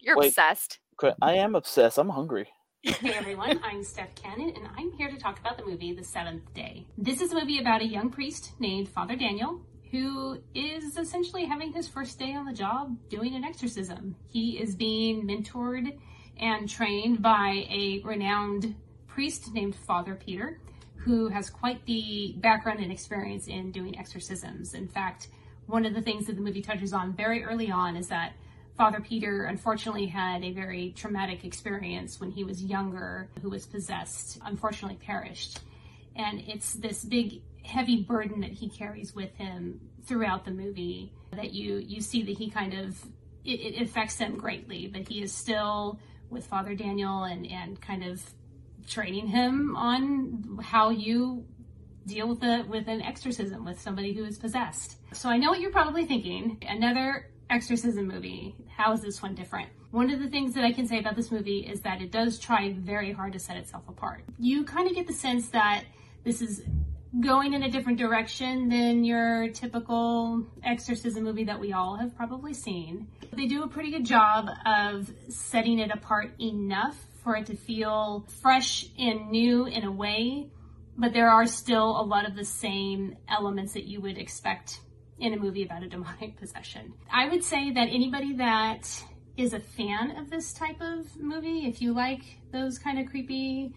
You're 0.00 0.16
Wait. 0.16 0.28
obsessed. 0.28 0.80
I 1.20 1.34
am 1.34 1.54
obsessed. 1.54 1.98
I'm 1.98 2.08
hungry. 2.08 2.48
Hey 2.82 3.14
everyone, 3.14 3.60
I'm 3.64 3.82
Steph 3.82 4.14
Cannon, 4.14 4.52
and 4.54 4.68
I'm 4.76 4.92
here 4.92 5.10
to 5.10 5.16
talk 5.16 5.40
about 5.40 5.58
the 5.58 5.64
movie 5.64 5.92
The 5.92 6.04
Seventh 6.04 6.54
Day. 6.54 6.86
This 6.96 7.20
is 7.20 7.32
a 7.32 7.34
movie 7.34 7.58
about 7.58 7.80
a 7.80 7.86
young 7.86 8.10
priest 8.10 8.52
named 8.60 8.88
Father 8.88 9.16
Daniel 9.16 9.60
who 9.90 10.38
is 10.54 10.96
essentially 10.96 11.44
having 11.44 11.72
his 11.72 11.88
first 11.88 12.18
day 12.18 12.34
on 12.34 12.44
the 12.44 12.52
job 12.52 12.96
doing 13.08 13.34
an 13.34 13.44
exorcism. 13.44 14.16
He 14.26 14.58
is 14.58 14.74
being 14.74 15.26
mentored 15.26 15.96
and 16.38 16.68
trained 16.68 17.22
by 17.22 17.66
a 17.70 18.00
renowned 18.04 18.74
priest 19.06 19.52
named 19.54 19.74
Father 19.74 20.14
Peter, 20.14 20.60
who 20.96 21.28
has 21.28 21.48
quite 21.48 21.84
the 21.86 22.34
background 22.38 22.80
and 22.80 22.92
experience 22.92 23.46
in 23.46 23.70
doing 23.70 23.98
exorcisms. 23.98 24.74
In 24.74 24.88
fact, 24.88 25.28
one 25.66 25.86
of 25.86 25.94
the 25.94 26.02
things 26.02 26.26
that 26.26 26.36
the 26.36 26.42
movie 26.42 26.62
touches 26.62 26.92
on 26.92 27.12
very 27.12 27.44
early 27.44 27.70
on 27.70 27.96
is 27.96 28.08
that 28.08 28.32
Father 28.76 29.00
Peter 29.00 29.44
unfortunately 29.44 30.06
had 30.06 30.44
a 30.44 30.52
very 30.52 30.92
traumatic 30.96 31.44
experience 31.44 32.20
when 32.20 32.30
he 32.30 32.44
was 32.44 32.62
younger, 32.62 33.28
who 33.40 33.48
was 33.48 33.66
possessed, 33.66 34.38
unfortunately 34.44 34.98
perished. 35.02 35.60
And 36.14 36.42
it's 36.46 36.74
this 36.74 37.04
big, 37.04 37.40
heavy 37.64 38.02
burden 38.02 38.40
that 38.40 38.52
he 38.52 38.68
carries 38.68 39.14
with 39.14 39.34
him 39.36 39.80
throughout 40.04 40.44
the 40.44 40.50
movie 40.50 41.12
that 41.32 41.52
you, 41.52 41.76
you 41.76 42.00
see 42.00 42.22
that 42.24 42.36
he 42.36 42.50
kind 42.50 42.74
of, 42.74 43.02
it, 43.44 43.60
it 43.60 43.82
affects 43.82 44.18
him 44.18 44.36
greatly, 44.36 44.88
but 44.88 45.08
he 45.08 45.22
is 45.22 45.32
still 45.32 45.98
with 46.30 46.46
Father 46.46 46.74
Daniel 46.74 47.24
and, 47.24 47.46
and 47.46 47.80
kind 47.80 48.04
of 48.04 48.22
training 48.88 49.26
him 49.26 49.76
on 49.76 50.58
how 50.62 50.90
you 50.90 51.44
deal 52.06 52.28
with 52.28 52.42
a 52.42 52.64
with 52.68 52.86
an 52.86 53.02
exorcism 53.02 53.64
with 53.64 53.80
somebody 53.80 54.12
who 54.12 54.24
is 54.24 54.38
possessed. 54.38 54.96
So 55.12 55.28
I 55.28 55.36
know 55.38 55.50
what 55.50 55.60
you're 55.60 55.72
probably 55.72 56.06
thinking. 56.06 56.58
Another 56.66 57.30
exorcism 57.50 58.06
movie. 58.06 58.54
How 58.68 58.92
is 58.92 59.02
this 59.02 59.22
one 59.22 59.34
different? 59.34 59.68
One 59.90 60.10
of 60.10 60.20
the 60.20 60.28
things 60.28 60.54
that 60.54 60.64
I 60.64 60.72
can 60.72 60.86
say 60.86 60.98
about 60.98 61.16
this 61.16 61.30
movie 61.30 61.60
is 61.60 61.80
that 61.80 62.02
it 62.02 62.10
does 62.10 62.38
try 62.38 62.72
very 62.72 63.12
hard 63.12 63.32
to 63.32 63.38
set 63.38 63.56
itself 63.56 63.88
apart. 63.88 64.24
You 64.38 64.64
kind 64.64 64.88
of 64.88 64.94
get 64.94 65.06
the 65.06 65.12
sense 65.12 65.48
that 65.48 65.84
this 66.24 66.42
is 66.42 66.62
going 67.20 67.54
in 67.54 67.62
a 67.62 67.70
different 67.70 67.98
direction 67.98 68.68
than 68.68 69.04
your 69.04 69.48
typical 69.48 70.44
exorcism 70.64 71.24
movie 71.24 71.44
that 71.44 71.58
we 71.58 71.72
all 71.72 71.96
have 71.96 72.16
probably 72.16 72.52
seen. 72.52 73.08
They 73.32 73.46
do 73.46 73.62
a 73.62 73.68
pretty 73.68 73.90
good 73.90 74.04
job 74.04 74.48
of 74.66 75.10
setting 75.28 75.78
it 75.78 75.90
apart 75.90 76.32
enough 76.40 76.96
for 77.22 77.36
it 77.36 77.46
to 77.46 77.56
feel 77.56 78.26
fresh 78.40 78.86
and 78.98 79.30
new 79.30 79.66
in 79.66 79.84
a 79.84 79.90
way, 79.90 80.48
but 80.96 81.12
there 81.12 81.30
are 81.30 81.46
still 81.46 82.00
a 82.00 82.02
lot 82.02 82.28
of 82.28 82.36
the 82.36 82.44
same 82.44 83.16
elements 83.28 83.72
that 83.72 83.84
you 83.84 84.00
would 84.00 84.18
expect 84.18 84.80
in 85.18 85.32
a 85.32 85.36
movie 85.36 85.64
about 85.64 85.82
a 85.82 85.88
demonic 85.88 86.36
possession. 86.40 86.92
I 87.10 87.28
would 87.28 87.42
say 87.42 87.72
that 87.72 87.88
anybody 87.88 88.34
that 88.36 88.88
is 89.36 89.52
a 89.52 89.60
fan 89.60 90.16
of 90.16 90.30
this 90.30 90.52
type 90.52 90.80
of 90.80 91.18
movie, 91.18 91.66
if 91.66 91.82
you 91.82 91.92
like 91.94 92.22
those 92.52 92.78
kind 92.78 92.98
of 92.98 93.06
creepy 93.06 93.74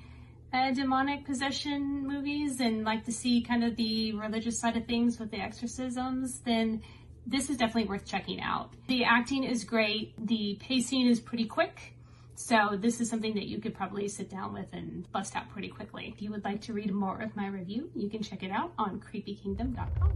uh, 0.51 0.71
demonic 0.71 1.25
possession 1.25 2.07
movies 2.07 2.59
and 2.59 2.83
like 2.83 3.05
to 3.05 3.12
see 3.12 3.41
kind 3.41 3.63
of 3.63 3.75
the 3.75 4.13
religious 4.13 4.59
side 4.59 4.75
of 4.77 4.85
things 4.85 5.19
with 5.19 5.31
the 5.31 5.38
exorcisms, 5.38 6.39
then 6.41 6.81
this 7.27 7.49
is 7.49 7.57
definitely 7.57 7.89
worth 7.89 8.05
checking 8.05 8.41
out. 8.41 8.73
The 8.88 9.03
acting 9.03 9.43
is 9.43 9.63
great, 9.63 10.13
the 10.25 10.57
pacing 10.59 11.07
is 11.07 11.19
pretty 11.19 11.45
quick. 11.45 11.93
So 12.35 12.77
this 12.79 13.01
is 13.01 13.09
something 13.09 13.33
that 13.35 13.47
you 13.47 13.59
could 13.59 13.75
probably 13.75 14.07
sit 14.07 14.29
down 14.29 14.53
with 14.53 14.71
and 14.71 15.12
bust 15.12 15.35
out 15.35 15.49
pretty 15.49 15.67
quickly. 15.67 16.12
If 16.15 16.21
you 16.21 16.31
would 16.31 16.45
like 16.45 16.62
to 16.62 16.73
read 16.73 16.91
more 16.93 17.19
of 17.21 17.35
my 17.35 17.47
review, 17.47 17.91
you 17.93 18.09
can 18.09 18.23
check 18.23 18.43
it 18.43 18.49
out 18.49 18.71
on 18.77 19.01
creepykingdom.com. 19.01 20.13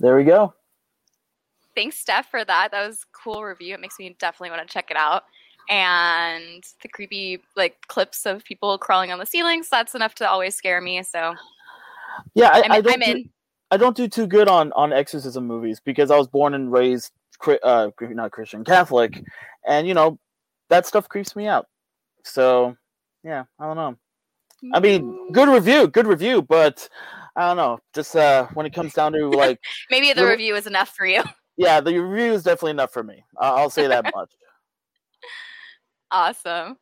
There 0.00 0.16
we 0.16 0.24
go. 0.24 0.54
Thanks, 1.76 1.98
Steph, 1.98 2.28
for 2.30 2.44
that. 2.44 2.72
That 2.72 2.86
was 2.86 2.96
a 2.96 3.06
cool 3.12 3.44
review. 3.44 3.74
It 3.74 3.80
makes 3.80 3.98
me 3.98 4.16
definitely 4.18 4.50
want 4.50 4.66
to 4.66 4.72
check 4.72 4.90
it 4.90 4.96
out. 4.96 5.22
And 5.68 6.64
the 6.82 6.88
creepy 6.88 7.42
like 7.56 7.76
clips 7.88 8.26
of 8.26 8.44
people 8.44 8.76
crawling 8.78 9.12
on 9.12 9.18
the 9.18 9.26
ceilings, 9.26 9.68
that's 9.68 9.94
enough 9.94 10.14
to 10.16 10.28
always 10.28 10.54
scare 10.56 10.80
me. 10.80 11.02
So 11.02 11.34
Yeah, 12.34 12.48
I, 12.52 12.62
I'm, 12.62 12.72
I 12.72 12.76
I'm, 12.76 12.82
don't 12.82 13.00
do, 13.04 13.10
in. 13.10 13.30
I 13.70 13.76
don't 13.76 13.96
do 13.96 14.08
too 14.08 14.26
good 14.26 14.48
on 14.48 14.72
on 14.72 14.92
exorcism 14.92 15.46
movies 15.46 15.80
because 15.84 16.10
I 16.10 16.16
was 16.16 16.26
born 16.28 16.54
and 16.54 16.72
raised 16.72 17.12
uh 17.62 17.90
not 18.00 18.32
Christian 18.32 18.64
Catholic, 18.64 19.22
and 19.66 19.86
you 19.86 19.94
know 19.94 20.18
that 20.68 20.86
stuff 20.86 21.08
creeps 21.08 21.34
me 21.36 21.46
out. 21.46 21.66
So 22.24 22.76
yeah, 23.24 23.44
I 23.58 23.64
don't 23.66 23.76
know. 23.76 23.96
I 24.74 24.80
mean, 24.80 25.32
good 25.32 25.48
review, 25.48 25.88
good 25.88 26.06
review, 26.06 26.42
but 26.42 26.86
I 27.36 27.48
don't 27.48 27.56
know. 27.56 27.78
Just 27.94 28.14
uh 28.16 28.46
when 28.54 28.66
it 28.66 28.74
comes 28.74 28.92
down 28.92 29.12
to 29.12 29.28
like, 29.30 29.58
Maybe 29.90 30.08
the 30.08 30.16
little- 30.16 30.30
review 30.30 30.54
is 30.56 30.66
enough 30.66 30.90
for 30.90 31.06
you. 31.06 31.22
yeah, 31.56 31.80
the 31.80 31.96
review 31.98 32.32
is 32.32 32.42
definitely 32.42 32.72
enough 32.72 32.92
for 32.92 33.02
me. 33.02 33.24
I- 33.40 33.50
I'll 33.52 33.70
say 33.70 33.86
that 33.86 34.04
much. 34.14 34.30
Awesome. 36.12 36.76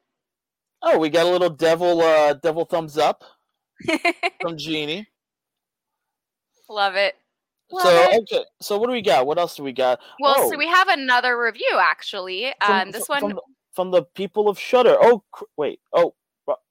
Oh, 0.82 0.98
we 0.98 1.08
got 1.10 1.26
a 1.26 1.30
little 1.30 1.50
devil 1.50 2.00
uh 2.00 2.34
devil 2.34 2.64
thumbs 2.64 2.96
up 2.98 3.24
from 4.40 4.56
Jeannie. 4.56 5.06
Love 6.68 6.94
it. 6.96 7.14
Love 7.70 7.82
so 7.82 7.90
it. 7.90 8.20
okay, 8.22 8.44
so 8.62 8.78
what 8.78 8.86
do 8.86 8.92
we 8.92 9.02
got? 9.02 9.26
What 9.26 9.38
else 9.38 9.56
do 9.56 9.62
we 9.62 9.72
got? 9.72 10.00
Well, 10.20 10.34
Oh. 10.38 10.50
so 10.50 10.56
we 10.56 10.66
have 10.68 10.88
another 10.88 11.40
review 11.40 11.78
actually. 11.80 12.52
From- 12.64 12.74
Um, 12.80 12.90
this 12.90 13.06
from- 13.06 13.14
one 13.14 13.20
from 13.20 13.30
the, 13.36 13.42
from 13.74 13.90
the 13.90 14.02
people 14.14 14.48
of 14.48 14.58
Shudder. 14.58 14.96
Oh, 15.00 15.22
cr- 15.32 15.44
wait. 15.56 15.80
Oh, 15.92 16.14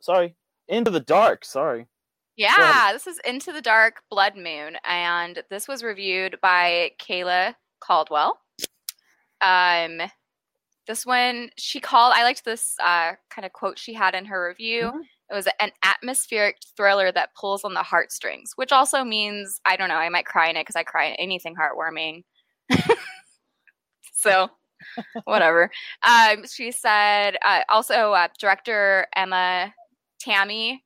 sorry. 0.01 0.35
Into 0.67 0.91
the 0.91 0.99
dark. 0.99 1.45
Sorry. 1.45 1.87
Yeah, 2.35 2.93
this 2.93 3.07
is 3.07 3.19
Into 3.25 3.51
the 3.51 3.61
Dark 3.63 4.03
Blood 4.11 4.35
Moon, 4.35 4.77
and 4.83 5.41
this 5.49 5.67
was 5.67 5.81
reviewed 5.81 6.37
by 6.39 6.91
Kayla 6.99 7.55
Caldwell. 7.79 8.39
Um, 9.41 10.01
this 10.87 11.05
one 11.05 11.49
she 11.57 11.79
called. 11.79 12.13
I 12.15 12.23
liked 12.23 12.45
this 12.45 12.75
uh, 12.83 13.13
kind 13.29 13.45
of 13.45 13.53
quote 13.53 13.77
she 13.77 13.93
had 13.93 14.15
in 14.15 14.25
her 14.25 14.47
review. 14.47 14.83
Mhm. 14.83 15.01
It 15.29 15.33
was 15.35 15.47
an 15.59 15.71
atmospheric 15.83 16.57
thriller 16.77 17.11
that 17.11 17.35
pulls 17.35 17.65
on 17.65 17.73
the 17.73 17.83
heartstrings, 17.83 18.53
which 18.55 18.71
also 18.71 19.03
means 19.03 19.59
I 19.65 19.75
don't 19.75 19.89
know. 19.89 19.95
I 19.95 20.09
might 20.09 20.25
cry 20.25 20.47
in 20.49 20.55
it 20.55 20.61
because 20.61 20.77
I 20.77 20.83
cry 20.83 21.05
in 21.05 21.15
anything 21.15 21.55
heartwarming. 21.55 22.23
so, 24.13 24.49
whatever. 25.25 25.69
Um, 26.03 26.45
she 26.47 26.71
said 26.71 27.37
uh, 27.43 27.61
also 27.69 28.13
uh, 28.13 28.29
director 28.39 29.07
Emma 29.15 29.73
Tammi. 30.19 30.83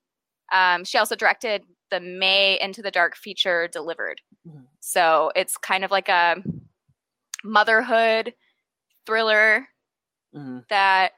Um, 0.51 0.83
she 0.83 0.97
also 0.97 1.15
directed 1.15 1.63
the 1.91 1.99
May 1.99 2.59
Into 2.59 2.81
the 2.81 2.91
Dark 2.91 3.15
feature 3.15 3.67
Delivered. 3.67 4.21
Mhm. 4.47 4.65
So 4.79 5.31
it's 5.35 5.57
kind 5.57 5.83
of 5.85 5.91
like 5.91 6.09
a 6.09 6.37
motherhood 7.43 8.33
thriller 9.05 9.67
Mhm. 10.35 10.67
that 10.69 11.13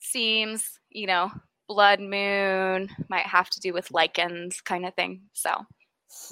seems, 0.00 0.78
you 0.90 1.06
know, 1.06 1.30
blood 1.66 2.00
moon 2.00 2.88
might 3.08 3.26
have 3.26 3.50
to 3.50 3.60
do 3.60 3.72
with 3.72 3.88
lycans 3.88 4.62
kind 4.62 4.86
of 4.86 4.94
thing. 4.94 5.22
So, 5.32 5.50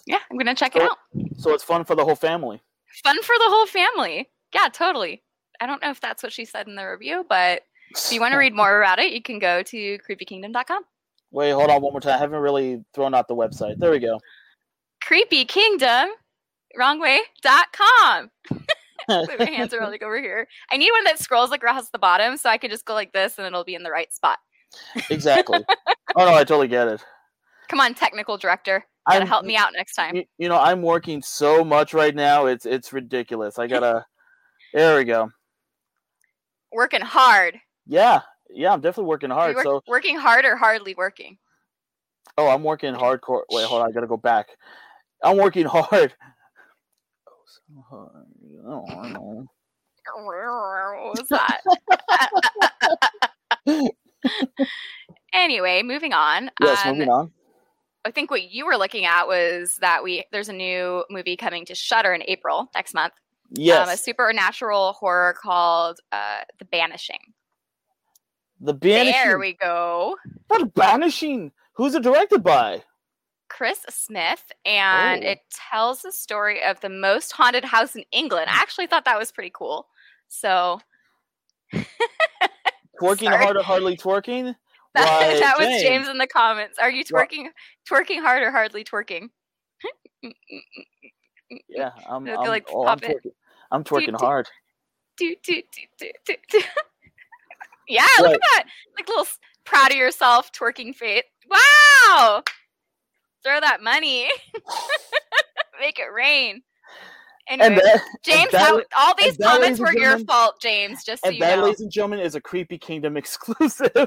yeah, 0.07 0.19
I'm 0.31 0.37
going 0.37 0.47
to 0.47 0.55
check 0.55 0.77
it 0.77 0.83
out. 0.83 0.99
So 1.39 1.53
it's 1.55 1.65
fun 1.65 1.85
for 1.85 1.95
the 1.95 2.05
whole 2.05 2.15
family. 2.17 2.61
Fun 3.03 3.21
for 3.23 3.35
the 3.39 3.49
whole 3.49 3.67
family. 3.67 4.31
Yeah, 4.55 4.69
totally. 4.69 5.23
I 5.61 5.67
don't 5.67 5.83
know 5.83 5.91
if 5.91 6.01
that's 6.01 6.23
what 6.23 6.33
she 6.33 6.45
said 6.45 6.69
in 6.69 6.77
the 6.77 6.85
review, 6.85 7.25
but 7.29 7.63
if 7.91 8.13
you 8.13 8.21
want 8.21 8.33
to 8.33 8.39
read 8.45 8.55
more 8.55 8.81
about 8.81 8.99
it, 8.99 9.13
you 9.13 9.23
can 9.23 9.39
go 9.39 9.63
to 9.63 9.99
creepykingdom.com. 9.99 10.83
Wait, 11.31 11.51
hold 11.53 11.71
on 11.71 11.81
one 11.81 11.93
more 11.93 12.01
time. 12.01 12.15
I 12.15 12.19
haven't 12.19 12.41
really 12.41 12.85
thrown 12.95 13.15
out 13.15 13.27
the 13.27 13.35
website. 13.35 13.79
There 13.79 13.91
we 13.91 13.99
go. 13.99 14.21
Creepy 15.03 15.47
Kingdom, 15.47 16.11
wrong 16.77 17.01
way, 17.01 17.21
dot 17.43 17.69
com. 17.73 18.31
my 19.39 19.45
hands 19.51 19.73
are 19.75 19.81
like 19.89 20.03
over 20.03 20.21
here. 20.21 20.47
I 20.71 20.77
need 20.77 20.91
one 20.93 21.05
that 21.05 21.19
scrolls 21.19 21.53
across 21.53 21.91
the 21.91 21.99
bottom 21.99 22.37
so 22.37 22.49
I 22.51 22.59
can 22.59 22.71
just 22.71 22.85
go 22.85 22.95
like 22.95 23.13
this 23.13 23.39
and 23.39 23.47
it'll 23.47 23.65
be 23.65 23.75
in 23.75 23.83
the 23.83 23.91
right 23.91 24.13
spot. 24.13 24.39
exactly. 25.11 25.61
oh 26.17 26.25
no, 26.25 26.35
I 26.35 26.45
totally 26.45 26.69
get 26.69 26.89
it. 26.89 27.05
Come 27.69 27.81
on, 27.81 27.95
technical 27.95 28.37
director. 28.37 28.85
Gotta 29.09 29.21
I'm- 29.21 29.27
help 29.29 29.45
me 29.45 29.57
out 29.57 29.73
next 29.75 29.95
time. 29.95 30.15
You, 30.17 30.25
you 30.39 30.49
know, 30.49 30.59
I'm 30.59 30.83
working 30.83 31.23
so 31.23 31.65
much 31.65 31.93
right 31.95 32.15
now. 32.15 32.47
It's 32.47 32.67
it's 32.67 32.93
ridiculous. 32.93 33.59
I 33.59 33.67
gotta. 33.67 34.05
there 34.73 34.97
we 34.99 35.05
go. 35.05 35.31
Working 36.73 37.01
hard. 37.03 37.59
Yeah, 37.87 38.21
yeah. 38.51 38.73
I'm 38.73 38.81
definitely 38.81 39.09
working 39.09 39.31
hard. 39.31 39.57
work- 39.57 39.65
So, 39.65 39.83
working 39.87 40.17
hard 40.19 40.45
or 40.45 40.57
hardly 40.57 40.95
working? 40.95 41.39
oh, 42.39 42.49
I'm 42.49 42.63
working 42.63 42.95
hardcore. 42.95 43.43
Wait, 43.51 43.67
hold 43.67 43.83
on. 43.83 43.89
I 43.89 43.93
gotta 43.93 44.07
go 44.07 44.17
back. 44.17 44.47
I'm 45.23 45.37
working 45.37 45.67
hard. 45.67 46.15
Oh, 47.29 47.33
so 47.47 47.85
hard. 47.91 48.27
Oh, 48.67 48.85
I 48.89 48.95
don't 48.95 49.13
know. 49.13 49.47
What 50.15 51.19
was 51.19 51.29
that? 51.29 51.61
anyway, 55.33 55.83
moving 55.83 56.13
on. 56.13 56.51
Yes, 56.61 56.85
Um, 56.85 56.93
moving 56.95 57.09
on. 57.11 57.33
I 58.05 58.11
think 58.11 58.31
what 58.31 58.51
you 58.51 58.67
were 58.67 58.77
looking 58.77 59.05
at 59.05 59.27
was 59.29 59.77
that 59.81 60.03
we 60.03 60.25
there's 60.33 60.49
a 60.49 60.53
new 60.53 61.05
movie 61.09 61.37
coming 61.37 61.65
to 61.67 61.75
Shudder 61.75 62.13
in 62.13 62.23
April 62.27 62.69
next 62.75 62.95
month. 62.95 63.13
Yes, 63.51 63.87
Um, 63.87 63.93
a 63.95 63.97
supernatural 63.97 64.95
horror 64.95 65.35
called 65.41 66.01
uh, 66.11 66.41
The 66.59 66.65
Banishing. 66.65 67.21
the 68.61 68.75
banishing. 68.75 69.13
There 69.13 69.39
we 69.39 69.53
go. 69.55 70.17
What 70.49 70.73
banishing? 70.75 71.53
Who's 71.75 71.95
it 71.95 72.03
directed 72.03 72.43
by? 72.43 72.83
Chris 73.53 73.85
Smith, 73.91 74.51
and 74.65 75.23
Oh. 75.23 75.29
it 75.29 75.41
tells 75.51 76.01
the 76.01 76.11
story 76.11 76.63
of 76.63 76.81
the 76.81 76.89
most 76.89 77.33
haunted 77.33 77.67
house 77.67 77.95
in 77.95 78.03
England. 78.11 78.49
I 78.49 78.55
actually 78.55 78.87
thought 78.87 79.05
that 79.05 79.19
was 79.19 79.31
pretty 79.31 79.53
cool. 79.55 79.89
So 80.29 80.81
Twerking 83.01 83.37
hard 83.37 83.57
or 83.57 83.63
hardly 83.63 83.97
twerking? 83.97 84.55
that, 84.95 85.05
Why, 85.05 85.39
that 85.39 85.59
was 85.59 85.67
James. 85.67 85.83
James 85.83 86.09
in 86.09 86.17
the 86.17 86.27
comments. 86.27 86.79
Are 86.79 86.91
you 86.91 87.05
twerking, 87.05 87.49
twerking 87.89 88.23
hard 88.23 88.43
or 88.43 88.51
hardly 88.51 88.85
twerking? 88.85 89.29
Yeah, 91.69 91.91
I'm. 92.09 92.27
I'm, 92.27 92.49
like 92.49 92.67
oh, 92.73 92.87
I'm 92.87 92.99
twerking. 92.99 93.33
I'm 93.71 93.85
twerking 93.85 94.19
do. 94.19 94.25
hard. 94.25 94.49
do, 95.19 95.37
do, 95.45 95.61
yeah, 97.87 98.07
look 98.21 98.33
at 98.33 98.41
that. 98.55 98.65
Like 98.97 99.07
little 99.07 99.27
proud 99.67 99.91
of 99.91 99.99
yourself 99.99 100.51
twerking 100.53 100.95
face. 100.95 101.25
Wow. 101.51 102.43
Throw 103.45 103.61
that 103.61 103.83
money. 103.83 104.29
Make 105.81 105.99
it 105.99 106.13
rain. 106.15 106.63
Anyway, 107.49 107.67
And 107.67 107.77
that, 107.79 108.01
James, 108.25 108.53
that- 108.53 108.61
how, 108.61 108.83
all 108.97 109.15
these 109.19 109.37
that, 109.39 109.49
comments 109.49 109.81
and 109.81 109.89
were 109.89 109.99
your 109.99 110.19
fault, 110.21 110.61
James, 110.61 111.03
just 111.05 111.23
so 111.25 111.29
and 111.29 111.37
you 111.37 111.41
that, 111.45 111.57
know. 111.59 111.65
ladies 111.65 111.81
and 111.81 111.91
gentlemen, 111.91 112.21
is 112.21 112.35
a 112.37 112.41
Creepy 112.41 112.79
Kingdom 112.79 113.17
exclusive. 113.19 113.91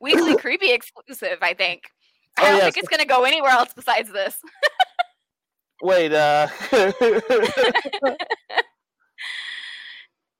Weekly 0.00 0.34
creepy 0.36 0.72
exclusive, 0.72 1.36
I 1.42 1.52
think. 1.52 1.82
I 2.38 2.42
Oh, 2.42 2.44
don't 2.46 2.54
yes. 2.56 2.64
think 2.64 2.76
it's 2.78 2.88
going 2.88 3.00
to 3.02 3.06
go 3.06 3.24
anywhere 3.24 3.50
else 3.50 3.74
besides 3.74 4.10
this. 4.10 4.34
Wait, 5.82 6.10
uh, 6.12 6.48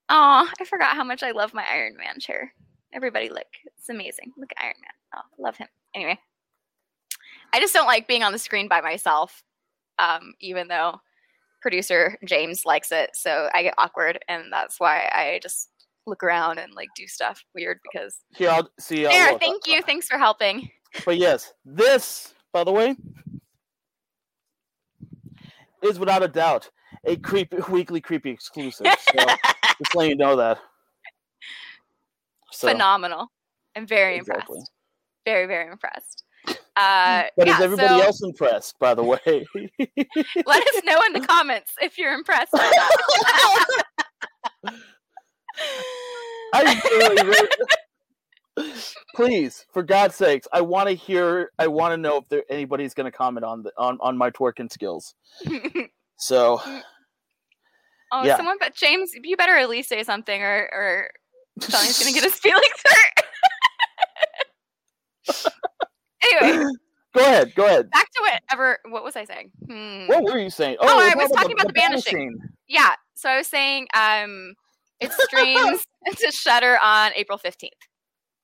Oh, 0.09 0.49
I 0.61 0.65
forgot 0.65 0.97
how 0.97 1.05
much 1.05 1.23
I 1.23 1.31
love 1.33 1.55
my 1.55 1.65
Iron 1.71 1.97
Man 1.97 2.19
chair. 2.19 2.53
Everybody, 2.93 3.29
look. 3.29 3.47
It's 3.79 3.89
amazing. 3.89 4.33
Look 4.37 4.51
at 4.57 4.65
Iron 4.65 4.75
Man. 4.81 4.91
Oh, 5.17 5.21
love 5.43 5.57
him. 5.57 5.69
Anyway, 5.95 6.19
I 7.53 7.61
just 7.61 7.75
don't 7.75 7.87
like 7.87 8.09
being 8.09 8.23
on 8.23 8.33
the 8.33 8.39
screen 8.39 8.69
by 8.69 8.81
myself, 8.81 9.43
um, 9.99 10.35
even 10.41 10.69
though 10.69 11.01
producer 11.63 12.17
James 12.25 12.65
likes 12.65 12.93
it. 12.93 13.11
So 13.15 13.49
I 13.55 13.63
get 13.63 13.75
awkward, 13.79 14.19
and 14.29 14.53
that's 14.53 14.79
why 14.79 15.09
I 15.13 15.41
just 15.43 15.69
look 16.07 16.23
around 16.23 16.59
and 16.59 16.73
like 16.75 16.89
do 16.97 17.07
stuff 17.07 17.43
weird 17.55 17.81
because. 17.83 18.19
here, 18.37 18.51
I'll 18.51 18.71
see. 18.79 19.07
I'll 19.07 19.13
There, 19.13 19.39
thank 19.39 19.67
you. 19.67 19.83
Thanks 19.83 20.07
for 20.07 20.19
helping. 20.19 20.71
But 21.05 21.19
yes, 21.19 21.53
this, 21.65 22.35
by 22.53 22.65
the 22.65 22.73
way, 22.73 22.97
is 25.83 25.99
without 25.99 26.23
a 26.23 26.29
doubt 26.29 26.71
a 27.05 27.17
creepy 27.17 27.59
weekly 27.71 28.01
creepy 28.01 28.31
exclusive. 28.31 28.87
So 28.87 29.25
just 29.79 29.95
letting 29.95 30.11
you 30.11 30.17
know 30.17 30.37
that. 30.37 30.59
So, 32.53 32.69
Phenomenal. 32.69 33.31
I'm 33.77 33.87
very 33.87 34.17
Exactly. 34.17 34.57
impressed. 34.57 34.73
Very, 35.25 35.47
very 35.47 35.71
impressed. 35.71 36.25
Uh, 36.77 37.25
but 37.37 37.47
yeah, 37.47 37.57
is 37.57 37.61
everybody 37.61 37.99
so 37.99 38.05
else 38.05 38.23
impressed? 38.23 38.79
By 38.79 38.95
the 38.95 39.03
way, 39.03 39.19
let 40.47 40.69
us 40.69 40.83
know 40.85 41.03
in 41.03 41.13
the 41.13 41.25
comments 41.27 41.73
if 41.81 41.99
you're 41.99 42.13
impressed. 42.15 42.53
I 46.53 46.81
really, 46.91 47.29
really, 47.29 47.49
please, 49.15 49.67
for 49.73 49.83
God's 49.83 50.15
sakes, 50.15 50.47
I 50.53 50.61
want 50.61 50.89
to 50.89 50.95
hear. 50.95 51.51
I 51.59 51.67
want 51.67 51.93
to 51.93 51.97
know 51.97 52.19
if 52.19 52.29
there 52.29 52.45
anybody's 52.49 52.95
going 52.95 53.11
to 53.11 53.17
comment 53.17 53.45
on 53.45 53.63
the 53.63 53.73
on 53.77 53.99
on 54.01 54.17
my 54.17 54.31
twerking 54.31 54.73
skills. 54.73 55.15
So 56.17 56.61
oh, 56.65 58.25
Yeah. 58.25 58.37
someone, 58.37 58.59
but 58.61 58.75
James, 58.75 59.13
you 59.23 59.37
better 59.37 59.57
at 59.57 59.69
least 59.69 59.89
say 59.89 60.03
something, 60.03 60.43
or 60.43 60.69
or 60.73 61.11
Tony's 61.61 61.99
gonna 61.99 62.13
get 62.13 62.25
his 62.25 62.35
feelings 62.35 62.67
hurt. 62.85 63.25
Anyway, 66.23 66.65
go 67.15 67.21
ahead, 67.21 67.55
go 67.55 67.67
ahead. 67.67 67.91
back 67.91 68.09
to 68.13 68.23
whatever. 68.23 68.79
What 68.89 69.03
was 69.05 69.17
I 69.17 69.25
saying? 69.25 69.51
Hmm. 69.69 70.07
What 70.07 70.23
were 70.25 70.39
you 70.39 70.51
saying? 70.51 70.77
Oh, 70.81 70.97
we're 70.97 71.11
I 71.11 71.15
was 71.17 71.31
talking 71.31 71.53
about 71.53 71.67
The 71.69 71.73
Banishing. 71.73 72.13
Banishing. 72.13 72.39
Yeah. 72.69 72.95
So 73.15 73.29
I 73.29 73.39
was 73.39 73.47
saying, 73.47 73.89
um, 73.95 74.55
it 75.01 75.13
streams 75.13 75.87
to 76.19 76.31
Shudder 76.33 76.79
on 76.83 77.13
April 77.17 77.39
fifteenth, 77.39 77.75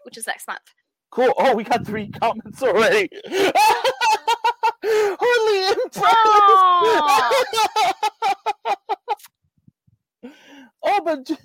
which 0.04 0.16
is 0.18 0.26
next 0.26 0.46
month. 0.48 0.60
Cool. 1.10 1.32
Oh, 1.38 1.54
we 1.54 1.64
got 1.64 1.86
three 1.86 2.08
comments 2.10 2.62
already. 2.62 3.08
Hardly 4.88 5.82
impressed. 5.84 6.16
oh, 10.82 11.00
but 11.04 11.26
J- 11.26 11.36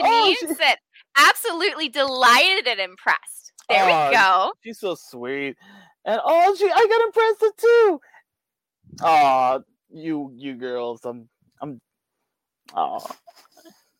Oh, 0.00 0.34
Janine 0.34 0.48
she- 0.48 0.54
said, 0.54 0.76
absolutely 1.16 1.88
delighted 1.88 2.66
and 2.66 2.80
impressed. 2.80 3.43
There 3.68 3.84
Oh, 3.84 4.08
we 4.10 4.14
go. 4.16 4.52
she's 4.62 4.78
so 4.78 4.94
sweet. 4.94 5.56
And 6.04 6.20
oh, 6.24 6.54
she, 6.58 6.66
I 6.66 6.86
got 6.88 7.06
impressed 7.06 7.58
too. 7.58 8.00
Aw, 9.02 9.58
you, 9.90 10.32
you 10.36 10.54
girls. 10.54 11.00
I'm, 11.04 11.28
I'm. 11.62 11.80
Aw, 12.74 12.98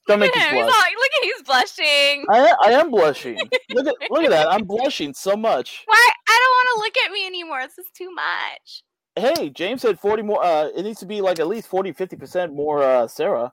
don't 0.07 0.21
make 0.21 0.29
Look 0.31 0.37
me 0.37 0.43
at. 0.43 0.53
He's 0.53 0.63
blush. 0.65 0.75
all- 0.75 0.93
look 0.93 1.11
at 1.17 1.25
he's 1.25 1.43
blushing. 1.43 2.25
I, 2.31 2.55
I 2.65 2.71
am 2.73 2.91
blushing. 2.91 3.39
Look 3.71 3.87
at, 3.87 3.95
look 4.11 4.25
at 4.25 4.31
that. 4.31 4.53
I'm 4.53 4.65
blushing 4.67 5.15
so 5.15 5.35
much. 5.37 5.83
Why? 5.87 6.09
I 6.29 6.39
don't 6.41 6.51
want 6.51 6.69
to 6.75 6.81
look 6.81 7.07
at 7.07 7.13
me 7.13 7.27
anymore. 7.27 7.63
This 7.67 7.79
is 7.79 7.87
too 7.97 8.11
much. 8.13 8.83
Hey, 9.17 9.49
James 9.49 9.81
said 9.83 9.99
40 9.99 10.23
more. 10.25 10.45
Uh, 10.45 10.69
it 10.77 10.83
needs 10.83 10.99
to 11.01 11.07
be 11.07 11.21
like 11.23 11.39
at 11.39 11.47
least 11.49 11.69
40, 11.69 11.93
50 11.93 12.17
percent 12.17 12.53
more. 12.53 12.83
Uh, 12.83 13.07
Sarah. 13.09 13.53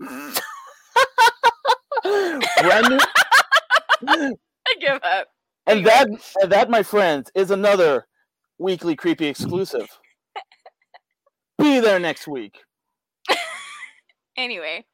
Brand 2.02 3.00
new, 4.02 4.36
I 4.68 4.74
give 4.80 5.00
up. 5.02 5.28
and 5.66 5.84
that, 5.86 6.08
and 6.42 6.52
that, 6.52 6.70
my 6.70 6.82
friends, 6.82 7.30
is 7.34 7.50
another 7.50 8.06
weekly 8.58 8.96
creepy 8.96 9.26
exclusive. 9.26 9.88
Be 11.58 11.80
there 11.80 11.98
next 11.98 12.26
week. 12.28 12.58
Anyway. 14.36 14.84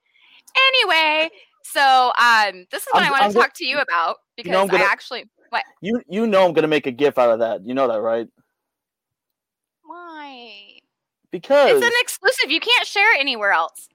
Anyway, 0.69 1.31
so 1.65 2.13
um, 2.21 2.67
this 2.71 2.83
is 2.83 2.89
what 2.93 3.03
I'm- 3.05 3.15
I 3.15 3.21
want 3.21 3.33
to 3.33 3.39
talk 3.39 3.55
to 3.55 3.65
you 3.65 3.79
about 3.79 4.17
because 4.37 4.53
know, 4.53 4.61
I'm 4.61 4.67
gonna- 4.67 4.85
I 4.85 4.87
actually 4.87 5.31
What? 5.49 5.65
You 5.81 6.03
you 6.11 6.27
know 6.27 6.45
I'm 6.45 6.53
gonna 6.53 6.69
make 6.69 6.87
a 6.87 6.91
GIF 6.91 7.17
out 7.17 7.31
of 7.31 7.39
that. 7.39 7.65
You 7.65 7.73
know 7.73 7.89
that, 7.89 8.03
right? 8.03 8.29
Why? 9.83 10.79
Because 11.31 11.71
It's 11.71 11.87
an 11.87 11.93
exclusive. 12.01 12.51
You 12.51 12.61
can't 12.61 12.87
share 12.87 13.15
it 13.17 13.21
anywhere 13.21 13.53
else. 13.53 13.89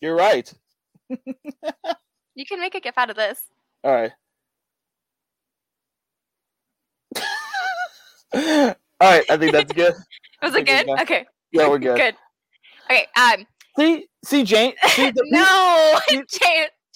you're 0.00 0.16
right. 0.16 0.50
You 2.34 2.44
can 2.44 2.60
make 2.60 2.74
a 2.74 2.80
gif 2.80 2.98
out 2.98 3.10
of 3.10 3.16
this. 3.16 3.42
All 3.84 3.92
right. 3.92 4.12
All 9.00 9.10
right, 9.10 9.24
I 9.30 9.36
think 9.36 9.52
that's 9.52 9.72
good. 9.72 9.94
Was 10.42 10.54
it 10.54 10.66
good? 10.66 10.88
Okay. 11.00 11.24
Yeah, 11.52 11.68
we're 11.68 11.78
good. 11.78 11.96
Good. 11.96 12.16
Okay. 12.90 13.06
Um. 13.16 13.46
See, 13.78 14.06
see, 14.24 14.42
Jane. 14.44 14.74
See, 14.88 15.10
the, 15.10 15.24
no. 15.30 15.98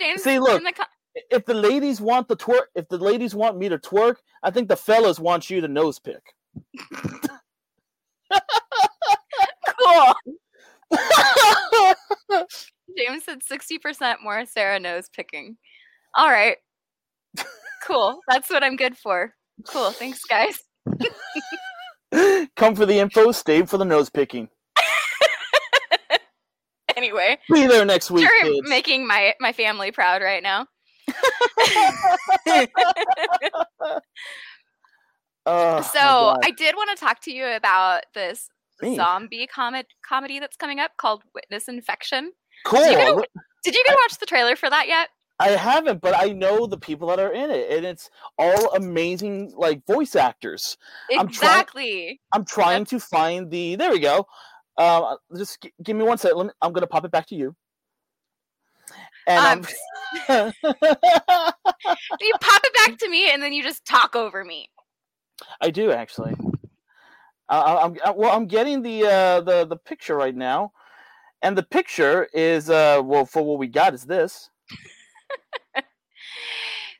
James. 0.01 0.22
See, 0.22 0.38
look. 0.38 0.59
in 0.59 0.64
the 0.64 0.72
co- 0.72 0.85
if 1.31 1.44
the 1.44 1.55
ladies 1.55 2.01
want 2.01 2.29
the 2.29 2.37
twerk, 2.37 2.66
if 2.74 2.88
the 2.88 2.98
ladies 2.98 3.35
want 3.35 3.57
me 3.57 3.68
to 3.68 3.79
twerk, 3.79 4.16
I 4.42 4.51
think 4.51 4.68
the 4.68 4.77
fellas 4.77 5.18
want 5.18 5.51
you 5.51 5.61
to 5.61 5.68
nose 5.68 5.98
pick. 5.98 6.22
cool. 9.79 10.14
James 12.99 13.25
said 13.25 13.43
sixty 13.43 13.79
percent 13.79 14.21
more 14.23 14.45
Sarah 14.47 14.81
knows 14.81 15.09
picking. 15.09 15.57
All 16.15 16.29
right. 16.29 16.57
Cool. 17.85 18.19
That's 18.29 18.51
what 18.51 18.63
I'm 18.65 18.77
good 18.77 18.97
for. 18.97 19.33
Cool. 19.69 19.91
Thanks, 19.93 20.21
guys. 20.25 20.59
Come 22.57 22.75
for 22.75 22.87
the 22.87 22.99
info, 22.99 23.33
stay 23.33 23.63
for 23.67 23.77
the 23.79 23.85
nose 23.85 24.11
picking. 24.11 24.49
Anyway, 26.97 27.39
Be 27.53 27.65
there 27.69 27.85
next 27.85 28.11
week, 28.11 28.23
you're 28.25 28.43
kids. 28.43 28.69
making 28.69 29.07
my 29.07 29.33
my 29.41 29.53
family 29.53 29.93
proud 29.93 30.21
right 30.21 30.43
now. 30.43 30.67
Oh, 35.47 35.81
So. 35.81 36.37
I 36.43 36.51
did 36.51 36.75
want 36.77 36.91
to 36.91 36.97
talk 37.03 37.21
to 37.23 37.33
you 37.33 37.47
about 37.47 38.03
this 38.15 38.49
Me? 38.83 38.97
zombie 38.97 39.47
comet 39.47 39.87
comedy 40.07 40.41
that's 40.41 40.57
coming 40.57 40.79
up 40.81 40.91
called 40.99 41.23
Witness 41.35 41.69
Infection. 41.69 42.33
Cool. 42.64 42.85
you 42.85 42.97
get 42.97 43.14
Did 43.64 43.75
you 43.75 43.85
get 43.85 43.92
to 43.92 43.99
watch 44.03 44.18
the 44.18 44.27
trailer 44.27 44.57
for 44.57 44.68
that 44.71 44.88
yet? 44.88 45.09
I 45.40 45.51
haven't, 45.51 46.01
but 46.01 46.14
I 46.16 46.31
know 46.31 46.66
the 46.66 46.79
people 46.79 47.07
that 47.09 47.21
are 47.21 47.33
in 47.33 47.51
it, 47.51 47.71
and 47.71 47.87
it's 47.87 48.11
all 48.38 48.75
amazing, 48.75 49.53
like 49.57 49.87
voice 49.87 50.16
actors. 50.16 50.77
I'm 51.12 51.29
trying- 51.29 51.29
Exactly. 51.29 52.21
I'm 52.33 52.44
trying 52.44 52.85
to 52.87 52.99
find 52.99 53.49
the. 53.51 53.77
There 53.77 53.92
we 53.92 54.01
go. 54.01 54.27
Um, 54.79 55.16
just 55.37 55.61
g- 55.62 55.73
give 55.83 55.97
me 55.97 56.03
one 56.05 56.18
second. 56.18 56.38
Let 56.38 56.47
me, 56.49 56.53
I'm 56.61 56.73
gonna 56.73 56.87
pop 56.88 57.05
it 57.05 57.11
back 57.12 57.27
to 57.29 57.35
you. 57.37 57.55
And 59.29 59.64
Um, 59.66 59.73
I'm. 60.29 60.53
You 62.21 62.33
pop 62.40 62.61
it 62.64 62.75
back 62.87 62.99
to 62.99 63.09
me 63.09 63.31
and 63.31 63.42
then 63.42 63.53
you 63.53 63.62
just 63.62 63.85
talk 63.85 64.16
over 64.16 64.44
me. 64.44 64.68
I 65.61 65.71
do 65.71 65.92
actually. 65.92 66.35
I- 67.49 67.77
I'm 67.77 67.97
well. 68.16 68.35
I'm 68.35 68.47
getting 68.47 68.83
the 68.83 69.05
uh, 69.07 69.40
the 69.40 69.66
the 69.66 69.77
picture 69.77 70.16
right 70.16 70.35
now, 70.35 70.73
and 71.42 71.57
the 71.57 71.62
picture 71.62 72.29
is 72.33 72.70
uh 72.70 73.01
well 73.05 73.24
for 73.24 73.42
what 73.42 73.59
we 73.59 73.66
got 73.66 73.94
is 73.94 74.05
this. 74.05 74.51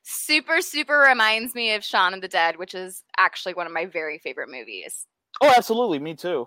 Super, 0.03 0.61
super 0.61 0.98
reminds 0.98 1.55
me 1.55 1.74
of 1.74 1.83
Shaun 1.85 2.12
of 2.12 2.20
the 2.20 2.29
Dead, 2.29 2.57
which 2.59 2.74
is 2.74 3.03
actually 3.16 3.55
one 3.55 3.66
of 3.66 3.72
my 3.72 3.87
very 3.87 4.18
favorite 4.18 4.51
movies. 4.51 5.07
Oh, 5.40 5.53
absolutely, 5.57 5.98
me 5.98 6.14
too. 6.14 6.46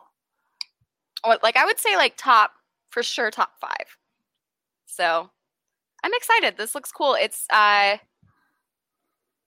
Like 1.26 1.56
I 1.56 1.66
would 1.66 1.80
say 1.80 1.96
like 1.96 2.14
top 2.18 2.52
for 2.90 3.04
sure 3.04 3.32
top 3.32 3.54
five. 3.60 3.98
So 4.86 5.30
I'm 6.04 6.14
excited. 6.14 6.58
This 6.58 6.76
looks 6.76 6.92
cool. 6.92 7.16
It's 7.16 7.46
uh 7.52 7.98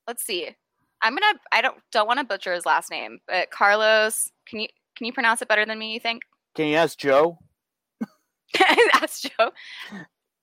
let's 0.06 0.24
see. 0.24 0.56
I'm 1.02 1.14
gonna 1.14 1.38
I 1.52 1.60
don't 1.60 1.76
don't 1.92 2.06
want 2.06 2.18
to 2.18 2.24
butcher 2.24 2.54
his 2.54 2.66
last 2.66 2.90
name, 2.90 3.18
but 3.28 3.50
Carlos, 3.50 4.30
can 4.46 4.60
you 4.60 4.68
can 4.96 5.06
you 5.06 5.12
pronounce 5.12 5.42
it 5.42 5.48
better 5.48 5.66
than 5.66 5.78
me, 5.78 5.92
you 5.92 6.00
think? 6.00 6.22
Can 6.54 6.68
you 6.68 6.76
ask 6.76 6.98
Joe? 6.98 7.38
Ask 8.94 9.22
Joe. 9.22 9.50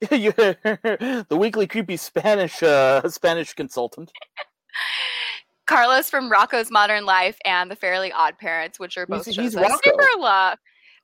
the 0.10 1.26
weekly 1.38 1.66
creepy 1.66 1.96
Spanish 1.96 2.62
uh, 2.62 3.08
Spanish 3.08 3.54
consultant. 3.54 4.10
Carlos 5.66 6.10
from 6.10 6.30
Rocko's 6.30 6.70
Modern 6.70 7.04
Life 7.04 7.38
and 7.44 7.70
The 7.70 7.76
Fairly 7.76 8.10
Odd 8.12 8.36
Parents, 8.38 8.78
which 8.80 8.96
are 8.98 9.06
both 9.06 9.24
He's- 9.26 9.36
shows 9.36 9.54
he's 9.54 9.56
I 9.56 9.76
super 9.84 10.08
love, 10.18 10.58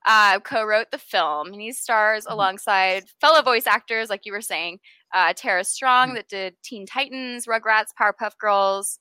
uh, 0.07 0.41
co-wrote 0.41 0.91
the 0.91 0.99
film, 0.99 1.53
and 1.53 1.61
he 1.61 1.73
stars 1.73 2.25
Mm-hmm. 2.25 2.33
alongside 2.35 3.05
fellow 3.21 3.43
voice 3.43 3.67
actors, 3.67 4.11
like 4.11 4.27
you 4.27 4.33
were 4.33 4.41
saying, 4.43 4.81
uh, 5.15 5.33
Tara 5.37 5.61
Mm-hmm. 5.61 5.67
Strong 5.67 6.15
that 6.15 6.29
did 6.29 6.57
Teen 6.65 6.87
Titans, 6.87 7.47
Rugrats, 7.47 7.89
Powerpuff 7.99 8.33
Girls, 8.39 8.99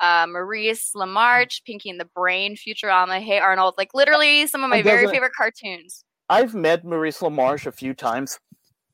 uh, 0.00 0.26
Maurice 0.28 0.90
LaMarche, 0.96 1.62
Pinky 1.64 1.90
and 1.90 2.00
the 2.00 2.08
Brain, 2.16 2.56
Futurama, 2.56 3.20
Hey 3.20 3.38
Arnold, 3.38 3.74
like 3.78 3.90
literally 3.94 4.46
some 4.46 4.64
of 4.64 4.70
my 4.70 4.82
very 4.82 5.06
favorite 5.06 5.32
cartoons. 5.36 6.03
I've 6.28 6.54
met 6.54 6.84
Maurice 6.84 7.18
LaMarche 7.18 7.66
a 7.66 7.72
few 7.72 7.94
times. 7.94 8.38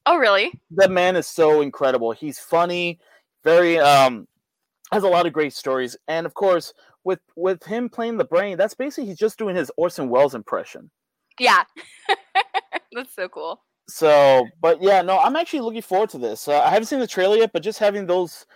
Oh, 0.06 0.16
really? 0.16 0.52
That 0.72 0.90
man 0.90 1.16
is 1.16 1.26
so 1.26 1.60
incredible. 1.60 2.12
He's 2.12 2.38
funny, 2.38 2.98
very 3.44 3.78
um, 3.78 4.26
has 4.92 5.02
a 5.02 5.08
lot 5.08 5.26
of 5.26 5.32
great 5.32 5.52
stories, 5.52 5.96
and 6.08 6.26
of 6.26 6.34
course, 6.34 6.72
with 7.04 7.20
with 7.36 7.62
him 7.64 7.88
playing 7.88 8.16
the 8.16 8.24
brain, 8.24 8.56
that's 8.56 8.74
basically 8.74 9.06
he's 9.06 9.18
just 9.18 9.38
doing 9.38 9.56
his 9.56 9.70
Orson 9.76 10.08
Welles 10.08 10.34
impression. 10.34 10.90
Yeah. 11.38 11.64
That's 12.92 13.14
so 13.14 13.28
cool. 13.28 13.62
So, 13.88 14.46
but 14.60 14.82
yeah, 14.82 15.02
no, 15.02 15.18
I'm 15.18 15.36
actually 15.36 15.60
looking 15.60 15.82
forward 15.82 16.10
to 16.10 16.18
this. 16.18 16.46
Uh, 16.46 16.60
I 16.60 16.70
haven't 16.70 16.86
seen 16.86 17.00
the 17.00 17.06
trailer 17.06 17.36
yet, 17.36 17.52
but 17.52 17.62
just 17.62 17.78
having 17.78 18.06
those, 18.06 18.46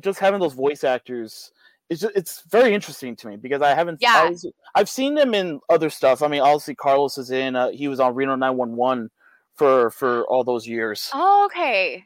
just 0.00 0.18
having 0.18 0.40
those 0.40 0.54
voice 0.54 0.84
actors, 0.84 1.50
it's 1.90 2.00
just, 2.00 2.16
it's 2.16 2.42
very 2.48 2.72
interesting 2.72 3.16
to 3.16 3.28
me 3.28 3.36
because 3.36 3.60
I 3.62 3.74
haven't. 3.74 3.98
Yeah. 4.00 4.22
I 4.24 4.30
was- 4.30 4.46
I've 4.74 4.88
seen 4.88 5.14
them 5.14 5.34
in 5.34 5.60
other 5.68 5.90
stuff. 5.90 6.22
I 6.22 6.28
mean, 6.28 6.40
obviously 6.40 6.74
Carlos 6.76 7.18
is 7.18 7.30
in. 7.30 7.56
Uh, 7.56 7.70
he 7.70 7.88
was 7.88 7.98
on 8.00 8.14
Reno 8.14 8.36
911 8.36 9.10
for 9.56 9.90
for 9.90 10.22
all 10.24 10.44
those 10.44 10.66
years. 10.66 11.10
Oh, 11.12 11.44
okay. 11.46 12.04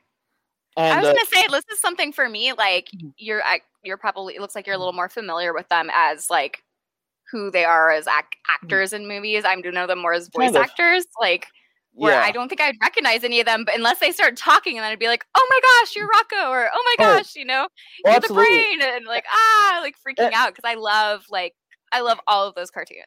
I 0.76 0.98
was 0.98 1.06
uh, 1.08 1.12
gonna 1.12 1.26
say 1.26 1.44
this 1.50 1.64
is 1.72 1.78
something 1.78 2.12
for 2.12 2.28
me. 2.28 2.52
Like 2.52 2.88
you're, 3.16 3.42
I, 3.44 3.60
you're 3.84 3.96
probably. 3.98 4.34
It 4.34 4.40
looks 4.40 4.54
like 4.56 4.66
you're 4.66 4.74
a 4.74 4.78
little 4.78 4.92
more 4.92 5.08
familiar 5.08 5.52
with 5.54 5.68
them 5.68 5.88
as 5.94 6.28
like 6.30 6.64
who 7.30 7.50
they 7.50 7.64
are 7.64 7.90
as 7.92 8.06
ac- 8.08 8.38
actors 8.50 8.92
in 8.92 9.06
movies. 9.06 9.44
I'm 9.44 9.62
to 9.62 9.70
know 9.70 9.86
them 9.86 10.00
more 10.00 10.14
as 10.14 10.28
voice 10.28 10.46
Kind 10.46 10.56
of. 10.56 10.62
actors. 10.62 11.06
Like 11.20 11.46
where 11.94 12.12
yeah, 12.12 12.20
I 12.26 12.30
don't 12.32 12.48
think 12.48 12.60
I'd 12.60 12.76
recognize 12.82 13.24
any 13.24 13.40
of 13.40 13.46
them, 13.46 13.64
but 13.64 13.74
unless 13.76 14.00
they 14.00 14.10
start 14.12 14.36
talking, 14.36 14.76
and 14.76 14.84
then 14.84 14.90
I'd 14.92 14.98
be 14.98 15.06
like, 15.06 15.24
"Oh 15.34 15.46
my 15.48 15.60
gosh, 15.62 15.94
you're 15.96 16.08
Rocko," 16.08 16.48
or 16.50 16.68
"Oh 16.74 16.94
my 16.98 17.04
Oh. 17.06 17.16
gosh, 17.16 17.34
you 17.36 17.44
know, 17.44 17.68
Oh, 18.06 18.10
you're 18.10 18.20
the 18.20 18.34
brain," 18.34 18.82
and 18.82 19.06
like 19.06 19.24
ah, 19.32 19.78
like 19.82 19.94
freaking 20.06 20.30
Eh. 20.30 20.34
out 20.34 20.54
because 20.54 20.68
I 20.68 20.74
love 20.74 21.24
like 21.30 21.54
I 21.92 22.00
love 22.00 22.18
all 22.26 22.48
of 22.48 22.54
those 22.56 22.70
cartoons. 22.70 23.04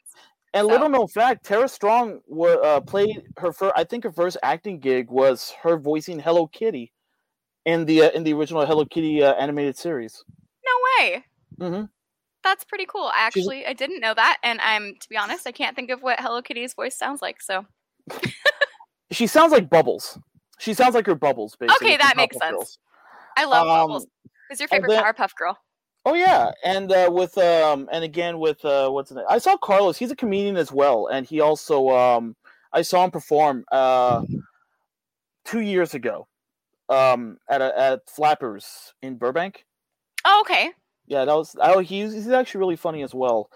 And 0.53 0.63
So- 0.65 0.71
little 0.71 0.87
known 0.89 1.07
fact, 1.09 1.45
Tara 1.45 1.67
Strong 1.67 2.21
uh, 2.41 2.79
played 2.81 3.21
her 3.37 3.51
first. 3.51 3.73
I 3.75 3.83
think 3.83 4.03
her 4.05 4.11
first 4.13 4.37
acting 4.41 4.79
gig 4.79 5.09
was 5.09 5.51
her 5.63 5.77
voicing 5.77 6.19
Hello 6.19 6.47
Kitty 6.47 6.93
in 7.65 7.85
the 7.85 8.03
uh, 8.03 8.09
in 8.11 8.23
the 8.23 8.33
original 8.33 8.65
Hello 8.65 8.85
Kitty 8.85 9.21
uh, 9.21 9.33
animated 9.33 9.77
series. 9.77 10.23
No 10.65 10.71
way. 11.05 11.25
hmm 11.59 11.83
That's 12.43 12.63
pretty 12.63 12.85
cool. 12.85 13.11
I 13.13 13.29
She's- 13.33 13.43
actually 13.45 13.65
I 13.65 13.73
didn't 13.73 13.99
know 13.99 14.13
that, 14.13 14.37
and 14.43 14.61
I'm 14.61 14.95
to 15.01 15.09
be 15.09 15.17
honest, 15.17 15.45
I 15.45 15.51
can't 15.51 15.75
think 15.75 15.89
of 15.91 16.01
what 16.01 16.21
Hello 16.21 16.41
Kitty's 16.41 16.73
voice 16.73 16.97
sounds 16.97 17.21
like. 17.21 17.41
So 17.41 17.65
She 19.11 19.27
sounds 19.27 19.51
like 19.51 19.69
Bubbles. 19.69 20.19
She 20.59 20.73
sounds 20.73 20.95
like 20.95 21.05
her 21.05 21.15
Bubbles, 21.15 21.55
basically. 21.55 21.87
Okay, 21.87 21.97
that 21.97 22.17
makes 22.17 22.37
sense. 22.37 22.51
Girls. 22.55 22.79
I 23.37 23.45
love 23.45 23.67
Um, 23.67 23.87
Bubbles. 23.87 24.07
Who's 24.49 24.59
your 24.59 24.67
favorite 24.69 24.89
then- 24.89 25.03
Powerpuff 25.03 25.35
Girl? 25.35 25.57
Oh 26.05 26.13
yeah, 26.13 26.51
and 26.63 26.89
uh, 26.89 27.09
with 27.11 27.37
um, 27.37 27.89
and 27.91 28.01
again 28.01 28.39
with 28.39 28.63
uh, 28.63 28.89
what's 28.89 29.09
the 29.09 29.15
name? 29.15 29.25
I 29.29 29.39
saw 29.39 29.57
Carlos. 29.57 29.97
He's 29.97 30.09
a 30.09 30.15
comedian 30.15 30.55
as 30.55 30.71
well, 30.71 31.07
and 31.07 31.25
he 31.27 31.41
also 31.41 31.89
um, 31.89 32.33
I 32.71 32.81
saw 32.81 33.03
him 33.03 33.11
perform 33.11 33.65
uh, 33.73 34.21
two 35.43 35.59
years 35.59 35.95
ago, 35.95 36.27
um, 36.87 37.37
at 37.49 37.61
a, 37.61 37.77
at 37.77 38.09
Flappers 38.09 38.93
in 39.01 39.17
Burbank. 39.17 39.65
Oh, 40.23 40.39
okay. 40.45 40.71
Yeah, 41.07 41.25
that 41.25 41.33
was. 41.35 41.57
Oh, 41.59 41.79
he's 41.79 42.13
he's 42.13 42.29
actually 42.29 42.59
really 42.59 42.75
funny 42.77 43.01
as 43.03 43.13
well. 43.13 43.49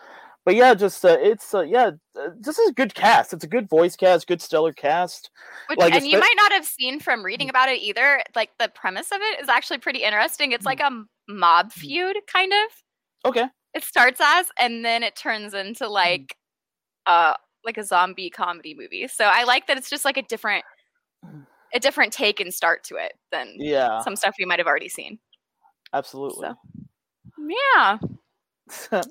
But 0.44 0.56
yeah, 0.56 0.74
just 0.74 1.06
uh, 1.06 1.18
it's 1.20 1.54
uh, 1.54 1.62
yeah, 1.62 1.92
uh, 2.20 2.30
this 2.40 2.58
is 2.58 2.70
a 2.70 2.74
good 2.74 2.96
cast. 2.96 3.32
It's 3.32 3.44
a 3.44 3.48
good 3.48 3.70
voice 3.70 3.96
cast, 3.96 4.28
good 4.28 4.42
stellar 4.42 4.74
cast. 4.74 5.30
Which, 5.68 5.78
Like, 5.78 5.94
and 5.94 6.08
you 6.08 6.20
might 6.20 6.34
not 6.36 6.52
have 6.52 6.66
seen 6.66 7.00
from 7.00 7.24
reading 7.24 7.50
about 7.50 7.70
it 7.70 7.80
either. 7.80 8.24
Like 8.36 8.50
the 8.58 8.72
premise 8.74 9.12
of 9.12 9.20
it 9.22 9.42
is 9.42 9.50
actually 9.50 9.78
pretty 9.78 10.04
interesting. 10.04 10.52
It's 10.52 10.66
like 10.66 10.80
a 10.80 11.04
mob 11.30 11.72
feud, 11.72 12.18
kind 12.32 12.52
of. 12.52 13.30
Okay, 13.30 13.48
It 13.76 13.84
starts 13.84 14.20
as, 14.20 14.48
and 14.60 14.84
then 14.84 15.04
it 15.04 15.16
turns 15.16 15.54
into 15.54 15.88
like, 15.88 16.36
uh, 17.06 17.36
like 17.64 17.78
a 17.78 17.84
zombie 17.84 18.32
comedy 18.32 18.74
movie. 18.74 19.08
So 19.08 19.26
I 19.26 19.44
like 19.44 19.68
that 19.68 19.78
it's 19.78 19.92
just 19.92 20.06
like 20.06 20.18
a 20.18 20.24
different, 20.24 20.66
a 21.72 21.80
different 21.80 22.14
take 22.14 22.40
and 22.40 22.52
start 22.52 22.84
to 22.86 22.96
it 22.96 23.14
than 23.32 23.54
yeah, 23.58 24.00
some 24.02 24.16
stuff 24.16 24.34
we 24.40 24.46
might 24.46 24.58
have 24.58 24.68
already 24.68 24.90
seen. 24.90 25.20
absolutely. 25.94 26.48
So. 26.48 26.56
Yeah. 27.48 27.98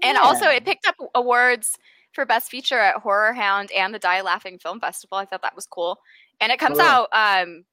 And 0.02 0.16
also, 0.18 0.46
it 0.46 0.64
picked 0.64 0.86
up 0.86 0.96
awards 1.14 1.76
for 2.12 2.24
Best 2.26 2.50
Feature 2.50 2.78
at 2.78 2.96
Horror 2.96 3.32
Hound 3.32 3.70
and 3.72 3.94
the 3.94 3.98
Die 3.98 4.20
Laughing 4.22 4.58
Film 4.58 4.80
Festival. 4.80 5.18
I 5.18 5.24
thought 5.24 5.42
that 5.42 5.54
was 5.54 5.66
cool. 5.66 5.98
And 6.40 6.50
it 6.50 6.58
comes 6.58 6.78
Cool. 6.78 6.86
out 6.86 7.08
um, 7.12 7.64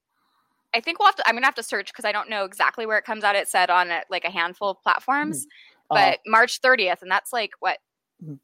I 0.74 0.80
think 0.80 0.98
we'll 0.98 1.06
have 1.08 1.16
to. 1.16 1.26
I'm 1.26 1.34
gonna 1.34 1.46
have 1.46 1.54
to 1.54 1.62
search 1.62 1.86
because 1.92 2.04
I 2.04 2.12
don't 2.12 2.28
know 2.28 2.44
exactly 2.44 2.84
where 2.84 2.98
it 2.98 3.04
comes 3.04 3.24
out. 3.24 3.34
It 3.34 3.48
said 3.48 3.70
on 3.70 3.90
uh, 3.90 4.00
like 4.10 4.24
a 4.24 4.30
handful 4.30 4.68
of 4.70 4.82
platforms, 4.82 5.46
Uh, 5.90 5.94
but 5.94 6.18
March 6.26 6.60
30th, 6.60 7.00
and 7.02 7.10
that's 7.10 7.32
like 7.32 7.52
what 7.60 7.78
Mhm. 8.22 8.38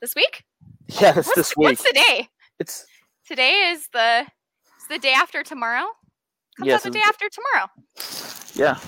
this 0.00 0.14
week? 0.14 0.44
yeah, 1.00 1.10
it's 1.18 1.26
What's, 1.28 1.34
this 1.34 1.56
week. 1.56 1.68
what's 1.68 1.82
today? 1.84 2.28
It's 2.58 2.86
Today 3.26 3.70
is 3.70 3.86
the 3.92 4.26
it's 4.76 4.86
the 4.88 4.98
day 4.98 5.12
after 5.12 5.42
tomorrow. 5.42 5.86
Comes 6.56 6.68
Yes, 6.68 6.80
out 6.86 6.92
the 6.92 6.98
day 6.98 7.02
after 7.06 7.28
tomorrow. 7.28 7.68
yeah. 8.54 8.78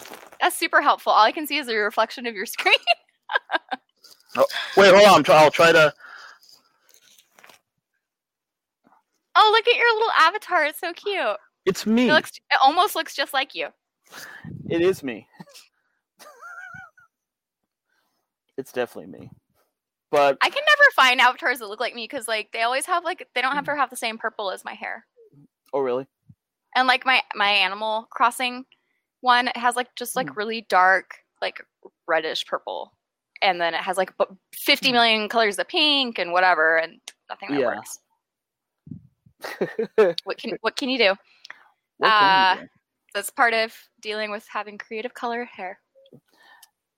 That's 0.41 0.57
super 0.57 0.81
helpful. 0.81 1.13
All 1.13 1.23
I 1.25 1.31
can 1.33 1.47
see 1.47 1.59
is 1.59 1.69
a 1.69 1.75
reflection 1.77 2.27
of 2.27 2.35
your 2.35 2.47
screen. 2.57 2.75
Wait, 4.77 4.95
hold 4.95 5.07
on. 5.07 5.25
I'll 5.29 5.51
try 5.51 5.73
to. 5.73 5.93
oh, 9.37 9.51
look 9.53 9.69
at 9.69 9.77
your 9.77 9.93
little 9.95 10.11
avatar. 10.19 10.65
It's 10.65 10.81
so 10.81 10.93
cute. 10.93 11.37
It's 11.67 11.87
me. 11.87 12.09
It 12.09 12.13
looks. 12.13 12.31
It 12.51 12.59
almost 12.63 12.95
looks 12.97 13.15
just 13.15 13.33
like 13.35 13.55
you. 13.55 13.69
It 14.69 14.81
is 14.81 15.03
me. 15.03 15.27
it's 18.59 18.73
definitely 18.73 19.19
me. 19.21 19.31
But 20.11 20.37
I 20.43 20.51
can 20.51 20.63
never 20.67 20.91
find 20.95 21.21
avatars 21.21 21.61
that 21.61 21.69
look 21.69 21.81
like 21.81 21.95
me 21.95 22.05
because 22.05 22.29
like 22.29 22.51
they 22.53 22.63
always 22.63 22.85
have 22.87 23.05
like 23.05 23.27
they 23.35 23.41
don't 23.41 23.55
have 23.55 23.65
to 23.65 23.75
have 23.77 23.91
the 23.91 23.97
same 23.97 24.19
purple 24.19 24.51
as 24.51 24.65
my 24.65 24.75
hair. 24.75 25.07
oh 25.73 25.81
really? 25.81 26.07
And 26.75 26.87
like 26.89 27.07
my 27.07 27.23
my 27.35 27.49
Animal 27.51 28.07
Crossing 28.11 28.65
one, 29.21 29.49
it 29.49 29.57
has 29.57 29.77
like 29.77 29.95
just 29.95 30.13
Hmm. 30.13 30.19
like 30.19 30.37
really 30.37 30.67
dark 30.69 31.19
like 31.41 31.63
reddish 32.07 32.45
purple, 32.47 32.93
and 33.43 33.61
then 33.61 33.75
it 33.75 33.81
has 33.81 33.97
like 33.97 34.17
bu- 34.17 34.37
fifty 34.55 34.89
Hmm. 34.89 34.95
million 34.95 35.29
colors 35.29 35.59
of 35.59 35.69
pink 35.69 36.19
and 36.19 36.33
whatever, 36.33 36.79
and 36.79 37.01
nothing 37.29 37.51
that 37.53 37.61
Yeah. 37.61 37.67
works. 37.67 37.99
What 40.25 40.39
can 40.39 40.57
what 40.61 40.77
can 40.77 40.89
you 40.89 40.99
do? 40.99 41.15
Can 42.03 42.11
Uh, 42.11 42.55
you 42.57 42.63
do? 42.63 42.69
That's 43.15 43.31
part 43.31 43.55
of 43.55 43.75
dealing 44.01 44.31
with 44.31 44.47
having 44.51 44.79
creative 44.79 45.13
color 45.15 45.45
hair. 45.45 45.79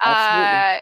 Absolutely. 0.03 0.51
Uh, 0.51 0.81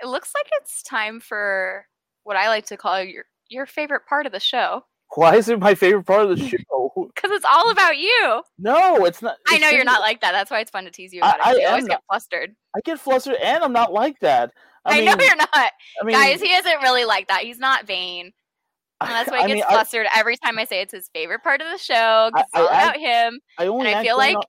it 0.00 0.06
looks 0.06 0.32
like 0.34 0.46
it's 0.60 0.82
time 0.82 1.20
for 1.20 1.86
what 2.24 2.36
I 2.36 2.48
like 2.48 2.66
to 2.66 2.76
call 2.76 3.02
your 3.02 3.24
your 3.48 3.66
favorite 3.66 4.06
part 4.06 4.26
of 4.26 4.32
the 4.32 4.40
show 4.40 4.84
Why 5.16 5.36
is 5.36 5.48
it 5.48 5.58
my 5.58 5.74
favorite 5.74 6.04
part 6.04 6.22
of 6.30 6.36
the 6.36 6.36
show? 6.48 7.10
because 7.14 7.30
it's 7.30 7.44
all 7.44 7.70
about 7.70 7.96
you. 7.96 8.42
No, 8.58 9.04
it's 9.06 9.22
not. 9.22 9.36
I 9.48 9.58
know 9.58 9.68
you're 9.70 9.84
not 9.84 10.00
like 10.00 10.20
that. 10.20 10.32
That's 10.32 10.50
why 10.50 10.60
it's 10.60 10.70
fun 10.70 10.84
to 10.84 10.90
tease 10.90 11.12
you 11.14 11.22
I- 11.22 11.30
about 11.30 11.46
I 11.46 11.52
it. 11.52 11.60
Am 11.62 11.68
always 11.70 11.84
not- 11.84 11.90
get 11.94 12.02
flustered. 12.10 12.56
I 12.76 12.80
get 12.84 13.00
flustered, 13.00 13.36
and 13.36 13.62
I'm 13.64 13.72
not 13.72 13.92
like 13.92 14.18
that. 14.20 14.52
I, 14.84 14.92
I, 14.92 14.96
mean, 14.96 15.04
know 15.06 15.16
you're 15.24 15.36
not, 15.36 15.48
I 15.54 15.70
mean, 16.04 16.14
guys. 16.14 16.40
He 16.40 16.52
isn't 16.52 16.82
really 16.82 17.04
like 17.04 17.28
that. 17.28 17.42
He's 17.42 17.58
not 17.58 17.86
vain. 17.86 18.32
And 19.00 19.10
that's 19.10 19.30
why 19.30 19.38
he 19.38 19.44
I 19.44 19.46
gets 19.48 19.54
mean, 19.56 19.64
I- 19.68 19.72
flustered 19.72 20.06
every 20.14 20.36
time 20.36 20.58
I 20.58 20.64
say 20.64 20.80
it's 20.80 20.92
his 20.92 21.08
favorite 21.14 21.42
part 21.42 21.60
of 21.60 21.68
the 21.70 21.78
show. 21.78 22.30
It's 22.34 22.50
all 22.54 22.66
about 22.66 22.96
him. 22.96 23.40
I, 23.58 23.66
only 23.66 23.86
And 23.88 23.96
I 23.98 24.02
feel 24.02 24.16
like 24.16 24.36
on- 24.36 24.42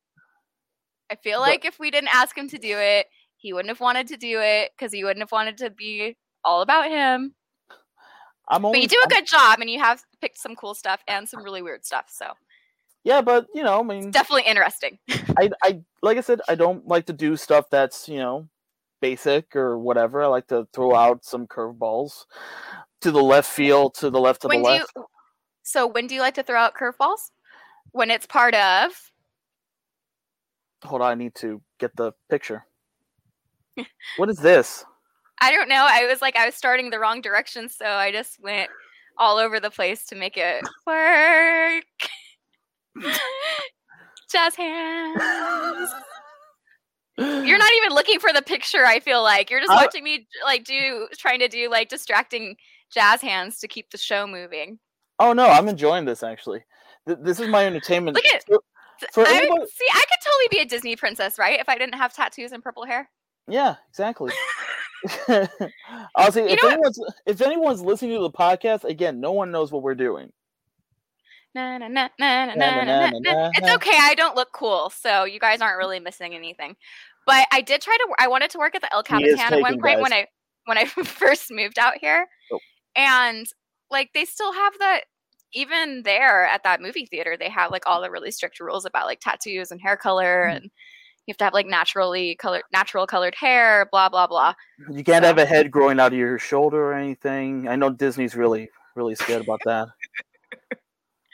I 1.12 1.15
feel 1.15 1.39
But- 1.39 1.50
like 1.50 1.65
if 1.65 1.80
we 1.80 1.92
didn't 1.92 2.10
ask 2.13 2.38
him 2.38 2.48
to 2.50 2.58
do 2.58 2.78
it, 2.78 3.08
he 3.38 3.54
wouldn't 3.54 3.70
have 3.70 3.80
wanted 3.80 4.08
to 4.08 4.18
do 4.18 4.39
it 4.39 4.72
because 4.78 4.92
he 4.92 5.04
wouldn't 5.04 5.22
have 5.22 5.32
wanted 5.32 5.58
to 5.58 5.70
be 5.70 6.18
all 6.44 6.62
about 6.62 6.89
him. 6.89 7.36
I'm 8.50 8.65
only. 8.65 8.78
But 8.80 8.82
you 8.84 8.88
do 8.88 8.98
a 8.98 9.02
I'm- 9.02 9.10
good 9.10 9.28
job, 9.28 9.60
and 9.60 9.70
you 9.70 9.80
have 9.80 10.02
picked 10.22 10.39
some 10.39 10.56
cool 10.56 10.74
stuff 10.74 11.02
and 11.08 11.28
some 11.30 11.44
really 11.44 11.62
weird 11.62 11.86
stuff. 11.86 12.06
So 12.10 12.32
Yeah, 13.04 13.22
but 13.22 13.46
you 13.54 13.63
know, 13.63 13.80
I 13.80 13.84
mean, 13.84 14.10
definitely 14.12 14.44
interesting. 14.50 14.98
I, 15.38 15.50
I, 15.63 15.82
like 16.02 16.18
I 16.18 16.22
said, 16.22 16.42
I 16.50 16.56
don't 16.56 16.88
like 16.88 17.06
to 17.06 17.13
do 17.13 17.38
stuff 17.38 17.65
that's 17.70 18.10
you 18.10 18.18
know, 18.18 18.48
basic 19.02 19.56
or 19.56 19.78
whatever. 19.78 20.22
I 20.24 20.28
like 20.28 20.48
to 20.48 20.68
throw 20.74 20.96
out 20.96 21.24
some 21.26 21.48
curveballs 21.48 22.26
to 23.02 23.12
the 23.12 23.24
left 23.24 23.50
field, 23.50 23.96
to 23.96 24.10
the 24.10 24.20
left, 24.20 24.42
to 24.42 24.48
when 24.48 24.62
the 24.62 24.68
do 24.68 24.74
you? 24.74 24.80
left. 24.80 24.94
So 25.64 25.88
when 25.88 26.08
do 26.08 26.16
you 26.16 26.22
like 26.22 26.36
to 26.36 26.44
throw 26.44 26.60
out 26.60 26.74
curveballs? 26.76 27.32
When 27.92 28.12
it's 28.12 28.26
part 28.26 28.56
of 28.56 28.92
Hold 30.84 31.02
on, 31.02 31.12
I 31.12 31.16
need 31.16 31.36
to 31.36 31.62
get 31.80 31.96
the 31.96 32.14
picture. 32.30 32.66
what 34.18 34.30
is 34.30 34.38
this? 34.38 34.86
I 35.42 35.52
don't 35.52 35.70
know. 35.70 35.86
I 35.90 36.06
was 36.06 36.22
like, 36.22 36.36
I 36.36 36.46
was 36.46 36.56
starting 36.56 36.90
the 36.90 37.00
wrong 37.00 37.22
direction, 37.22 37.70
so 37.70 37.86
I 37.86 38.12
just 38.12 38.42
went 38.42 38.70
all 39.18 39.38
over 39.38 39.60
the 39.60 39.70
place 39.70 40.06
to 40.08 40.16
make 40.16 40.38
it 40.38 40.64
work. 40.86 41.84
Jazz 44.32 44.56
hands. 44.56 45.90
You're 47.20 47.58
not 47.58 47.72
even 47.78 47.92
looking 47.94 48.20
for 48.20 48.32
the 48.34 48.42
picture. 48.42 48.86
I 48.86 49.00
feel 49.00 49.22
like 49.24 49.50
you're 49.50 49.60
just 49.60 49.72
I- 49.72 49.84
watching 49.84 50.04
me 50.04 50.28
like 50.46 50.64
do, 50.64 51.08
trying 51.18 51.40
to 51.40 51.48
do 51.48 51.70
like 51.70 51.90
distracting 51.90 52.56
jazz 52.94 53.22
hands 53.22 53.60
to 53.60 53.68
keep 53.68 53.92
the 53.92 53.98
show 53.98 54.26
moving. 54.28 54.80
Oh 55.20 55.34
no, 55.34 55.46
I'm 55.48 55.68
enjoying 55.68 56.06
this 56.06 56.24
actually. 56.24 56.64
Th- 57.08 57.20
this 57.22 57.40
is 57.40 57.48
my 57.48 57.66
entertainment. 57.66 58.16
Look 58.16 58.26
at- 58.26 58.46
For- 58.46 59.08
for 59.14 59.28
I, 59.28 59.34
anybody- 59.38 59.66
see, 59.68 59.86
I 59.92 60.00
could 60.10 60.20
totally 60.26 60.48
be 60.52 60.60
a 60.60 60.66
Disney 60.66 60.96
princess, 60.96 61.38
right? 61.40 61.60
If 61.60 61.70
I 61.70 61.78
didn't 61.78 61.96
have 61.96 62.14
tattoos 62.14 62.52
and 62.52 62.62
purple 62.64 62.86
hair. 62.86 63.10
Yeah, 63.48 63.76
exactly. 63.90 64.32
I'll 66.16 66.32
say 66.32 66.44
You 66.44 66.50
if 66.56 66.64
anyone's 66.64 67.00
if 67.26 67.42
anyone's 67.42 67.82
listening 67.82 68.16
to 68.18 68.22
the 68.22 68.32
podcast 68.32 68.84
again, 68.84 69.20
no 69.22 69.32
one 69.32 69.52
knows 69.52 69.72
what 69.72 69.82
we're 69.84 69.96
doing. 69.96 70.32
It's 71.56 72.10
okay. 73.76 73.98
I 74.00 74.14
don't 74.16 74.36
look 74.36 74.50
cool, 74.54 74.90
so 74.92 75.24
you 75.26 75.40
guys 75.40 75.62
aren't 75.62 75.78
really 75.78 76.00
missing 76.00 76.34
anything. 76.36 76.76
But 77.26 77.48
I 77.52 77.62
did 77.62 77.82
try 77.82 77.96
to. 77.98 78.08
I 78.20 78.28
wanted 78.28 78.50
to 78.52 78.58
work 78.58 78.76
at 78.76 78.82
the 78.82 78.94
El 78.94 79.04
Capitan 79.04 79.40
at 79.40 79.60
one 79.62 79.80
point 79.80 80.02
when. 80.02 80.14
I 80.14 80.28
when 80.66 80.78
I 80.78 80.86
first 80.86 81.52
moved 81.52 81.80
out 81.80 81.96
here, 82.00 82.28
Oh. 82.52 82.60
and 82.96 83.48
like 83.90 84.12
they 84.14 84.26
still 84.26 84.54
have 84.54 84.74
that. 84.80 85.02
Even 85.54 86.04
there 86.04 86.46
at 86.46 86.64
that 86.64 86.80
movie 86.80 87.08
theater, 87.08 87.36
they 87.36 87.50
have 87.50 87.72
like 87.72 87.82
all 87.88 88.02
the 88.02 88.12
really 88.12 88.30
strict 88.30 88.60
rules 88.60 88.86
about 88.86 89.08
like 89.08 89.20
tattoos 89.20 89.72
and 89.72 89.82
hair 89.82 89.98
color, 89.98 90.48
Hmm. 90.50 90.56
and 90.58 90.64
you 91.26 91.32
have 91.32 91.38
to 91.38 91.44
have 91.46 91.54
like 91.56 91.66
naturally 91.66 92.36
colored, 92.36 92.62
natural 92.72 93.08
colored 93.08 93.34
hair, 93.36 93.88
blah 93.92 94.10
blah 94.10 94.28
blah. 94.28 94.54
You 94.92 95.04
can't 95.04 95.24
So- 95.24 95.28
have 95.28 95.40
a 95.40 95.46
head 95.48 95.72
growing 95.72 96.00
out 96.00 96.14
of 96.14 96.20
your 96.20 96.38
shoulder 96.38 96.84
or 96.84 96.94
anything. 96.94 97.68
I 97.68 97.76
know 97.76 97.90
Disney's 97.90 98.36
really 98.36 98.70
really 98.96 99.16
scared 99.16 99.42
about 99.42 99.62
that. 99.66 99.88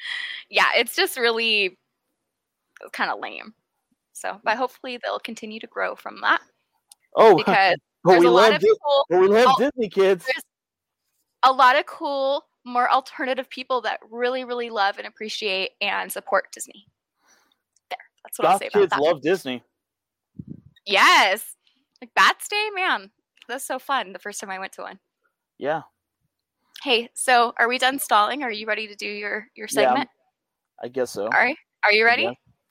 Yeah, 0.50 0.68
it's 0.78 0.96
just 0.96 1.18
really 1.18 1.78
kind 2.92 3.10
of 3.10 3.20
lame. 3.20 3.56
So, 4.14 4.40
but 4.44 4.56
mm. 4.56 4.58
hopefully 4.58 5.00
they'll 5.02 5.20
continue 5.20 5.60
to 5.60 5.68
grow 5.68 5.96
from 5.96 6.22
that 6.22 6.40
Oh, 7.16 7.36
because 7.38 7.78
there's 8.04 8.22
we 8.22 8.28
a 8.28 8.32
lot 8.32 8.52
love 8.52 8.54
of 8.56 8.62
Dis- 8.62 8.78
but 9.10 9.20
we 9.20 9.28
love 9.28 9.58
Disney 9.58 9.90
kids. 9.90 10.26
there's 10.26 10.44
a 11.44 11.52
lot 11.52 11.78
of 11.78 11.86
cool, 11.86 12.46
more 12.66 12.90
alternative 12.92 13.50
people 13.50 13.82
that 13.82 14.00
really, 14.10 14.44
really 14.44 14.70
love 14.70 14.98
and 14.98 15.08
appreciate 15.08 15.72
and 15.82 16.12
support 16.12 16.52
Disney. 16.52 16.88
There, 17.90 17.98
that's 18.24 18.40
what 18.40 18.48
I'll 18.48 18.60
say 18.60 18.68
about 18.68 18.80
kids 18.80 18.90
that. 18.92 19.02
love 19.02 19.22
Disney. 19.22 19.64
yes, 20.86 21.56
like 22.02 22.14
Bats 22.16 22.48
Day, 22.48 22.70
man, 22.76 23.12
that's 23.48 23.66
so 23.66 23.80
fun. 23.80 24.14
The 24.14 24.20
first 24.20 24.40
time 24.40 24.50
I 24.50 24.60
went 24.60 24.74
to 24.74 24.82
one. 24.82 25.00
Yeah, 25.58 25.84
Hey, 26.86 27.10
so 27.16 27.52
are 27.58 27.68
we 27.68 27.80
done 27.80 27.98
stalling? 27.98 28.44
Are 28.44 28.52
you 28.52 28.68
ready 28.68 28.86
to 28.86 28.94
do 28.94 29.08
your 29.08 29.48
your 29.56 29.68
segment? 29.68 30.08
Yeah, 30.08 30.84
I'm? 30.84 30.86
I 30.86 30.88
guess 30.90 31.10
so. 31.10 31.24
All 31.24 31.30
right, 31.32 31.58
are 31.84 31.92
you 31.92 32.06
ready? 32.06 32.30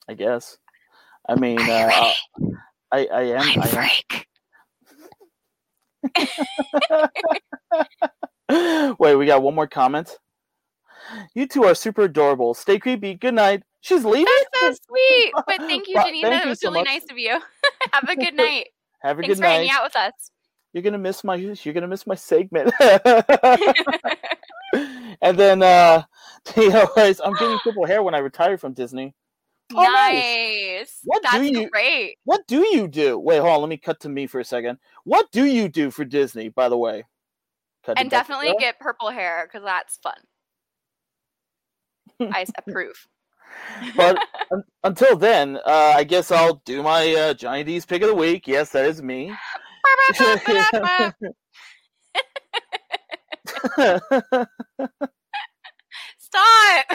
I 0.09 0.15
guess. 0.15 0.57
I 1.29 1.35
mean, 1.35 1.59
uh? 1.61 2.13
I 2.93 3.07
I 3.07 3.23
am. 3.23 3.41
I 3.61 3.67
am. 3.67 3.91
freak. 3.91 4.29
Wait, 9.01 9.17
we 9.17 9.27
got 9.27 9.43
one 9.43 9.57
more 9.57 9.67
comment. 9.67 10.17
You 11.35 11.49
two 11.49 11.65
are 11.65 11.75
super 11.75 12.03
adorable. 12.03 12.55
Stay 12.55 12.79
creepy. 12.79 13.15
Good 13.15 13.35
night. 13.35 13.65
She's 13.81 14.05
leaving. 14.05 14.27
That's 14.63 14.79
so 14.79 14.87
sweet. 14.91 15.33
But 15.45 15.57
thank 15.59 15.89
you, 15.89 15.97
Janina. 15.97 16.29
thank 16.29 16.47
it 16.47 16.49
was 16.51 16.61
so 16.61 16.69
really 16.69 16.83
much. 16.83 16.87
nice 16.87 17.11
of 17.11 17.19
you. 17.19 17.41
Have 17.93 18.09
a 18.09 18.15
good 18.15 18.35
night. 18.35 18.69
Have 19.03 19.19
a 19.19 19.23
Thanks 19.23 19.41
good 19.41 19.43
for 19.43 19.49
hanging 19.49 19.71
out 19.71 19.83
with 19.83 19.97
us. 19.97 20.13
You're 20.75 20.83
gonna 20.83 20.99
miss 20.99 21.25
my. 21.25 21.37
You're 21.37 21.73
gonna 21.73 21.89
miss 21.89 22.07
my 22.07 22.17
segment. 22.17 22.75
and 25.23 25.39
then, 25.39 25.63
uh, 25.63 26.03
you 26.57 26.69
know, 26.69 26.89
I'm 26.97 27.33
getting 27.35 27.59
purple 27.65 27.87
hair 27.87 28.03
when 28.03 28.15
I 28.15 28.19
retire 28.19 28.59
from 28.59 28.75
Disney. 28.75 29.15
Oh, 29.73 29.83
nice. 29.83 30.15
nice. 30.15 30.99
What 31.05 31.23
do 31.23 31.29
That's 31.31 31.51
you- 31.51 31.71
great. 31.71 32.17
What 32.25 32.47
do 32.49 32.67
you 32.67 32.89
do? 32.89 33.19
Wait, 33.19 33.39
hold 33.39 33.51
on. 33.55 33.61
Let 33.61 33.69
me 33.71 33.77
cut 33.77 34.01
to 34.01 34.09
me 34.09 34.27
for 34.27 34.41
a 34.41 34.45
second. 34.45 34.79
What 35.05 35.31
do 35.31 35.45
you 35.45 35.69
do 35.69 35.93
for 35.93 36.05
Disney, 36.05 36.49
by 36.49 36.69
the 36.69 36.77
way? 36.77 37.05
Cut 37.87 37.99
And 37.99 38.11
definitely 38.11 38.55
get 38.59 38.79
purple 38.81 39.11
hair 39.11 39.49
because 39.51 39.65
that's 39.65 39.99
fun. 40.03 40.19
I 42.21 42.45
approve. 42.59 43.07
But 43.97 44.19
un- 44.51 44.65
until 44.83 45.17
then, 45.17 45.57
uh, 45.65 45.95
I 45.97 46.03
guess 46.05 46.31
I'll 46.33 46.61
do 46.65 46.83
my 46.83 47.15
uh, 47.15 47.35
Johnny 47.35 47.63
D's 47.63 47.87
pick 47.87 48.03
of 48.03 48.09
the 48.09 48.15
week. 48.15 48.49
Yes, 48.49 48.71
that 48.71 48.85
is 48.87 49.03
me. 49.03 49.33
Stop. 56.19 56.87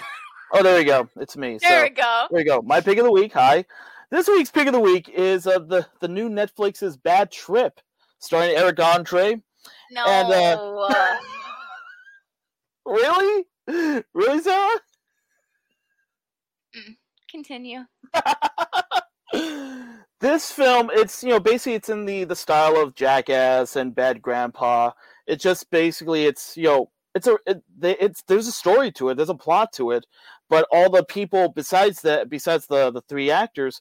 oh, 0.53 0.63
there 0.63 0.77
we 0.77 0.83
go. 0.83 1.09
It's 1.17 1.37
me. 1.37 1.57
There 1.61 1.79
so 1.79 1.83
we 1.83 1.89
go. 1.89 2.27
there 2.29 2.37
we 2.39 2.43
go. 2.43 2.61
My 2.61 2.81
pick 2.81 2.97
of 2.97 3.05
the 3.05 3.11
week. 3.11 3.33
Hi. 3.33 3.65
This 4.11 4.27
week's 4.27 4.51
pick 4.51 4.67
of 4.67 4.73
the 4.73 4.79
week 4.79 5.09
is 5.09 5.45
uh, 5.47 5.59
the 5.59 5.85
the 5.99 6.07
new 6.07 6.29
Netflix's 6.29 6.97
Bad 6.97 7.31
Trip, 7.31 7.79
starring 8.19 8.51
Eric 8.55 8.79
Andre. 8.79 9.41
No. 9.91 10.05
And, 10.05 10.33
uh, 10.33 11.17
Really? 12.85 13.45
Really, 14.13 14.41
Sarah? 14.41 14.79
Continue. 17.29 17.81
this 20.19 20.51
film, 20.51 20.89
it's 20.93 21.23
you 21.23 21.29
know 21.29 21.39
basically 21.39 21.73
it's 21.75 21.89
in 21.89 22.05
the 22.05 22.25
the 22.25 22.35
style 22.35 22.75
of 22.77 22.95
Jackass 22.95 23.75
and 23.75 23.95
Bad 23.95 24.21
Grandpa. 24.21 24.91
It 25.27 25.39
just 25.39 25.69
basically 25.71 26.25
it's 26.25 26.57
you 26.57 26.65
know 26.65 26.91
it's 27.15 27.27
a 27.27 27.37
it, 27.45 27.63
it's 27.81 28.23
there's 28.23 28.47
a 28.47 28.51
story 28.51 28.91
to 28.93 29.09
it, 29.09 29.15
there's 29.15 29.29
a 29.29 29.35
plot 29.35 29.71
to 29.73 29.91
it, 29.91 30.05
but 30.49 30.67
all 30.71 30.89
the 30.89 31.03
people 31.05 31.49
besides 31.49 32.01
that 32.01 32.29
besides 32.29 32.67
the 32.67 32.91
the 32.91 33.01
three 33.01 33.31
actors 33.31 33.79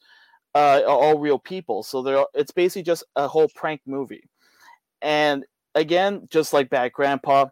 uh, 0.54 0.82
are 0.86 0.96
all 0.96 1.18
real 1.18 1.38
people. 1.38 1.82
So 1.82 2.02
they're 2.02 2.24
it's 2.34 2.52
basically 2.52 2.84
just 2.84 3.04
a 3.16 3.28
whole 3.28 3.48
prank 3.54 3.80
movie. 3.86 4.28
And 5.02 5.44
again, 5.74 6.28
just 6.30 6.52
like 6.52 6.70
Bad 6.70 6.92
Grandpa, 6.92 7.46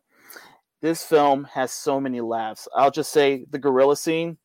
this 0.81 1.03
film 1.05 1.45
has 1.55 1.73
so 1.73 2.01
many 2.01 2.21
laughs. 2.21 2.69
I'll 2.75 2.91
just 2.91 3.13
say 3.13 3.47
the 3.51 3.59
gorilla 3.59 3.97
scene. 3.97 4.39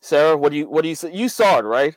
Sarah, 0.00 0.36
what 0.36 0.50
do 0.50 0.58
you 0.58 0.68
what 0.68 0.82
do 0.82 0.88
you 0.88 0.94
say? 0.94 1.12
You 1.12 1.28
saw 1.28 1.58
it, 1.58 1.64
right? 1.64 1.96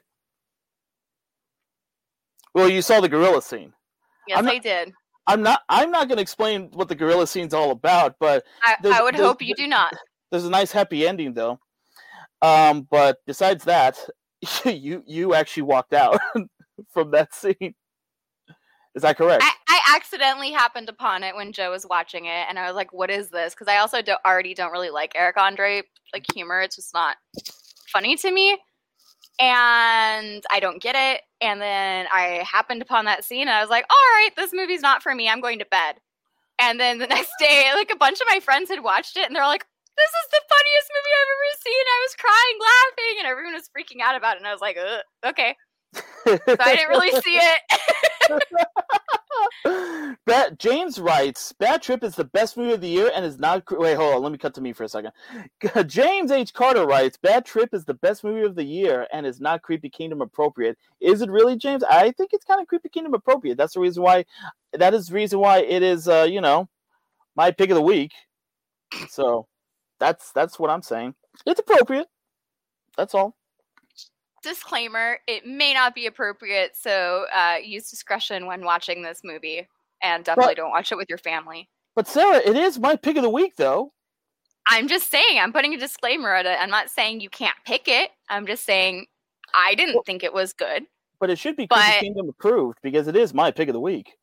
Well, 2.54 2.70
you 2.70 2.82
saw 2.82 3.00
the 3.00 3.10
gorilla 3.10 3.42
scene. 3.42 3.74
Yes, 4.28 4.44
not, 4.44 4.54
I 4.54 4.58
did. 4.60 4.94
I'm 5.28 5.42
not. 5.42 5.62
I'm 5.70 5.92
not 5.92 6.08
going 6.08 6.18
to 6.18 6.22
explain 6.22 6.70
what 6.74 6.88
the 6.88 6.96
gorilla 6.96 7.28
scene's 7.28 7.54
all 7.54 7.72
about, 7.72 8.16
but 8.20 8.44
I, 8.62 8.76
I 8.86 9.04
would 9.04 9.16
hope 9.16 9.42
you 9.42 9.56
do 9.56 9.68
not. 9.68 9.94
There's 10.32 10.46
a 10.46 10.50
nice 10.50 10.72
happy 10.72 11.08
ending, 11.08 11.34
though. 11.34 11.60
Um, 12.42 12.88
but 12.90 13.18
besides 13.26 13.64
that, 13.66 13.98
you 14.66 15.04
you 15.06 15.34
actually 15.34 15.64
walked 15.64 15.94
out 15.94 16.20
from 16.94 17.12
that 17.12 17.34
scene. 17.34 17.76
Is 18.96 19.02
that 19.02 19.18
correct? 19.18 19.44
I, 19.44 19.52
I, 19.68 19.96
accidentally 19.96 20.52
happened 20.52 20.88
upon 20.88 21.24
it 21.24 21.36
when 21.36 21.52
Joe 21.52 21.72
was 21.72 21.86
watching 21.90 22.26
it, 22.26 22.46
and 22.48 22.60
I 22.60 22.68
was 22.68 22.76
like, 22.76 22.94
"What 22.94 23.10
is 23.10 23.30
this?" 23.30 23.54
Because 23.54 23.68
I 23.68 23.78
also 23.78 24.02
don't, 24.02 24.20
already 24.26 24.54
don't 24.54 24.72
really 24.72 24.92
like 24.92 25.14
Eric 25.16 25.38
Andre 25.38 25.82
like 26.14 26.26
humor. 26.32 26.62
It's 26.62 26.76
just 26.76 26.94
not 26.94 27.18
funny 27.88 28.16
to 28.18 28.32
me, 28.32 28.60
and 29.40 30.44
I 30.52 30.60
don't 30.60 30.82
get 30.82 30.96
it. 30.96 31.22
And 31.42 31.62
then 31.62 32.08
I 32.12 32.46
happened 32.50 32.82
upon 32.82 33.06
that 33.06 33.26
scene, 33.26 33.42
and 33.42 33.52
I 33.52 33.62
was 33.62 33.70
like, 33.70 33.86
"All 33.90 34.10
right, 34.16 34.30
this 34.36 34.52
movie's 34.54 34.82
not 34.82 35.04
for 35.04 35.14
me. 35.14 35.30
I'm 35.30 35.42
going 35.42 35.60
to 35.60 35.66
bed." 35.66 35.96
And 36.60 36.80
then 36.80 37.00
the 37.00 37.08
next 37.16 37.34
day, 37.40 37.72
like 37.74 37.92
a 37.92 37.98
bunch 37.98 38.22
of 38.22 38.28
my 38.30 38.40
friends 38.40 38.70
had 38.70 38.84
watched 38.84 39.18
it, 39.18 39.26
and 39.26 39.36
they're 39.36 39.46
like, 39.46 39.66
"This 39.98 40.10
is 40.10 40.28
the 40.32 40.42
funniest 40.50 40.90
movie 40.94 41.16
I've 41.16 41.34
ever 41.34 41.50
seen." 41.64 41.84
I 41.88 42.00
was 42.06 42.16
crying, 42.16 42.58
laughing, 42.62 43.16
and 43.20 43.28
everyone 43.28 43.54
was 43.54 43.70
freaking 43.70 44.02
out 44.02 44.16
about 44.16 44.36
it. 44.36 44.40
And 44.40 44.48
I 44.48 44.54
was 44.54 44.62
like, 44.62 44.78
"Okay." 45.26 45.56
so 46.26 46.40
I 46.60 46.76
didn't 46.76 46.90
really 46.90 47.12
see 47.22 47.38
it. 47.38 47.62
Bad, 50.26 50.60
James 50.60 51.00
writes, 51.00 51.54
"Bad 51.54 51.82
Trip 51.82 52.04
is 52.04 52.16
the 52.16 52.24
best 52.24 52.58
movie 52.58 52.74
of 52.74 52.82
the 52.82 52.88
year 52.88 53.12
and 53.14 53.26
is 53.26 53.40
not." 53.40 53.64
Wait, 53.72 53.96
hold 53.96 54.16
on. 54.16 54.22
Let 54.22 54.32
me 54.32 54.38
cut 54.38 54.54
to 54.56 54.62
me 54.62 54.74
for 54.74 54.84
a 54.84 54.90
second. 54.90 55.12
James 55.88 56.32
H. 56.32 56.54
Carter 56.54 56.86
writes, 56.86 57.18
"Bad 57.18 57.46
Trip 57.46 57.74
is 57.74 57.86
the 57.86 57.94
best 57.94 58.24
movie 58.24 58.46
of 58.46 58.56
the 58.56 58.64
year 58.64 59.08
and 59.12 59.26
is 59.26 59.40
not 59.40 59.62
Creepy 59.62 59.90
Kingdom 59.90 60.22
appropriate." 60.22 60.78
Is 61.02 61.22
it 61.22 61.30
really, 61.30 61.56
James? 61.56 61.84
I 61.84 62.12
think 62.12 62.32
it's 62.34 62.46
kind 62.46 62.62
of 62.62 62.68
Creepy 62.68 62.90
Kingdom 62.90 63.14
appropriate. 63.14 63.58
That's 63.58 63.74
the 63.74 63.80
reason 63.80 64.04
why. 64.04 64.26
That 64.74 64.94
is 64.94 65.08
the 65.08 65.16
reason 65.16 65.40
why 65.40 65.60
it 65.60 65.84
is. 65.84 66.08
Uh, 66.08 66.28
you 66.30 66.42
know, 66.42 66.70
my 67.36 67.52
pick 67.52 67.70
of 67.70 67.76
the 67.76 67.82
week. 67.82 68.12
So, 69.10 69.48
that's 70.00 70.32
that's 70.32 70.60
what 70.60 70.70
I'm 70.70 70.82
saying. 70.84 71.16
It's 71.46 71.60
appropriate. 71.60 72.08
That's 72.96 73.16
all 73.16 73.36
disclaimer 74.44 75.18
it 75.28 75.46
may 75.48 75.74
not 75.74 75.96
be 75.96 76.06
appropriate 76.06 76.76
so 76.76 77.26
uh, 77.34 77.56
use 77.64 77.90
discretion 77.90 78.46
when 78.46 78.64
watching 78.64 79.02
this 79.02 79.22
movie 79.24 79.68
and 80.02 80.24
definitely 80.26 80.52
but, 80.52 80.58
don't 80.58 80.72
watch 80.72 80.92
it 80.92 80.98
with 80.98 81.10
your 81.10 81.18
family. 81.18 81.70
But 81.96 82.08
sarah 82.08 82.42
it 82.46 82.56
is 82.56 82.80
my 82.80 82.96
pick 82.96 83.16
of 83.16 83.24
the 83.24 83.30
week 83.30 83.56
though. 83.56 83.92
I'm 84.68 84.88
just 84.88 85.10
saying 85.10 85.40
i'm 85.40 85.54
putting 85.54 85.74
a 85.74 85.78
disclaimer 85.78 86.36
at 86.36 86.46
it. 86.46 86.58
I'm 86.60 86.70
not 86.70 86.90
saying 86.90 87.22
you 87.22 87.30
can't 87.30 87.58
pick 87.66 87.88
it. 87.88 88.12
I'm 88.30 88.46
just 88.46 88.66
saying 88.66 89.06
i 89.56 89.76
didn't 89.76 89.96
well, 89.96 90.04
think 90.06 90.24
it 90.24 90.34
was 90.34 90.54
good. 90.54 90.84
But 91.20 91.30
it 91.30 91.40
should 91.40 91.56
be 91.56 91.68
but, 91.68 92.00
kingdom 92.00 92.30
approved 92.30 92.80
because 92.84 93.08
it 93.08 93.16
is 93.16 93.34
my 93.34 93.52
pick 93.52 93.70
of 93.70 93.74
the 93.74 93.80
week. 93.80 94.14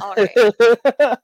All 0.00 0.14
right 0.14 0.30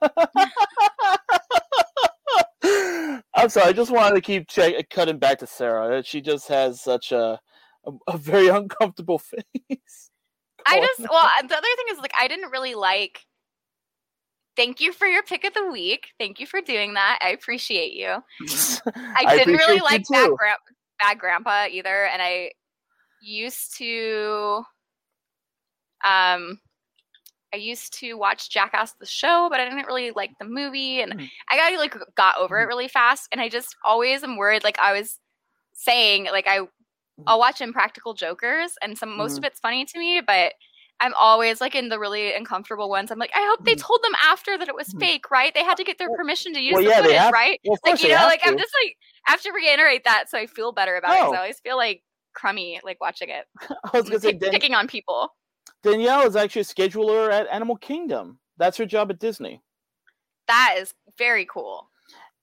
I'm 3.34 3.48
sorry. 3.48 3.68
I 3.68 3.72
just 3.72 3.90
wanted 3.90 4.14
to 4.14 4.20
keep 4.20 4.48
check, 4.48 4.88
cutting 4.90 5.18
back 5.18 5.38
to 5.38 5.46
Sarah. 5.46 6.02
She 6.02 6.20
just 6.20 6.48
has 6.48 6.80
such 6.80 7.12
a 7.12 7.38
a, 7.86 7.92
a 8.08 8.16
very 8.18 8.48
uncomfortable 8.56 9.18
face. 9.18 10.10
I 10.66 10.80
just 10.80 11.00
well, 11.10 11.28
the 11.40 11.56
other 11.56 11.66
thing 11.76 11.86
is 11.92 11.98
like 11.98 12.12
I 12.18 12.28
didn't 12.28 12.50
really 12.50 12.74
like. 12.74 13.20
Thank 14.56 14.80
you 14.80 14.92
for 14.92 15.06
your 15.06 15.22
pick 15.22 15.44
of 15.44 15.52
the 15.52 15.70
week. 15.70 16.08
Thank 16.18 16.40
you 16.40 16.46
for 16.46 16.62
doing 16.62 16.94
that. 16.94 17.18
I 17.22 17.30
appreciate 17.30 17.92
you. 17.92 18.08
I, 18.96 19.24
I 19.26 19.36
didn't 19.36 19.52
really 19.52 19.80
like 19.80 20.08
Bad, 20.08 20.30
Gra- 20.30 20.56
Bad 20.98 21.18
Grandpa 21.18 21.66
either, 21.70 22.06
and 22.06 22.22
I 22.22 22.52
used 23.20 23.76
to 23.78 24.62
um 26.04 26.58
I 27.56 27.58
used 27.58 27.98
to 28.00 28.14
watch 28.14 28.50
Jackass 28.50 28.92
the 29.00 29.06
show, 29.06 29.48
but 29.50 29.60
I 29.60 29.64
didn't 29.64 29.86
really 29.86 30.10
like 30.10 30.32
the 30.38 30.44
movie, 30.44 31.00
and 31.00 31.14
mm. 31.14 31.30
I 31.48 31.56
got 31.56 31.78
like 31.78 31.96
got 32.14 32.36
over 32.36 32.58
it 32.58 32.62
mm-hmm. 32.62 32.68
really 32.68 32.88
fast. 32.88 33.28
And 33.32 33.40
I 33.40 33.48
just 33.48 33.74
always 33.82 34.22
am 34.22 34.36
worried. 34.36 34.62
Like 34.62 34.78
I 34.78 34.92
was 34.92 35.18
saying, 35.72 36.26
like 36.26 36.46
I 36.46 36.60
I'll 37.26 37.38
watch 37.38 37.62
Impractical 37.62 38.12
Jokers, 38.12 38.72
and 38.82 38.98
some 38.98 39.16
most 39.16 39.36
mm. 39.36 39.38
of 39.38 39.44
it's 39.44 39.58
funny 39.58 39.86
to 39.86 39.98
me, 39.98 40.20
but 40.20 40.52
I'm 41.00 41.14
always 41.18 41.62
like 41.62 41.74
in 41.74 41.88
the 41.88 41.98
really 41.98 42.34
uncomfortable 42.34 42.90
ones. 42.90 43.10
I'm 43.10 43.18
like, 43.18 43.32
I 43.34 43.46
hope 43.48 43.64
they 43.64 43.74
told 43.74 44.02
them 44.02 44.12
after 44.22 44.58
that 44.58 44.68
it 44.68 44.74
was 44.74 44.94
fake, 45.00 45.30
right? 45.30 45.54
They 45.54 45.64
had 45.64 45.78
to 45.78 45.84
get 45.84 45.96
their 45.96 46.14
permission 46.14 46.52
to 46.52 46.60
use 46.60 46.74
well, 46.74 46.82
the 46.82 46.90
yeah, 46.90 47.02
footage, 47.02 47.32
right? 47.32 47.60
Well, 47.64 47.78
like 47.86 48.02
you 48.02 48.10
know, 48.10 48.16
like 48.16 48.42
to. 48.42 48.48
I'm 48.48 48.58
just 48.58 48.74
like 48.84 48.96
I 49.26 49.30
have 49.30 49.40
to 49.42 49.52
reiterate 49.52 50.04
that 50.04 50.28
so 50.28 50.36
I 50.36 50.46
feel 50.46 50.72
better 50.72 50.96
about 50.96 51.12
oh. 51.12 51.14
it. 51.14 51.20
Because 51.20 51.34
I 51.34 51.38
always 51.38 51.60
feel 51.60 51.78
like 51.78 52.02
crummy 52.34 52.82
like 52.84 53.00
watching 53.00 53.30
it. 53.30 53.46
I 53.92 53.96
was 53.98 54.10
gonna 54.10 54.20
say 54.20 54.34
picking 54.34 54.74
on 54.74 54.88
people. 54.88 55.30
Danielle 55.82 56.26
is 56.26 56.36
actually 56.36 56.62
a 56.62 56.64
scheduler 56.64 57.32
at 57.32 57.46
Animal 57.48 57.76
Kingdom. 57.76 58.38
That's 58.56 58.76
her 58.76 58.86
job 58.86 59.10
at 59.10 59.18
Disney. 59.18 59.62
That 60.48 60.76
is 60.78 60.94
very 61.18 61.46
cool. 61.46 61.88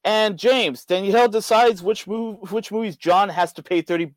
And 0.06 0.38
James, 0.38 0.84
Danielle 0.84 1.30
decides 1.30 1.82
which 1.82 2.08
move, 2.08 2.52
which 2.52 2.72
movies 2.72 2.98
John 2.98 3.30
has 3.30 3.54
to 3.54 3.64
pay 3.64 3.82
30 3.82 4.08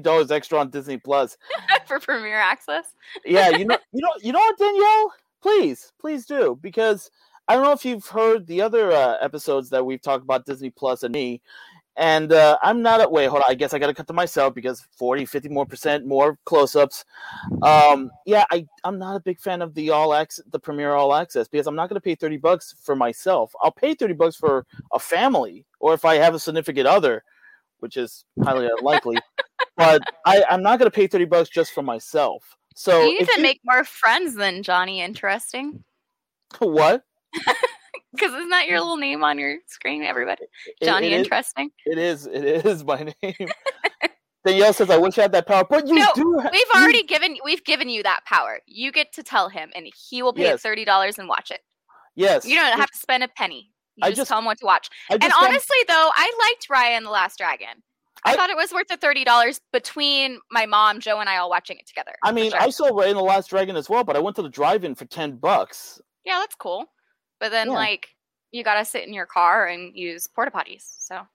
dollars 0.00 0.30
extra 0.30 0.58
on 0.58 0.68
Disney 0.68 0.98
Plus 0.98 1.38
for 1.86 1.98
premiere 2.00 2.36
access. 2.36 2.94
yeah, 3.24 3.48
you 3.50 3.64
know, 3.64 3.78
you 3.92 4.02
know, 4.02 4.12
you 4.20 4.32
know 4.32 4.38
what, 4.38 4.58
Danielle? 4.58 5.12
Please, 5.40 5.92
please 5.98 6.26
do 6.26 6.58
because 6.60 7.10
I 7.48 7.54
don't 7.54 7.64
know 7.64 7.72
if 7.72 7.84
you've 7.84 8.06
heard 8.06 8.46
the 8.46 8.60
other 8.60 8.92
uh, 8.92 9.16
episodes 9.20 9.70
that 9.70 9.84
we've 9.84 10.02
talked 10.02 10.22
about 10.22 10.46
Disney 10.46 10.70
Plus 10.70 11.02
and 11.02 11.14
me, 11.14 11.40
and 11.96 12.32
uh, 12.32 12.58
I'm 12.62 12.82
not 12.82 13.00
at 13.00 13.10
wait, 13.10 13.26
hold 13.26 13.42
on. 13.42 13.50
I 13.50 13.54
guess 13.54 13.74
I 13.74 13.78
got 13.78 13.88
to 13.88 13.94
cut 13.94 14.06
to 14.06 14.12
myself 14.12 14.54
because 14.54 14.86
40, 14.96 15.26
50 15.26 15.48
more 15.50 15.66
percent 15.66 16.06
more 16.06 16.38
close 16.44 16.74
ups. 16.74 17.04
Um, 17.62 18.10
yeah, 18.24 18.44
I, 18.50 18.66
I'm 18.84 18.98
not 18.98 19.16
a 19.16 19.20
big 19.20 19.40
fan 19.40 19.60
of 19.60 19.74
the 19.74 19.90
all 19.90 20.14
access, 20.14 20.44
the 20.50 20.58
premiere 20.58 20.92
all 20.92 21.14
access 21.14 21.48
because 21.48 21.66
I'm 21.66 21.76
not 21.76 21.88
going 21.88 21.96
to 21.96 22.00
pay 22.00 22.14
30 22.14 22.38
bucks 22.38 22.74
for 22.82 22.96
myself. 22.96 23.52
I'll 23.62 23.72
pay 23.72 23.94
30 23.94 24.14
bucks 24.14 24.36
for 24.36 24.66
a 24.92 24.98
family 24.98 25.66
or 25.80 25.92
if 25.94 26.04
I 26.04 26.14
have 26.14 26.34
a 26.34 26.38
significant 26.38 26.86
other, 26.86 27.22
which 27.80 27.96
is 27.96 28.24
highly 28.42 28.68
unlikely. 28.78 29.18
but 29.76 30.02
I, 30.24 30.44
I'm 30.48 30.62
not 30.62 30.78
going 30.78 30.90
to 30.90 30.94
pay 30.94 31.06
30 31.06 31.26
bucks 31.26 31.50
just 31.50 31.72
for 31.72 31.82
myself. 31.82 32.56
So 32.74 33.02
you 33.02 33.18
need 33.18 33.28
to 33.28 33.36
you... 33.36 33.42
make 33.42 33.60
more 33.64 33.84
friends 33.84 34.34
than 34.34 34.62
Johnny 34.62 35.02
Interesting. 35.02 35.84
what? 36.58 37.04
Because 38.12 38.34
isn't 38.34 38.50
that 38.50 38.66
your 38.66 38.78
mm. 38.78 38.82
little 38.82 38.96
name 38.98 39.24
on 39.24 39.38
your 39.38 39.56
screen, 39.66 40.02
everybody? 40.02 40.44
Johnny 40.82 41.08
it, 41.08 41.12
it 41.12 41.18
Interesting. 41.20 41.70
Is, 41.86 41.96
it 41.96 41.98
is. 41.98 42.26
It 42.26 42.66
is 42.66 42.84
my 42.84 43.12
name. 43.22 43.48
Danielle 44.44 44.72
says, 44.72 44.90
"I 44.90 44.98
wish 44.98 45.18
I 45.18 45.22
had 45.22 45.32
that 45.32 45.46
power." 45.46 45.64
But 45.68 45.86
you 45.86 45.94
no, 45.94 46.08
do. 46.14 46.40
Ha- 46.40 46.50
we've 46.52 46.66
already 46.74 46.98
you... 46.98 47.06
given. 47.06 47.36
We've 47.44 47.64
given 47.64 47.88
you 47.88 48.02
that 48.02 48.20
power. 48.26 48.60
You 48.66 48.92
get 48.92 49.12
to 49.14 49.22
tell 49.22 49.48
him, 49.48 49.70
and 49.74 49.86
he 50.10 50.22
will 50.22 50.32
pay 50.32 50.42
yes. 50.42 50.62
thirty 50.62 50.84
dollars 50.84 51.18
and 51.18 51.28
watch 51.28 51.50
it. 51.50 51.60
Yes. 52.14 52.44
You 52.44 52.56
don't 52.56 52.78
have 52.78 52.90
to 52.90 52.98
spend 52.98 53.22
a 53.22 53.28
penny. 53.28 53.70
You 53.96 54.06
I 54.06 54.10
just, 54.10 54.18
just 54.18 54.28
tell 54.28 54.38
him 54.38 54.44
what 54.44 54.58
to 54.58 54.66
watch. 54.66 54.88
And 55.10 55.22
honestly, 55.22 55.76
though, 55.86 56.10
I 56.14 56.32
liked 56.50 56.68
Raya 56.68 56.96
and 56.96 57.06
the 57.06 57.10
Last 57.10 57.38
Dragon. 57.38 57.82
I, 58.24 58.32
I, 58.32 58.36
thought 58.36 58.50
it 58.50 58.56
was 58.56 58.72
worth 58.72 58.88
the 58.88 58.96
thirty 58.96 59.24
dollars 59.24 59.60
between 59.72 60.38
my 60.50 60.66
mom, 60.66 61.00
Joe, 61.00 61.20
and 61.20 61.28
I 61.28 61.38
all 61.38 61.50
watching 61.50 61.78
it 61.78 61.86
together. 61.86 62.12
I 62.22 62.32
mean, 62.32 62.50
sure. 62.50 62.60
I 62.60 62.70
saw 62.70 62.90
Raya 62.90 63.08
and 63.08 63.16
the 63.16 63.22
Last 63.22 63.50
Dragon 63.50 63.76
as 63.76 63.88
well, 63.88 64.04
but 64.04 64.16
I 64.16 64.18
went 64.20 64.36
to 64.36 64.42
the 64.42 64.48
drive-in 64.48 64.94
for 64.94 65.04
ten 65.04 65.36
bucks. 65.36 66.00
Yeah, 66.24 66.38
that's 66.40 66.54
cool. 66.54 66.86
But 67.42 67.50
then, 67.50 67.66
yeah. 67.66 67.74
like, 67.74 68.06
you 68.52 68.62
gotta 68.62 68.84
sit 68.84 69.04
in 69.04 69.12
your 69.12 69.26
car 69.26 69.66
and 69.66 69.96
use 69.96 70.28
porta 70.28 70.52
potties. 70.52 70.84
So 71.00 71.26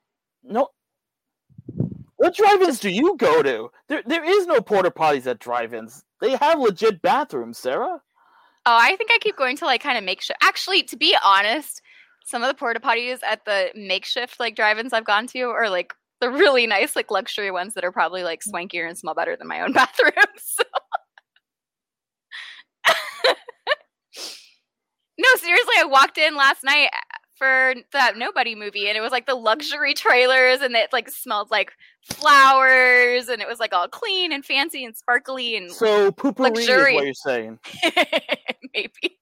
no. 0.42 0.70
What 2.16 2.34
drive-ins 2.34 2.80
do 2.80 2.90
you 2.90 3.18
go 3.18 3.44
to? 3.44 3.70
There, 3.90 4.04
there 4.06 4.24
is 4.24 4.48
no 4.48 4.62
porta 4.62 4.90
potties 4.90 5.28
at 5.28 5.40
drive-ins. 5.40 6.06
They 6.22 6.38
have 6.38 6.60
legit 6.60 7.02
bathrooms, 7.02 7.58
Sarah. 7.58 8.02
Oh, 8.66 8.78
I 8.80 8.96
think 8.96 9.12
I 9.12 9.18
keep 9.20 9.36
going 9.36 9.58
to 9.58 9.66
like 9.66 9.84
kind 9.84 9.98
of 9.98 10.06
makeshift. 10.06 10.40
Actually, 10.42 10.84
to 10.84 10.96
be 10.96 11.14
honest, 11.22 11.82
some 12.26 12.42
of 12.42 12.48
the 12.48 12.54
porta 12.54 12.80
potties 12.80 13.20
at 13.22 13.44
the 13.44 13.70
makeshift 13.76 14.40
like 14.40 14.56
drive-ins 14.56 14.94
I've 14.94 15.04
gone 15.04 15.28
to 15.28 15.42
are 15.42 15.70
like 15.70 15.94
the 16.22 16.30
really 16.30 16.68
nice 16.68 16.96
like 16.96 17.12
luxury 17.12 17.52
ones 17.52 17.74
that 17.74 17.84
are 17.84 17.92
probably 17.92 18.24
like 18.24 18.42
swankier 18.48 18.88
and 18.88 18.98
smell 18.98 19.14
better 19.14 19.36
than 19.36 19.50
my 19.50 19.60
own 19.60 19.74
bathrooms. 19.74 20.14
So. 20.38 20.64
No, 25.18 25.28
seriously, 25.38 25.76
I 25.80 25.86
walked 25.86 26.18
in 26.18 26.36
last 26.36 26.64
night 26.64 26.90
for 27.38 27.76
that 27.94 28.18
Nobody 28.18 28.56
movie, 28.56 28.88
and 28.88 28.98
it 28.98 29.02
was 29.02 29.12
like 29.12 29.26
the 29.26 29.36
luxury 29.36 29.94
trailers, 29.94 30.62
and 30.62 30.76
it 30.76 30.92
like 30.92 31.10
smelled 31.10 31.52
like 31.52 31.72
flowers, 32.04 33.28
and 33.28 33.42
it 33.42 33.48
was 33.48 33.60
like 33.60 33.74
all 33.74 33.88
clean 33.88 34.32
and 34.32 34.46
fancy 34.46 34.84
and 34.86 34.96
sparkly 34.96 35.56
and 35.56 35.72
So 35.72 36.12
poopery 36.12 36.58
is 36.62 36.68
what 36.68 37.06
you're 37.06 37.14
saying. 37.14 37.60
maybe. 38.74 39.20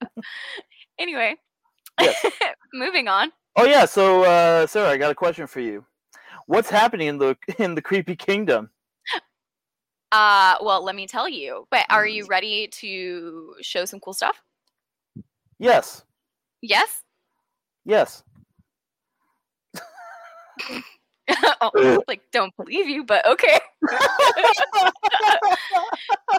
anyway, 0.98 1.36
moving 2.74 3.08
on. 3.08 3.32
Oh 3.56 3.64
yeah, 3.64 3.84
so 3.86 4.24
uh, 4.24 4.66
Sarah, 4.66 4.90
I 4.90 4.96
got 4.96 5.10
a 5.10 5.14
question 5.14 5.46
for 5.46 5.60
you. 5.60 5.84
What's 6.46 6.70
happening 6.70 7.08
in 7.08 7.18
the 7.18 7.36
in 7.58 7.74
the 7.74 7.82
creepy 7.82 8.16
kingdom? 8.16 8.70
Uh, 10.12 10.56
well, 10.62 10.84
let 10.84 10.94
me 10.94 11.06
tell 11.06 11.28
you. 11.28 11.66
But 11.70 11.86
are 11.90 12.06
you 12.06 12.26
ready 12.26 12.68
to 12.68 13.54
show 13.60 13.84
some 13.84 14.00
cool 14.00 14.12
stuff? 14.12 14.40
Yes, 15.58 16.04
Yes. 16.62 17.02
yes. 17.84 18.22
oh, 21.60 22.02
like 22.08 22.22
don't 22.32 22.54
believe 22.56 22.88
you, 22.88 23.04
but 23.04 23.26
okay. 23.26 23.58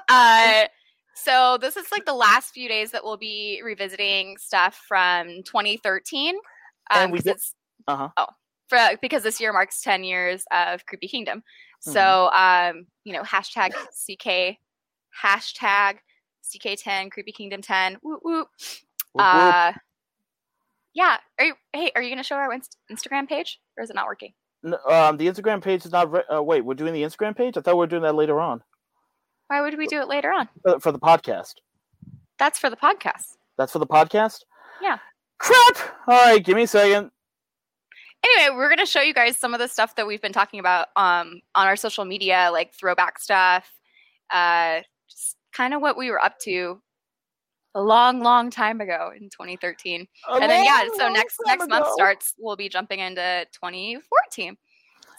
uh, 0.09 0.63
so 1.15 1.57
this 1.59 1.75
is 1.77 1.91
like 1.91 2.05
the 2.05 2.13
last 2.13 2.53
few 2.53 2.67
days 2.69 2.91
that 2.91 3.03
we'll 3.03 3.17
be 3.17 3.61
revisiting 3.63 4.37
stuff 4.37 4.79
from 4.87 5.43
2013. 5.43 6.35
Um, 6.35 6.41
And 6.91 7.11
we 7.11 7.17
'cause 7.19 7.23
did- 7.23 7.37
Uh-huh. 7.87 8.09
Oh, 8.17 8.27
for, 8.69 8.77
because 9.01 9.23
this 9.23 9.39
year 9.41 9.51
marks 9.53 9.81
10 9.81 10.03
years 10.03 10.43
of 10.51 10.85
Creepy 10.85 11.07
Kingdom. 11.07 11.39
Mm-hmm. 11.39 11.91
So, 11.91 12.29
um, 12.33 12.87
you 13.03 13.13
know, 13.13 13.23
hashtag 13.23 13.71
CK, 13.93 14.57
hashtag 15.23 15.97
CK10, 16.43 17.11
Creepy 17.11 17.31
Kingdom 17.31 17.61
10. 17.61 17.97
Whoop, 18.01 18.19
whoop. 18.23 18.47
Uh, 19.19 19.73
yeah. 20.93 21.17
Are 21.39 21.45
you, 21.45 21.53
hey, 21.73 21.91
are 21.95 22.01
you 22.01 22.09
going 22.09 22.17
to 22.17 22.23
show 22.23 22.35
our 22.35 22.51
inst- 22.53 22.77
Instagram 22.91 23.27
page 23.27 23.59
or 23.77 23.83
is 23.83 23.89
it 23.89 23.95
not 23.95 24.07
working? 24.07 24.33
N- 24.65 24.73
um, 24.89 25.17
the 25.17 25.27
Instagram 25.27 25.61
page 25.61 25.85
is 25.85 25.91
not. 25.91 26.11
Re- 26.11 26.23
uh, 26.33 26.41
wait, 26.41 26.65
we're 26.65 26.73
doing 26.73 26.93
the 26.93 27.03
Instagram 27.03 27.35
page. 27.35 27.57
I 27.57 27.61
thought 27.61 27.75
we 27.75 27.79
were 27.79 27.87
doing 27.87 28.01
that 28.03 28.15
later 28.15 28.39
on 28.39 28.61
Why 29.47 29.61
would 29.61 29.77
we 29.77 29.87
do 29.87 29.99
it 30.01 30.07
later 30.07 30.31
on? 30.31 30.49
for, 30.63 30.79
for 30.79 30.91
the 30.91 30.99
podcast. 30.99 31.53
That's 32.39 32.57
for 32.59 32.69
the 32.69 32.75
podcast. 32.75 33.35
That's 33.57 33.71
for 33.71 33.79
the 33.79 33.87
podcast. 33.87 34.39
Yeah. 34.81 34.97
Crap. 35.39 35.77
All 36.07 36.25
right, 36.25 36.43
give 36.43 36.55
me 36.55 36.63
a 36.63 36.67
second. 36.67 37.11
Anyway, 38.23 38.55
we're 38.55 38.67
going 38.67 38.79
to 38.79 38.85
show 38.85 39.01
you 39.01 39.13
guys 39.13 39.37
some 39.37 39.53
of 39.53 39.59
the 39.59 39.67
stuff 39.67 39.95
that 39.95 40.07
we've 40.07 40.21
been 40.21 40.33
talking 40.33 40.59
about 40.59 40.87
um, 40.95 41.39
on 41.55 41.67
our 41.67 41.75
social 41.75 42.03
media, 42.03 42.49
like 42.51 42.73
throwback 42.73 43.19
stuff, 43.19 43.69
uh, 44.31 44.81
just 45.09 45.37
kind 45.53 45.73
of 45.73 45.81
what 45.81 45.97
we 45.97 46.09
were 46.09 46.21
up 46.21 46.37
to 46.43 46.81
a 47.77 47.81
long, 47.81 48.21
long 48.21 48.49
time 48.49 48.81
ago 48.81 49.11
in 49.15 49.29
2013. 49.29 50.07
A 50.29 50.33
and 50.33 50.49
then 50.51 50.63
yeah, 50.65 50.81
so 50.97 51.09
next 51.09 51.37
next 51.45 51.69
month 51.69 51.87
starts. 51.93 52.33
We'll 52.37 52.55
be 52.55 52.69
jumping 52.69 52.99
into 52.99 53.45
2014. 53.53 54.57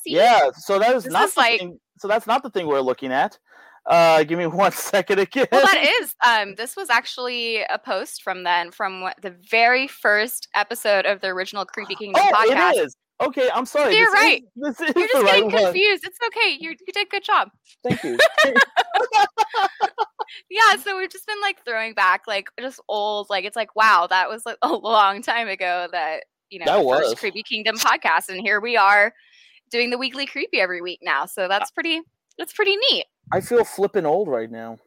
See? 0.03 0.15
Yeah, 0.15 0.51
so 0.55 0.79
that 0.79 0.95
is 0.97 1.05
This 1.05 1.13
not 1.13 1.29
is 1.29 1.37
like- 1.37 1.61
thing, 1.61 1.79
so 1.99 2.09
that's 2.09 2.27
not 2.27 2.43
the 2.43 2.51
thing 2.51 2.67
we're 2.67 2.81
looking 2.81 3.13
at. 3.13 3.39
Uh, 3.87 4.23
give 4.25 4.39
me 4.39 4.47
one 4.65 4.73
second 4.73 5.21
again. 5.21 5.47
Well, 5.53 5.65
that 5.65 5.83
is. 6.01 6.15
Um, 6.27 6.57
this 6.57 6.77
was 6.77 6.91
actually 6.91 7.63
a 7.63 7.79
post 7.79 8.23
from 8.23 8.43
then, 8.45 8.71
from 8.73 9.03
what- 9.03 9.17
the 9.23 9.35
very 9.51 9.87
first 9.87 10.49
episode 10.55 11.07
of 11.07 11.21
the 11.21 11.29
original 11.29 11.65
Creepy 11.65 11.95
Kingdom 11.99 12.23
oh, 12.27 12.33
podcast. 12.35 12.73
it 12.73 12.87
is. 12.87 12.97
Okay, 13.21 13.51
I'm 13.53 13.67
sorry. 13.67 13.97
You're 13.97 14.07
this 14.07 14.15
right. 14.15 14.43
Is, 14.43 14.77
this 14.77 14.89
is 14.89 14.95
You're 14.97 15.09
just 15.09 15.23
right 15.23 15.27
getting 15.27 15.53
one. 15.53 15.65
confused. 15.65 16.05
It's 16.05 16.19
okay. 16.29 16.57
You 16.61 16.71
you 16.71 16.93
did 16.93 17.07
a 17.07 17.11
good 17.11 17.25
job. 17.25 17.51
Thank 17.83 18.03
you. 18.05 18.17
Yeah, 20.51 20.77
so 20.77 20.99
we've 20.99 21.11
just 21.11 21.27
been 21.27 21.41
like 21.41 21.65
throwing 21.65 21.95
back 21.95 22.23
like 22.27 22.49
just 22.61 22.81
old, 22.89 23.29
like 23.31 23.45
it's 23.45 23.57
like 23.57 23.75
wow, 23.77 24.07
that 24.09 24.29
was 24.29 24.45
like 24.47 24.59
a 24.63 24.69
long 24.69 25.23
time 25.23 25.49
ago 25.49 25.89
that 25.93 26.25
you 26.51 26.59
know 26.59 26.67
That 26.67 26.85
was. 26.85 27.15
Creepy 27.19 27.43
Kingdom 27.43 27.77
podcast, 27.77 28.29
and 28.29 28.41
here 28.41 28.61
we 28.61 28.77
are 28.77 29.13
doing 29.71 29.91
the 29.91 29.99
weekly 29.99 30.27
creepy 30.27 30.61
every 30.61 30.81
week 30.81 31.01
now. 31.03 31.27
So 31.27 31.49
that's 31.49 31.71
pretty. 31.71 32.01
That's 32.39 32.53
pretty 32.53 32.77
neat. 32.77 33.07
I 33.33 33.41
feel 33.41 33.65
flipping 33.65 34.07
old 34.07 34.29
right 34.29 34.51
now. 34.51 34.79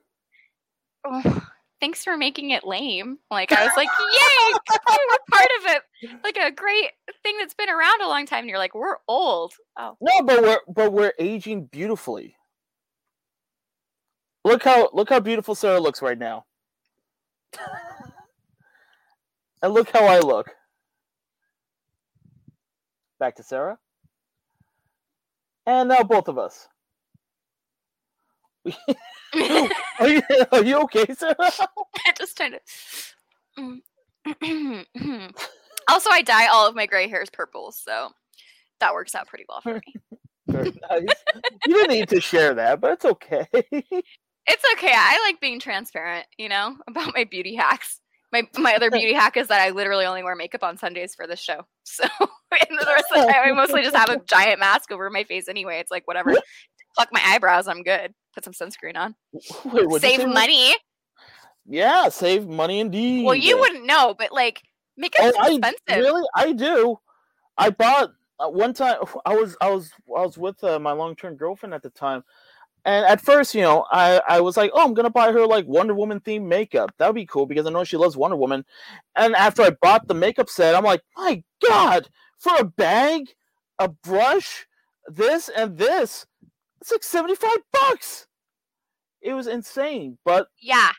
Oh, 1.06 1.46
thanks 1.82 2.04
for 2.04 2.16
making 2.16 2.52
it 2.52 2.64
lame. 2.64 3.18
Like 3.30 3.52
I 3.52 3.66
was 3.66 3.74
like, 3.76 3.90
yay, 4.00 4.54
we're 4.88 5.18
part 5.30 5.50
of 5.60 5.76
it. 5.76 5.82
Like 6.24 6.38
a 6.38 6.52
great 6.52 6.92
thing 7.24 7.38
that's 7.40 7.54
been 7.54 7.70
around 7.70 8.02
a 8.02 8.08
long 8.08 8.26
time. 8.26 8.42
And 8.42 8.50
you're 8.50 8.58
like, 8.58 8.74
we're 8.74 8.98
old. 9.08 9.54
Oh, 9.78 9.98
No, 10.00 10.22
but 10.24 10.42
we're 10.42 10.60
but 10.74 10.94
we're 10.94 11.14
aging 11.20 11.66
beautifully. 11.66 12.36
Look 14.44 14.64
how 14.64 14.90
look 14.94 15.10
how 15.10 15.20
beautiful 15.20 15.56
Sarah 15.56 15.80
looks 15.80 16.02
right 16.02 16.18
now. 16.18 16.46
and 19.62 19.74
look 19.74 19.90
how 19.92 20.06
I 20.06 20.20
look. 20.20 20.50
Back 23.20 23.36
to 23.36 23.44
Sarah. 23.44 23.78
And 25.66 25.90
now 25.90 26.04
both 26.04 26.28
of 26.28 26.38
us. 26.38 26.68
Are 29.34 30.08
you, 30.08 30.22
are 30.52 30.64
you 30.64 30.78
okay, 30.82 31.06
Sarah? 31.14 31.36
I 31.40 32.14
just 32.18 32.36
trying 32.36 32.54
to. 32.54 32.60
also, 35.90 36.10
I 36.10 36.22
dye 36.22 36.48
all 36.48 36.68
of 36.68 36.76
my 36.76 36.86
gray 36.86 37.08
hairs 37.08 37.30
purple, 37.32 37.72
so 37.72 38.10
that 38.82 38.94
works 38.94 39.16
out 39.16 39.28
pretty 39.28 39.46
well 39.48 39.62
for 39.62 39.76
me. 39.76 40.18
Very 40.48 40.74
nice. 40.90 41.08
You 41.66 41.76
didn't 41.76 41.92
need 41.92 42.10
to 42.10 42.20
share 42.20 42.54
that, 42.56 42.82
but 42.82 42.92
it's 42.92 43.06
okay. 43.06 43.48
It's 44.48 44.64
okay. 44.74 44.92
I 44.94 45.22
like 45.26 45.40
being 45.40 45.60
transparent, 45.60 46.26
you 46.38 46.50
know, 46.50 46.76
about 46.88 47.14
my 47.16 47.24
beauty 47.26 47.56
hacks. 47.56 48.00
My 48.34 48.44
my 48.58 48.74
other 48.76 48.90
beauty 48.90 49.14
hack 49.14 49.36
is 49.36 49.50
that 49.50 49.60
I 49.60 49.72
literally 49.72 50.06
only 50.06 50.24
wear 50.24 50.36
makeup 50.38 50.64
on 50.64 50.78
Sundays 50.78 51.14
for 51.16 51.28
this 51.28 51.40
show. 51.40 51.62
So 51.84 52.06
and 52.20 52.80
the 52.80 52.86
rest 52.86 53.06
of 53.14 53.26
the 53.26 53.28
time 53.34 53.42
I 53.46 53.52
mostly 53.54 53.82
just 53.84 53.96
have 53.96 54.10
a 54.10 54.22
giant 54.26 54.60
mask 54.60 54.92
over 54.92 55.10
my 55.10 55.24
face 55.26 55.48
anyway. 55.50 55.80
It's 55.80 55.92
like 55.92 56.08
whatever. 56.08 56.34
Pluck 56.96 57.10
my 57.12 57.22
eyebrows, 57.26 57.68
I'm 57.68 57.84
good. 57.84 58.14
Put 58.34 58.44
some 58.46 58.54
sunscreen 58.54 58.96
on. 58.96 59.16
Wait, 59.66 60.02
Save 60.02 60.28
money. 60.28 60.74
Yeah, 61.66 62.10
save 62.10 62.48
money 62.48 62.80
indeed. 62.80 63.26
Well, 63.26 63.36
you 63.36 63.58
wouldn't 63.60 63.86
know, 63.86 64.16
but 64.18 64.32
like 64.32 64.62
makeup's 64.98 65.34
Oh, 65.38 65.42
I 65.42 65.48
expensive. 65.54 66.04
really, 66.04 66.24
I 66.36 66.52
do. 66.54 66.98
I 67.58 67.70
bought 67.70 68.12
uh, 68.40 68.50
one 68.50 68.74
time. 68.74 68.98
I 69.26 69.36
was, 69.36 69.56
I 69.62 69.70
was, 69.72 69.92
I 70.08 70.22
was 70.22 70.38
with 70.38 70.64
uh, 70.64 70.80
my 70.80 70.92
long-term 70.94 71.36
girlfriend 71.36 71.74
at 71.74 71.84
the 71.84 71.90
time, 71.90 72.24
and 72.86 73.06
at 73.06 73.22
first, 73.22 73.54
you 73.56 73.62
know, 73.62 73.86
I, 73.92 74.22
I 74.28 74.42
was 74.42 74.58
like, 74.58 74.72
oh, 74.74 74.84
I'm 74.86 74.94
gonna 74.94 75.10
buy 75.10 75.32
her 75.32 75.46
like 75.46 75.66
Wonder 75.68 75.94
Woman 75.94 76.20
themed 76.20 76.48
makeup. 76.48 76.94
That 76.98 77.08
would 77.08 77.16
be 77.16 77.26
cool 77.26 77.46
because 77.46 77.66
I 77.66 77.70
know 77.70 77.84
she 77.84 77.98
loves 77.98 78.18
Wonder 78.18 78.38
Woman. 78.38 78.66
And 79.16 79.36
after 79.36 79.62
I 79.64 79.72
bought 79.82 80.08
the 80.08 80.14
makeup 80.14 80.50
set, 80.50 80.76
I'm 80.76 80.84
like, 80.84 81.04
my 81.16 81.44
God, 81.68 82.10
for 82.40 82.54
a 82.60 82.66
bag, 82.66 83.30
a 83.80 83.88
brush, 83.90 84.68
this 85.08 85.50
and 85.50 85.78
this, 85.78 86.26
it's 86.82 86.92
like 86.92 87.04
seventy-five 87.04 87.60
bucks. 87.72 88.28
It 89.22 89.34
was 89.34 89.48
insane, 89.48 90.18
but 90.26 90.48
Yeah. 90.60 90.92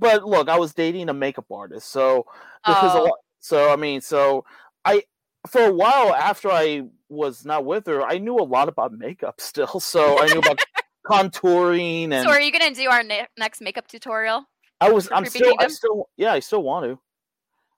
but 0.00 0.24
look, 0.24 0.48
I 0.48 0.58
was 0.58 0.74
dating 0.74 1.08
a 1.08 1.14
makeup 1.14 1.46
artist, 1.50 1.88
so 1.90 2.26
this 2.66 2.80
was 2.80 2.94
a 2.94 2.98
Oh. 2.98 3.04
lot. 3.04 3.18
So 3.40 3.72
I 3.72 3.76
mean, 3.76 4.00
so 4.00 4.44
I 4.84 5.02
for 5.48 5.62
a 5.62 5.72
while 5.72 6.14
after 6.14 6.50
I 6.50 6.82
was 7.08 7.44
not 7.44 7.64
with 7.64 7.86
her, 7.86 8.02
I 8.02 8.18
knew 8.18 8.36
a 8.36 8.42
lot 8.44 8.68
about 8.68 8.92
makeup 8.92 9.40
still. 9.40 9.80
So 9.80 10.20
I 10.20 10.28
knew 10.28 10.38
about 10.38 10.60
contouring 11.08 12.12
and 12.12 12.24
So 12.24 12.30
are 12.30 12.40
you 12.40 12.52
gonna 12.52 12.74
do 12.74 12.88
our 12.88 13.02
ne- 13.02 13.26
next 13.38 13.60
makeup 13.60 13.86
tutorial? 13.86 14.44
I 14.80 14.90
was 14.90 15.08
I'm 15.12 15.24
still 15.26 15.54
I 15.58 15.68
still 15.68 16.08
yeah 16.16 16.32
I 16.32 16.40
still 16.40 16.62
want 16.62 16.84
to. 16.84 16.98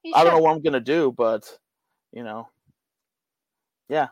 You 0.05 0.15
I 0.15 0.25
don't 0.25 0.35
know 0.35 0.41
what 0.41 0.53
I'm 0.53 0.63
gonna 0.63 0.81
do, 0.81 1.13
but 1.17 1.45
you 2.13 2.25
know, 2.25 2.49
yeah. 3.89 4.09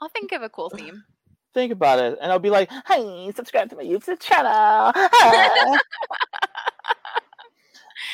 I'll 0.00 0.10
think 0.10 0.32
of 0.32 0.42
a 0.42 0.48
cool 0.48 0.70
theme. 0.70 1.04
think 1.54 1.72
about 1.72 1.98
it, 1.98 2.18
and 2.20 2.30
I'll 2.30 2.38
be 2.38 2.50
like, 2.50 2.70
hey, 2.86 3.32
subscribe 3.34 3.70
to 3.70 3.76
my 3.76 3.84
YouTube 3.84 4.20
channel. 4.20 4.92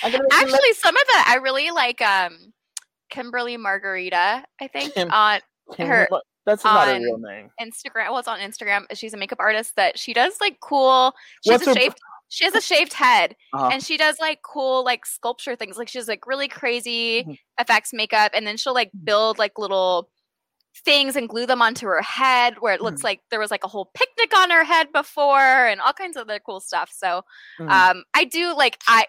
Make 0.05 0.13
you 0.15 0.19
like 0.19 0.33
Actually, 0.33 0.73
some 0.75 0.97
of 0.97 1.03
the 1.07 1.23
I 1.27 1.39
really 1.43 1.71
like 1.71 2.01
um 2.01 2.53
Kimberly 3.11 3.57
Margarita, 3.57 4.45
I 4.61 4.67
think, 4.69 4.95
Kim- 4.95 5.11
on 5.11 5.41
Kim- 5.75 5.89
her 5.89 6.09
That's 6.45 6.65
not 6.65 6.89
a 6.89 6.99
real 6.99 7.19
name. 7.19 7.51
Instagram. 7.61 8.11
Well, 8.11 8.19
it's 8.19 8.29
on 8.29 8.41
Instagram. 8.41 8.87
She's 8.95 9.15
a 9.15 9.17
makeup 9.17 9.39
artist 9.41 9.77
that 9.77 9.99
she 9.99 10.13
does 10.13 10.35
like 10.41 10.59
cool. 10.61 11.15
She 11.45 11.51
What's 11.53 11.65
has 11.67 11.75
her 11.75 11.81
a 11.81 11.83
shaved. 11.83 11.99
She 12.29 12.45
has 12.47 12.55
a 12.55 12.61
shaved 12.63 12.95
head, 12.95 13.37
Uh-huh. 13.53 13.69
and 13.73 13.83
she 13.83 13.97
does 13.99 14.19
like 14.19 14.41
cool 14.43 14.85
like 14.85 15.05
sculpture 15.07 15.55
things. 15.55 15.77
Like 15.77 15.89
she 15.89 16.01
like 16.03 16.27
really 16.27 16.49
crazy 16.49 17.25
Mhm. 17.25 17.39
effects 17.61 17.93
makeup, 17.93 18.33
and 18.35 18.47
then 18.47 18.57
she'll 18.57 18.73
like 18.75 18.91
build 19.05 19.39
like 19.39 19.59
little 19.59 20.09
things 20.87 21.15
and 21.17 21.29
glue 21.29 21.45
them 21.45 21.61
onto 21.61 21.87
her 21.87 22.01
head 22.01 22.55
where 22.61 22.73
it 22.73 22.77
Mm-hmm. 22.79 22.87
looks 22.87 23.05
like 23.05 23.21
there 23.31 23.39
was 23.39 23.51
like 23.51 23.63
a 23.63 23.69
whole 23.69 23.91
picnic 23.95 24.35
on 24.37 24.49
her 24.51 24.65
head 24.65 24.91
before 24.93 25.39
and 25.67 25.81
all 25.83 25.93
kinds 25.93 26.17
of 26.17 26.23
other 26.23 26.41
cool 26.41 26.61
stuff. 26.61 26.91
So 26.93 27.23
Mhm. 27.61 27.71
um 27.71 28.05
I 28.15 28.25
do 28.25 28.57
like 28.57 28.79
I 28.89 29.05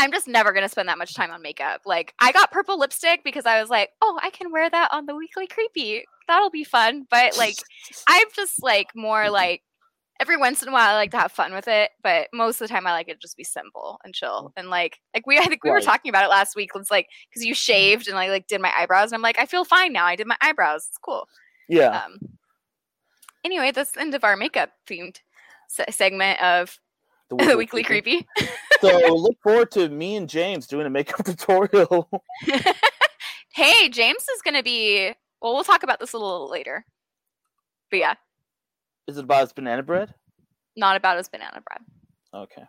I'm 0.00 0.12
just 0.12 0.26
never 0.26 0.52
gonna 0.52 0.68
spend 0.68 0.88
that 0.88 0.96
much 0.96 1.12
time 1.12 1.30
on 1.30 1.42
makeup. 1.42 1.82
Like 1.84 2.14
I 2.18 2.32
got 2.32 2.50
purple 2.50 2.78
lipstick 2.78 3.22
because 3.22 3.44
I 3.44 3.60
was 3.60 3.68
like, 3.68 3.90
oh, 4.00 4.18
I 4.22 4.30
can 4.30 4.50
wear 4.50 4.68
that 4.70 4.88
on 4.92 5.04
the 5.04 5.14
weekly 5.14 5.46
creepy. 5.46 6.04
That'll 6.26 6.48
be 6.48 6.64
fun. 6.64 7.06
But 7.10 7.36
like 7.36 7.56
I'm 8.08 8.26
just 8.34 8.62
like 8.62 8.88
more 8.96 9.24
mm-hmm. 9.24 9.32
like 9.34 9.62
every 10.18 10.38
once 10.38 10.62
in 10.62 10.70
a 10.70 10.72
while 10.72 10.88
I 10.88 10.94
like 10.94 11.10
to 11.10 11.18
have 11.18 11.32
fun 11.32 11.52
with 11.52 11.68
it, 11.68 11.90
but 12.02 12.28
most 12.32 12.62
of 12.62 12.68
the 12.68 12.72
time 12.72 12.86
I 12.86 12.92
like 12.92 13.08
it 13.08 13.14
to 13.14 13.18
just 13.18 13.36
be 13.36 13.44
simple 13.44 13.98
and 14.02 14.14
chill. 14.14 14.44
Mm. 14.44 14.52
And 14.56 14.70
like 14.70 14.98
like 15.12 15.26
we 15.26 15.38
I 15.38 15.44
think 15.44 15.64
we 15.64 15.70
were 15.70 15.82
talking 15.82 16.08
about 16.08 16.24
it 16.24 16.30
last 16.30 16.56
week. 16.56 16.70
It's 16.74 16.90
like 16.90 17.08
because 17.28 17.44
you 17.44 17.52
mm-hmm. 17.52 17.72
shaved 17.72 18.08
and 18.08 18.16
I 18.16 18.30
like 18.30 18.46
did 18.46 18.62
my 18.62 18.72
eyebrows 18.74 19.12
and 19.12 19.16
I'm 19.16 19.22
like 19.22 19.38
I 19.38 19.44
feel 19.44 19.66
fine 19.66 19.92
now. 19.92 20.06
I 20.06 20.16
did 20.16 20.26
my 20.26 20.36
eyebrows. 20.40 20.86
It's 20.88 20.98
cool. 20.98 21.28
Yeah. 21.68 22.04
Um. 22.04 22.18
Anyway, 23.44 23.70
that's 23.70 23.92
the 23.92 24.00
end 24.00 24.14
of 24.14 24.24
our 24.24 24.36
makeup 24.36 24.70
themed 24.88 25.18
se- 25.68 25.84
segment 25.90 26.42
of 26.42 26.78
the 27.28 27.56
weekly 27.58 27.82
creepy. 27.84 28.26
So 28.80 29.14
look 29.14 29.36
forward 29.42 29.70
to 29.72 29.88
me 29.88 30.16
and 30.16 30.28
James 30.28 30.66
doing 30.66 30.86
a 30.86 30.90
makeup 30.90 31.24
tutorial. 31.24 32.08
hey, 33.54 33.88
James 33.88 34.22
is 34.22 34.42
going 34.42 34.54
to 34.54 34.62
be. 34.62 35.12
Well, 35.40 35.54
we'll 35.54 35.64
talk 35.64 35.82
about 35.82 36.00
this 36.00 36.12
a 36.12 36.18
little 36.18 36.50
later. 36.50 36.84
But 37.90 37.98
yeah, 37.98 38.14
Is 39.08 39.16
it 39.18 39.24
about 39.24 39.40
his 39.42 39.52
banana 39.52 39.82
bread? 39.82 40.14
not 40.76 40.96
about 40.96 41.16
his 41.18 41.28
banana 41.28 41.60
bread. 41.66 41.80
Okay. 42.42 42.62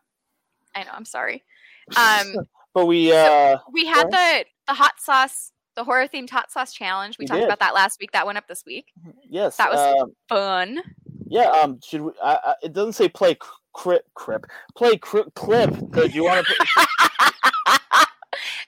I 0.75 0.83
know. 0.83 0.89
I'm 0.93 1.05
sorry. 1.05 1.43
Um, 1.95 2.33
but 2.73 2.87
we 2.87 3.13
uh 3.13 3.57
we 3.71 3.85
had 3.85 4.09
the 4.09 4.45
the 4.67 4.73
hot 4.73 4.99
sauce, 4.99 5.51
the 5.75 5.83
horror 5.83 6.07
themed 6.07 6.29
hot 6.31 6.51
sauce 6.51 6.73
challenge. 6.73 7.17
We, 7.19 7.23
We 7.23 7.27
talked 7.27 7.41
did. 7.41 7.45
about 7.45 7.59
that 7.59 7.75
last 7.75 7.99
week. 8.01 8.11
That 8.13 8.25
went 8.25 8.37
up 8.39 8.47
this 8.47 8.63
week. 8.65 8.87
yes, 9.29 9.57
that 9.57 9.69
was- 9.69 9.79
uh, 9.79 10.05
Fun. 10.29 10.81
yeah, 11.27 11.49
um 11.51 11.79
should 11.85 12.01
we 12.01 12.11
I, 12.23 12.39
I, 12.43 12.53
it 12.63 12.73
doesn't 12.73 12.93
say 12.93 13.07
play 13.07 13.35
crip 13.73 14.05
crip. 14.13 14.45
Play 14.75 14.97
cri- 14.97 15.23
clip. 15.35 15.73
So 15.93 16.07
do 16.07 16.13
you 16.13 16.23
want 16.25 16.45
to 16.45 16.87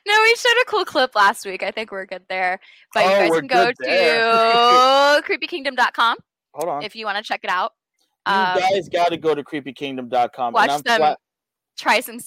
no, 0.06 0.14
we 0.22 0.36
showed 0.36 0.62
a 0.62 0.66
cool 0.68 0.86
clip 0.86 1.16
last 1.16 1.46
week. 1.46 1.64
I 1.64 1.72
think 1.72 1.92
we're 1.92 2.06
good 2.06 2.24
there. 2.30 2.60
But 2.94 3.06
Oh, 3.06 3.10
you 3.10 3.16
guys 3.16 3.30
we're 3.30 3.40
can 3.40 3.48
go 3.48 3.66
good 3.68 3.76
to 3.78 3.86
there. 3.86 5.22
creepykingdom.com 5.22 6.18
Hold 6.54 6.70
on. 6.70 6.84
if 6.84 6.96
you 6.96 7.06
want 7.06 7.18
to 7.18 7.24
check 7.24 7.42
it 7.44 7.50
out. 7.50 7.72
you 8.28 8.34
Um, 8.34 8.60
guys 8.60 8.90
got 8.90 9.10
to 9.10 9.18
go 9.18 9.34
to 9.34 9.44
creepykingdom.com 9.44 10.54
watch 10.54 10.64
and 10.64 10.72
I'm 10.74 10.82
them 10.82 10.98
flat- 11.00 11.20
try 11.78 12.00
some 12.02 12.20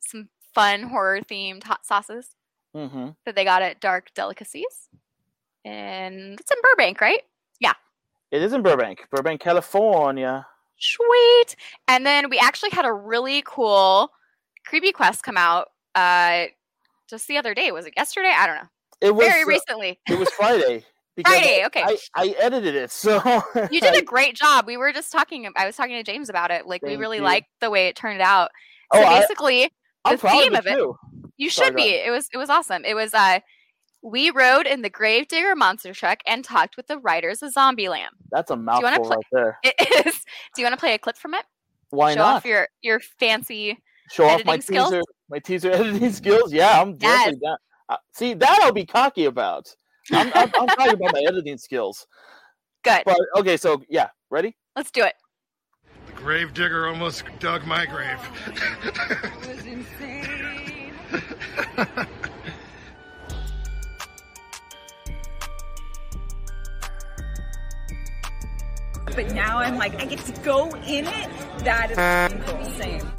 some 0.00 0.28
fun 0.54 0.82
horror 0.84 1.20
themed 1.20 1.64
hot 1.64 1.84
sauces 1.86 2.36
Mhm. 2.76 3.16
that 3.24 3.34
they 3.34 3.44
got 3.44 3.62
at 3.62 3.80
Dark 3.80 4.12
Delicacies. 4.14 4.88
And 5.64 6.38
it's 6.38 6.50
in 6.52 6.58
Burbank, 6.62 7.00
right? 7.00 7.22
Yeah. 7.58 7.72
It 8.30 8.42
is 8.42 8.52
in 8.52 8.62
Burbank, 8.62 9.06
Burbank, 9.10 9.40
California. 9.40 10.46
Sweet. 10.78 11.56
And 11.88 12.04
then 12.04 12.30
we 12.30 12.38
actually 12.38 12.70
had 12.70 12.84
a 12.84 12.92
really 12.92 13.42
cool 13.46 14.10
creepy 14.66 14.92
quest 14.92 15.22
come 15.22 15.36
out 15.36 15.68
uh 15.94 16.46
just 17.08 17.28
the 17.28 17.36
other 17.36 17.54
day. 17.54 17.70
Was 17.70 17.86
it 17.86 17.92
yesterday? 17.96 18.32
I 18.36 18.46
don't 18.46 18.56
know. 18.56 18.68
It 19.00 19.14
was 19.14 19.26
Very 19.26 19.42
uh, 19.42 19.46
recently. 19.46 20.00
it 20.08 20.18
was 20.18 20.30
Friday. 20.30 20.84
Friday, 21.24 21.62
I- 21.62 21.66
okay. 21.66 21.82
I, 21.84 21.96
I 22.16 22.34
edited 22.40 22.74
it, 22.74 22.90
so 22.90 23.22
You 23.70 23.80
did 23.80 23.94
a 23.96 24.02
great 24.02 24.34
job. 24.34 24.66
We 24.66 24.76
were 24.76 24.92
just 24.92 25.12
talking 25.12 25.48
I 25.56 25.66
was 25.66 25.76
talking 25.76 25.94
to 25.96 26.02
James 26.02 26.28
about 26.28 26.50
it. 26.50 26.66
Like 26.66 26.82
we 26.82 26.96
really 26.96 27.18
you. 27.18 27.22
liked 27.22 27.48
the 27.60 27.70
way 27.70 27.86
it 27.88 27.94
turned 27.96 28.20
out. 28.20 28.50
Oh, 28.92 29.00
So 29.00 29.06
I- 29.06 29.20
basically, 29.20 29.70
I'm 30.04 30.16
the 30.16 30.20
proud 30.20 30.42
theme 30.42 30.54
of 30.56 30.66
it 30.66 30.74
too. 30.74 30.96
you 31.36 31.48
should 31.50 31.70
go 31.70 31.76
be. 31.76 31.90
It 31.94 32.10
was 32.10 32.28
it 32.32 32.36
was 32.36 32.50
awesome. 32.50 32.84
It 32.84 32.94
was 32.94 33.14
uh 33.14 33.38
we 34.04 34.30
rode 34.30 34.66
in 34.66 34.82
the 34.82 34.90
Gravedigger 34.90 35.56
monster 35.56 35.94
truck 35.94 36.20
and 36.26 36.44
talked 36.44 36.76
with 36.76 36.86
the 36.86 36.98
writers 36.98 37.42
of 37.42 37.54
Zombieland. 37.54 38.10
That's 38.30 38.50
a 38.50 38.54
you 38.54 38.60
wanna 38.60 38.82
mouthful 38.82 39.04
play- 39.04 39.16
right 39.16 39.24
there. 39.32 39.58
It 39.62 40.06
is. 40.06 40.14
Do 40.54 40.62
you 40.62 40.66
want 40.66 40.74
to 40.74 40.80
play 40.80 40.92
a 40.92 40.98
clip 40.98 41.16
from 41.16 41.32
it? 41.34 41.44
Why 41.88 42.12
Show 42.12 42.20
not? 42.20 42.36
off 42.36 42.44
your 42.44 42.68
your 42.82 43.00
fancy. 43.18 43.78
Show 44.10 44.24
off 44.26 44.44
my 44.44 44.54
editing 44.54 44.62
skills? 44.62 44.90
teaser, 44.90 45.02
my 45.30 45.38
teaser 45.38 45.70
editing 45.72 46.12
skills. 46.12 46.52
Yeah, 46.52 46.80
I'm 46.80 46.96
definitely 46.98 47.40
down. 47.40 47.56
Uh, 47.88 47.96
see, 48.12 48.34
that 48.34 48.60
I'll 48.62 48.72
be 48.72 48.84
cocky 48.84 49.24
about. 49.24 49.74
I'm, 50.12 50.30
I'm, 50.34 50.50
I'm 50.60 50.68
talking 50.68 50.94
about 50.94 51.14
my 51.14 51.24
editing 51.26 51.56
skills. 51.56 52.06
Good. 52.82 53.02
But 53.06 53.18
okay, 53.36 53.56
so 53.56 53.80
yeah, 53.88 54.08
ready? 54.30 54.54
Let's 54.76 54.90
do 54.90 55.02
it. 55.02 55.14
The 56.06 56.12
gravedigger 56.12 56.88
almost 56.88 57.24
dug 57.38 57.66
my 57.66 57.86
grave. 57.86 58.18
but 69.14 69.32
now 69.32 69.58
I'm 69.58 69.76
like, 69.76 69.94
I 70.00 70.06
get 70.06 70.18
to 70.20 70.32
go 70.42 70.70
in 70.86 71.06
it. 71.06 71.30
That 71.58 71.90
is 71.90 71.98
f***ing 71.98 72.40
cool. 72.42 72.64
Same. 72.72 73.10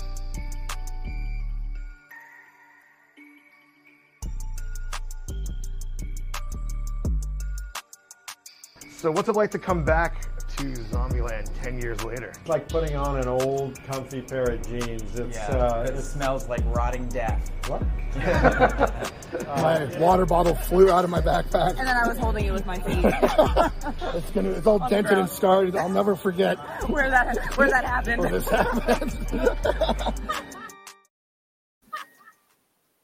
So, 8.97 9.11
what's 9.11 9.29
it 9.29 9.35
like 9.35 9.51
to 9.51 9.59
come 9.59 9.83
back 9.83 10.21
to 10.57 10.63
Zombieland 10.63 11.49
10 11.61 11.79
years 11.79 12.03
later? 12.03 12.33
It's 12.39 12.49
like 12.49 12.67
putting 12.67 12.95
on 12.95 13.19
an 13.19 13.27
old, 13.27 13.81
comfy 13.83 14.21
pair 14.21 14.43
of 14.43 14.67
jeans. 14.67 15.19
It's 15.19 15.35
Yeah, 15.35 15.57
uh, 15.57 15.83
it 15.83 16.01
smells 16.01 16.49
like 16.49 16.61
rotting 16.65 17.07
death. 17.09 17.51
What? 17.67 17.81
My 19.47 19.85
water 19.99 20.25
bottle 20.25 20.55
flew 20.55 20.89
out 20.89 21.03
of 21.03 21.09
my 21.09 21.19
backpack. 21.19 21.71
And 21.77 21.87
then 21.87 21.97
I 21.97 22.07
was 22.07 22.17
holding 22.17 22.45
it 22.45 22.51
with 22.51 22.65
my 22.65 22.79
feet. 22.79 23.03
It's 24.15 24.31
gonna, 24.31 24.51
it's 24.51 24.65
all 24.65 24.79
dented 24.87 25.17
and 25.17 25.29
scarred. 25.29 25.75
I'll 25.75 25.89
never 25.89 26.15
forget 26.15 26.57
where 26.89 27.09
that 27.09 27.37
where 27.57 27.69
that 27.69 27.83
happened. 27.83 28.21
where 28.21 28.29
this 28.29 28.47
happened. 28.47 29.11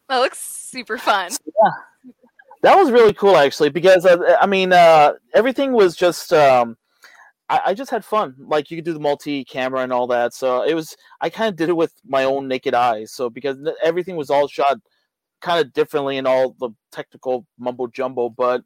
That 0.10 0.20
looks 0.20 0.40
super 0.40 0.98
fun. 0.98 1.32
That 2.64 2.76
was 2.76 2.92
really 2.92 3.14
cool, 3.14 3.38
actually, 3.38 3.70
because 3.70 4.06
uh, 4.06 4.36
I 4.42 4.46
mean, 4.46 4.74
uh, 4.74 5.14
everything 5.34 5.72
was 5.72 5.96
just. 5.96 6.34
Um, 6.34 6.76
I, 7.52 7.62
I 7.68 7.74
just 7.74 7.92
had 7.92 8.04
fun. 8.06 8.34
Like 8.40 8.72
you 8.72 8.78
could 8.78 8.86
do 8.86 8.94
the 8.94 9.00
multi-camera 9.00 9.82
and 9.82 9.92
all 9.94 10.08
that, 10.08 10.34
so 10.34 10.64
it 10.64 10.74
was. 10.74 10.96
I 11.20 11.30
kind 11.30 11.50
of 11.50 11.56
did 11.58 11.70
it 11.70 11.76
with 11.78 11.94
my 12.06 12.24
own 12.24 12.48
naked 12.48 12.74
eyes. 12.74 13.12
So 13.12 13.30
because 13.30 13.58
everything 13.84 14.16
was 14.16 14.30
all 14.30 14.48
shot 14.48 14.78
kind 15.42 15.60
of 15.64 15.74
differently 15.74 16.18
and 16.18 16.28
all 16.28 16.56
the 16.60 16.70
technical 16.92 17.46
mumbo 17.60 17.88
jumbo, 17.88 18.30
but 18.30 18.64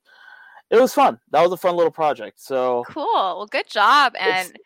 it 0.69 0.79
was 0.79 0.93
fun. 0.93 1.19
That 1.31 1.41
was 1.41 1.51
a 1.51 1.57
fun 1.57 1.75
little 1.75 1.91
project. 1.91 2.39
So 2.39 2.83
Cool. 2.89 3.05
Well, 3.13 3.45
good 3.47 3.67
job, 3.67 4.13
It's- 4.15 4.47
and 4.47 4.57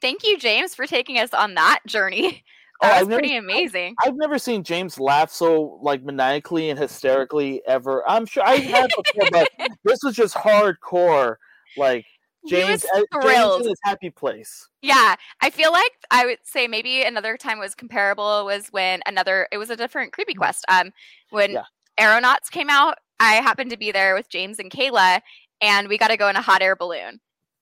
thank 0.00 0.24
you, 0.24 0.38
James, 0.38 0.74
for 0.74 0.86
taking 0.86 1.18
us 1.18 1.32
on 1.34 1.54
that 1.54 1.80
journey. 1.86 2.44
Oh, 2.80 2.86
That 2.86 2.94
I've 2.94 3.00
was 3.00 3.08
never- 3.08 3.18
pretty 3.22 3.36
amazing. 3.36 3.96
I've 4.04 4.14
never 4.14 4.38
seen 4.38 4.62
James 4.62 5.00
laugh 5.00 5.32
so 5.32 5.80
like 5.82 6.04
maniacally 6.04 6.70
and 6.70 6.78
hysterically 6.78 7.60
ever. 7.66 8.08
I'm 8.08 8.24
sure 8.24 8.44
I 8.46 8.54
had 8.54 8.88
before, 8.96 9.28
but 9.32 9.48
this 9.84 9.98
was 10.04 10.14
just 10.14 10.36
hardcore. 10.36 11.34
Like 11.76 12.06
James, 12.48 12.82
was 12.82 12.84
uh, 12.84 12.96
James 12.96 13.06
thrilled. 13.24 13.62
in 13.62 13.68
his 13.68 13.78
happy 13.84 14.10
place. 14.10 14.68
Yeah, 14.82 15.14
I 15.40 15.50
feel 15.50 15.72
like 15.72 15.92
I 16.10 16.26
would 16.26 16.38
say 16.44 16.68
maybe 16.68 17.02
another 17.02 17.36
time 17.36 17.58
was 17.58 17.74
comparable 17.74 18.44
was 18.44 18.68
when 18.68 19.00
another 19.06 19.48
it 19.52 19.58
was 19.58 19.70
a 19.70 19.76
different 19.76 20.12
creepy 20.12 20.34
quest. 20.34 20.64
Um, 20.68 20.92
when 21.30 21.52
Yeah. 21.52 21.64
Aeronauts 21.98 22.48
came 22.48 22.70
out, 22.70 22.98
I 23.20 23.34
happened 23.36 23.70
to 23.70 23.76
be 23.76 23.90
there 23.90 24.14
with 24.14 24.28
James 24.28 24.58
and 24.58 24.70
Kayla, 24.70 25.20
and 25.60 25.88
we 25.88 25.98
got 25.98 26.08
to 26.08 26.16
go 26.16 26.28
in 26.28 26.36
a 26.36 26.42
hot 26.42 26.62
air 26.62 26.76
balloon. 26.76 27.20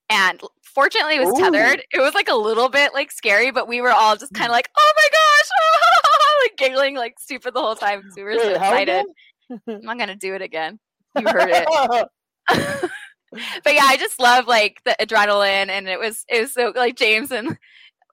And 0.09 0.41
fortunately, 0.63 1.17
it 1.17 1.21
was 1.25 1.35
Ooh. 1.39 1.43
tethered. 1.43 1.83
It 1.93 2.01
was 2.01 2.15
like 2.15 2.29
a 2.29 2.35
little 2.35 2.69
bit 2.69 2.95
like 2.95 3.11
scary, 3.11 3.51
but 3.51 3.67
we 3.67 3.81
were 3.81 3.91
all 3.93 4.17
just 4.17 4.33
kind 4.35 4.47
of 4.47 4.53
like, 4.53 4.69
"Oh 4.79 4.93
my 4.97 5.09
gosh!" 5.13 5.49
like 6.45 6.57
giggling 6.59 6.95
like 6.97 7.19
stupid 7.19 7.55
the 7.55 7.61
whole 7.61 7.75
time. 7.75 8.03
we 8.17 8.23
were 8.23 8.31
Wait, 8.37 8.57
how 8.57 8.69
excited. 8.69 9.07
I'm 9.51 9.81
not 9.83 9.99
gonna 9.99 10.15
do 10.15 10.35
it 10.35 10.43
again. 10.43 10.79
You 11.19 11.29
heard 11.29 11.51
it. 11.51 12.09
but 13.65 13.75
yeah, 13.75 13.85
I 13.85 13.97
just 13.97 14.21
love 14.21 14.47
like 14.47 14.81
the 14.85 14.97
adrenaline, 15.01 15.69
and 15.69 15.89
it 15.89 15.99
was 15.99 16.25
it 16.29 16.43
was 16.43 16.53
so 16.53 16.73
like 16.75 16.97
James 16.97 17.31
and 17.31 17.57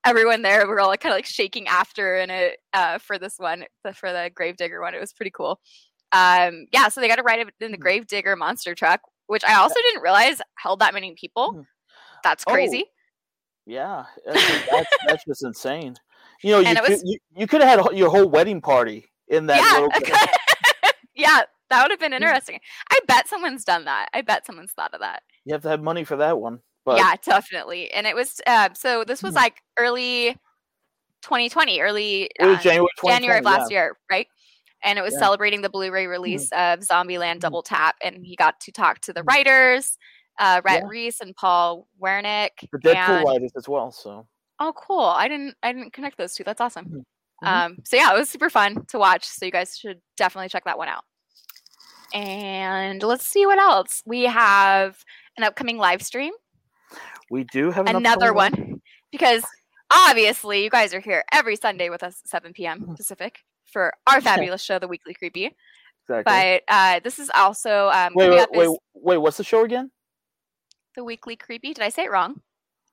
everyone 0.06 0.42
there 0.42 0.68
were 0.68 0.80
all 0.80 0.88
like, 0.88 1.00
kind 1.00 1.14
of 1.14 1.18
like 1.18 1.26
shaking 1.26 1.68
after 1.68 2.18
in 2.18 2.30
it 2.30 2.60
uh, 2.74 2.98
for 2.98 3.18
this 3.18 3.36
one, 3.38 3.66
the, 3.84 3.94
for 3.94 4.12
the 4.12 4.30
Gravedigger 4.34 4.82
one. 4.82 4.94
It 4.94 5.00
was 5.00 5.14
pretty 5.14 5.32
cool. 5.32 5.60
Um, 6.12 6.68
yeah, 6.72 6.90
so 6.90 7.02
they 7.02 7.08
got 7.08 7.16
to 7.16 7.24
ride 7.24 7.46
in 7.60 7.72
the 7.72 7.78
Gravedigger 7.78 8.36
monster 8.36 8.76
truck, 8.76 9.02
which 9.28 9.44
I 9.44 9.56
also 9.56 9.76
didn't 9.76 10.04
realize 10.04 10.42
held 10.58 10.80
that 10.80 10.94
many 10.94 11.16
people. 11.16 11.66
That's 12.24 12.44
Oh, 12.48 12.54
crazy. 12.54 12.86
yeah, 13.66 14.06
that's, 14.26 14.96
that's, 15.06 15.26
just 15.28 15.44
insane. 15.44 15.96
You 16.42 16.52
know, 16.52 16.60
you 16.60 16.68
And 16.68 16.78
it 16.78 16.84
could, 16.84 17.00
you, 17.04 17.20
you 17.36 17.48
could 17.48 17.62
have 17.62 17.80
had 17.80 17.98
your 17.98 18.10
whole 18.10 18.28
wedding 18.28 18.62
party 18.62 19.10
in 19.28 19.48
that 19.48 19.58
yeah, 19.58 20.28
yeah, 21.16 21.42
that 21.70 21.82
would 21.82 21.92
have 21.92 22.00
been 22.00 22.14
interesting. 22.14 22.60
I 23.04 23.06
bet 23.16 23.28
someone's 23.28 23.64
done 23.66 23.86
that. 23.86 24.08
I 24.14 24.22
bet 24.22 24.46
someone's 24.46 24.72
thought 24.72 24.94
of 24.94 25.02
that. 25.02 25.24
You 25.46 25.54
have 25.54 25.62
to 25.64 25.70
have 25.70 25.82
money 25.82 26.04
for 26.04 26.16
that 26.18 26.40
one. 26.40 26.60
But 26.86 26.98
yeah, 26.98 27.16
definitely. 27.24 27.92
And 27.92 28.06
it 28.08 28.16
was 28.16 28.42
uh, 28.48 28.70
so 28.74 29.04
this 29.06 29.22
was 29.24 29.36
like 29.36 29.62
early 29.78 30.38
2020, 31.22 31.80
early 31.82 32.30
uh, 32.40 32.60
January 32.60 32.88
January 33.06 33.38
of 33.40 33.44
2020, 33.44 33.46
last 33.46 33.72
year, 33.72 33.98
right? 34.12 34.28
And 34.84 35.00
it 35.00 35.02
was 35.02 35.14
Yeah. 35.14 35.20
celebrating 35.20 35.62
the 35.62 35.70
Blu-ray 35.70 36.08
release 36.08 36.52
of 36.52 36.80
Zombieland 36.80 37.40
Double 37.40 37.62
Tap, 37.64 37.96
and 38.04 38.26
he 38.26 38.36
got 38.36 38.60
to 38.62 38.72
talk 38.74 39.00
to 39.02 39.14
the 39.14 39.24
writers, 39.24 39.98
uh, 40.40 40.62
Rhett 40.66 40.82
Yeah. 40.84 40.90
Reese 40.90 41.22
and 41.22 41.34
Paul 41.36 41.88
Wernick. 42.02 42.50
The 42.72 42.80
Deadpool 42.80 42.96
and- 43.20 43.26
writers 43.26 43.52
as 43.56 43.70
well. 43.70 43.92
So 43.92 44.28
Oh, 44.60 44.74
cool! 44.76 45.00
I 45.06 45.28
didn't, 45.30 45.56
I 45.64 45.72
didn't 45.74 45.94
connect 45.94 46.18
those 46.18 46.36
two. 46.36 46.44
That's 46.44 46.60
awesome. 46.62 46.86
Mhm. 47.44 47.48
Um, 47.48 47.78
so 47.86 47.96
yeah, 47.98 48.14
it 48.14 48.18
was 48.18 48.30
super 48.30 48.50
fun 48.50 48.86
to 48.88 49.00
watch. 49.00 49.26
So 49.26 49.46
you 49.46 49.52
guys 49.52 49.78
should 49.78 50.02
definitely 50.18 50.50
check 50.50 50.66
that 50.66 50.78
one 50.78 50.88
out. 50.90 51.04
And 52.14 53.02
let's 53.02 53.26
see 53.26 53.46
what 53.46 53.60
else 53.60 54.04
we 54.06 54.24
have. 54.24 55.04
An 55.36 55.44
upcoming 55.44 55.78
live 55.80 56.04
stream 56.04 56.32
we 57.30 57.44
do 57.46 57.72
have 57.72 57.88
an 57.88 57.96
another 57.96 58.34
one 58.34 58.82
because 59.12 59.44
obviously, 59.92 60.64
you 60.64 60.70
guys 60.70 60.94
are 60.94 61.00
here 61.00 61.24
every 61.32 61.56
Sunday 61.56 61.90
with 61.90 62.04
us 62.04 62.22
at 62.24 62.30
7 62.30 62.52
Mm-hmm. 62.52 62.54
p.m. 62.54 62.96
Pacific 62.96 63.40
for 63.66 63.94
our 64.08 64.22
fabulous 64.22 64.62
show, 64.62 64.78
The 64.80 64.88
Weekly 64.88 65.16
Creepy. 65.16 65.56
Exactly. 66.08 66.24
But 66.26 66.62
uh, 66.68 67.00
this 67.04 67.18
is 67.18 67.32
also 67.34 67.90
um, 67.90 68.14
wait, 68.14 68.30
wait, 68.30 68.48
wait, 68.52 68.66
is 68.66 68.78
wait. 68.94 69.18
What's 69.18 69.38
the 69.38 69.44
show 69.44 69.64
again? 69.64 69.90
The 70.96 71.04
Weekly 71.04 71.36
Creepy. 71.36 71.74
Did 71.74 71.84
I 71.84 71.90
say 71.90 72.04
it 72.04 72.12
wrong? 72.12 72.42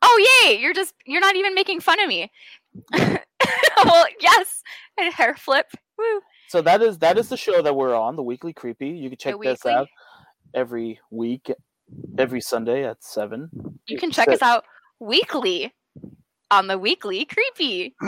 Oh, 0.02 0.42
yay! 0.44 0.58
You're 0.58 0.72
just 0.72 0.94
you're 1.04 1.20
not 1.20 1.36
even 1.36 1.54
making 1.54 1.80
fun 1.80 2.00
of 2.00 2.08
me. 2.08 2.30
well, 2.96 4.06
yes, 4.20 4.62
a 4.98 5.10
hair 5.10 5.34
flip. 5.34 5.66
Woo. 5.98 6.20
So 6.50 6.60
that 6.62 6.82
is 6.82 6.98
that 6.98 7.16
is 7.16 7.26
mm. 7.26 7.30
the 7.30 7.36
show 7.36 7.62
that 7.62 7.76
we're 7.76 7.94
on, 7.94 8.16
the 8.16 8.24
Weekly 8.24 8.52
Creepy. 8.52 8.88
You 8.88 9.08
can 9.08 9.18
check 9.18 9.36
this 9.40 9.64
out 9.64 9.86
every 10.52 10.98
week, 11.12 11.48
every 12.18 12.40
Sunday 12.40 12.84
at 12.84 13.04
seven. 13.04 13.48
You 13.86 13.96
can 13.96 14.10
check 14.10 14.26
us 14.26 14.42
out 14.42 14.64
weekly 14.98 15.72
on 16.50 16.66
the 16.66 16.76
Weekly 16.76 17.24
Creepy. 17.24 17.94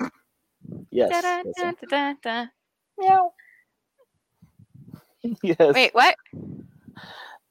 Yes. 0.94 1.10
Yes. 1.56 1.74
Meow. 2.98 3.32
Wait, 5.72 5.94
what? 5.94 6.16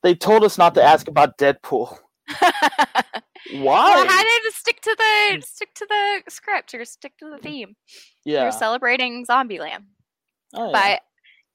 They 0.04 0.14
told 0.14 0.44
us 0.44 0.60
not 0.60 0.76
to 0.76 0.84
ask 0.84 1.08
about 1.08 1.40
Deadpool. 1.40 1.98
Why? 2.40 3.96
Well, 3.96 4.08
how 4.08 4.24
did 4.24 4.46
it 4.46 4.54
stick 4.54 4.80
to 4.82 4.96
the 4.96 5.42
stick 5.44 5.74
to 5.74 5.88
the 5.90 6.32
script 6.32 6.76
or 6.76 6.86
stick 6.86 7.18
to 7.18 7.32
the 7.32 7.40
theme? 7.40 7.76
yeah. 8.24 8.44
You're 8.44 8.52
celebrating 8.52 9.26
Zombieland. 9.26 9.86
Oh, 10.56 10.72
yeah. 10.72 10.72
But 10.72 11.02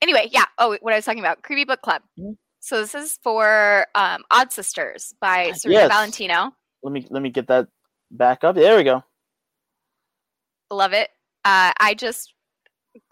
anyway, 0.02 0.28
yeah. 0.30 0.44
Oh, 0.58 0.76
what 0.80 0.92
I 0.92 0.96
was 0.96 1.04
talking 1.04 1.20
about, 1.20 1.42
Creepy 1.42 1.64
Book 1.64 1.82
Club. 1.82 2.02
Mm-hmm. 2.18 2.32
So 2.60 2.80
this 2.80 2.94
is 2.94 3.18
for 3.22 3.86
um, 3.94 4.22
Odd 4.30 4.52
Sisters 4.52 5.14
by 5.20 5.52
Serena 5.52 5.80
Yes. 5.82 5.92
Valentino. 5.92 6.50
let 6.82 6.92
me 6.92 7.06
let 7.10 7.22
me 7.22 7.30
get 7.30 7.46
that 7.48 7.68
back 8.10 8.42
up. 8.44 8.56
There 8.56 8.76
we 8.76 8.82
go. 8.84 9.04
Love 10.70 10.92
it. 10.92 11.10
Uh, 11.44 11.72
I 11.78 11.94
just 11.94 12.34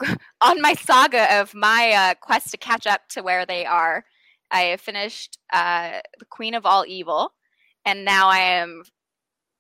on 0.41 0.61
my 0.61 0.75
saga 0.75 1.41
of 1.41 1.55
my 1.55 1.93
uh, 1.93 2.15
quest 2.21 2.51
to 2.51 2.57
catch 2.57 2.87
up 2.87 3.03
to 3.11 3.23
where 3.23 3.47
they 3.47 3.65
are. 3.65 4.05
I 4.51 4.63
have 4.63 4.81
finished 4.81 5.39
uh, 5.53 6.01
the 6.19 6.25
Queen 6.27 6.55
of 6.55 6.67
All 6.67 6.85
Evil, 6.87 7.33
and 7.85 8.05
now 8.05 8.29
I 8.29 8.39
am 8.39 8.83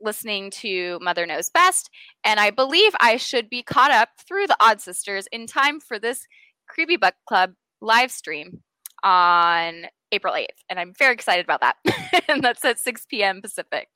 listening 0.05 0.50
to 0.50 0.98
Mother 1.00 1.26
Knows 1.26 1.50
Best. 1.50 1.90
And 2.24 2.38
I 2.38 2.50
believe 2.50 2.92
I 3.00 3.16
should 3.16 3.48
be 3.50 3.62
caught 3.62 3.90
up 3.90 4.11
through 4.26 4.46
the 4.46 4.57
Odd 4.61 4.80
Sisters 4.80 5.26
in 5.32 5.46
time 5.46 5.80
for 5.80 5.98
this 5.98 6.26
Creepy 6.68 6.96
Book 6.96 7.14
Club 7.26 7.52
live 7.80 8.11
stream 8.11 8.62
on 9.02 9.86
April 10.12 10.34
8th. 10.34 10.46
And 10.70 10.78
I'm 10.78 10.92
very 10.98 11.14
excited 11.14 11.44
about 11.44 11.61
that. 11.61 11.76
and 12.28 12.42
that's 12.42 12.64
at 12.64 12.78
6 12.78 13.07
p.m. 13.07 13.42
Pacific. 13.42 13.88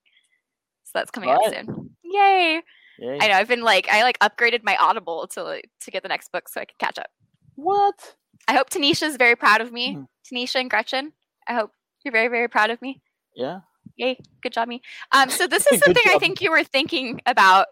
So 0.85 0.93
that's 0.95 1.11
coming 1.11 1.31
out 1.31 1.45
soon. 1.51 1.91
Yay! 2.03 2.63
Yay. 2.99 3.19
I 3.21 3.29
know. 3.29 3.35
I've 3.35 3.49
been 3.49 3.63
like, 3.63 3.89
I 3.91 4.03
like 4.03 4.19
upgraded 4.19 4.65
my 4.65 4.77
Audible 4.77 5.29
to 5.29 5.63
to 5.83 5.91
get 5.91 6.03
the 6.03 6.09
next 6.09 6.33
book 6.33 6.49
so 6.49 6.61
I 6.61 6.65
can 6.65 6.75
catch 6.79 6.99
up. 6.99 7.11
What? 7.55 8.17
I 8.49 8.55
hope 8.55 8.71
Tanisha's 8.71 9.17
very 9.17 9.37
proud 9.37 9.61
of 9.61 9.73
me. 9.73 9.95
Hmm. 9.95 10.03
Tanisha 10.27 10.57
and 10.57 10.71
Gretchen. 10.71 11.13
I 11.47 11.55
hope 11.55 11.71
you're 12.05 12.13
very, 12.13 12.29
very 12.29 12.49
proud 12.49 12.71
of 12.71 12.81
me. 12.83 13.01
Yeah. 13.35 13.61
Yay, 13.97 14.19
good 14.43 14.53
job, 14.53 14.69
me. 14.69 14.81
Um, 15.13 15.31
so 15.31 15.47
this 15.47 15.67
is 15.73 15.81
something 15.81 16.03
I 16.09 16.19
think 16.19 16.41
you 16.41 16.51
were 16.51 16.65
thinking 16.65 17.21
about, 17.27 17.67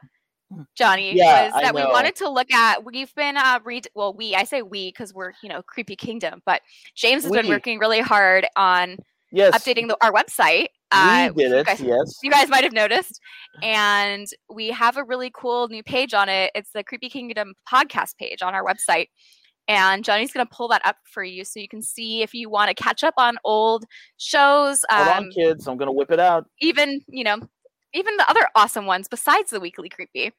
Johnny. 0.77 1.17
Yeah, 1.17 1.53
was 1.53 1.63
that 1.63 1.75
we 1.75 1.83
wanted 1.85 2.17
to 2.17 2.29
look 2.29 2.53
at? 2.53 2.85
We've 2.85 3.15
been 3.15 3.37
uh, 3.37 3.61
read. 3.65 3.89
Well, 3.95 4.15
we. 4.15 4.35
I 4.35 4.45
say 4.45 4.63
we 4.63 4.91
because 4.93 5.13
we're 5.13 5.33
you 5.43 5.49
know 5.49 5.63
Creepy 5.63 5.97
Kingdom, 5.97 6.43
but 6.47 6.63
James 6.95 7.25
has 7.25 7.33
been 7.33 7.49
working 7.49 7.79
really 7.79 8.01
hard 8.01 8.47
on 8.57 8.97
Yes. 9.33 9.55
updating 9.55 9.89
the, 9.89 9.97
our 10.03 10.13
website. 10.13 10.69
Uh, 10.93 11.31
we 11.35 11.43
did 11.43 11.51
you 11.51 11.59
it. 11.59 11.67
guys- 11.67 11.81
yes. 11.81 12.19
you 12.23 12.31
guys 12.31 12.49
might 12.49 12.63
have 12.63 12.73
noticed. 12.73 13.21
And 13.63 14.27
we 14.49 14.69
have 14.69 14.97
a 14.97 15.05
really 15.05 15.31
cool 15.35 15.67
new 15.69 15.83
page 15.83 16.15
on 16.15 16.29
it. 16.29 16.53
It's 16.55 16.71
the 16.71 16.85
Creepy 16.85 17.09
Kingdom 17.09 17.55
podcast 17.71 18.17
page 18.19 18.41
on 18.41 18.55
our 18.55 18.65
website. 18.65 19.09
And 19.69 20.05
Johnny's 20.05 20.33
going 20.33 20.47
to 20.47 20.55
pull 20.55 20.69
that 20.69 20.83
up 20.85 20.97
for 21.13 21.25
you 21.25 21.45
so 21.45 21.59
you 21.59 21.69
can 21.69 21.83
see 21.83 22.23
if 22.23 22.33
you 22.35 22.49
want 22.49 22.69
to 22.69 22.75
catch 22.75 23.03
up 23.03 23.15
on 23.17 23.37
old 23.45 23.85
shows. 24.17 24.85
Hold 24.91 25.09
Um, 25.09 25.25
on, 25.25 25.31
kids. 25.31 25.67
I'm 25.67 25.77
gonna 25.77 25.93
whip 25.93 26.11
it 26.13 26.21
out. 26.21 26.47
even, 26.61 27.01
you 27.09 27.25
know, 27.25 27.39
even 27.93 28.17
the 28.17 28.31
other 28.31 28.47
awesome 28.55 28.87
ones 28.87 29.09
besides 29.09 29.51
the 29.51 29.59
Weekly 29.61 29.89
Creepy. 29.89 30.33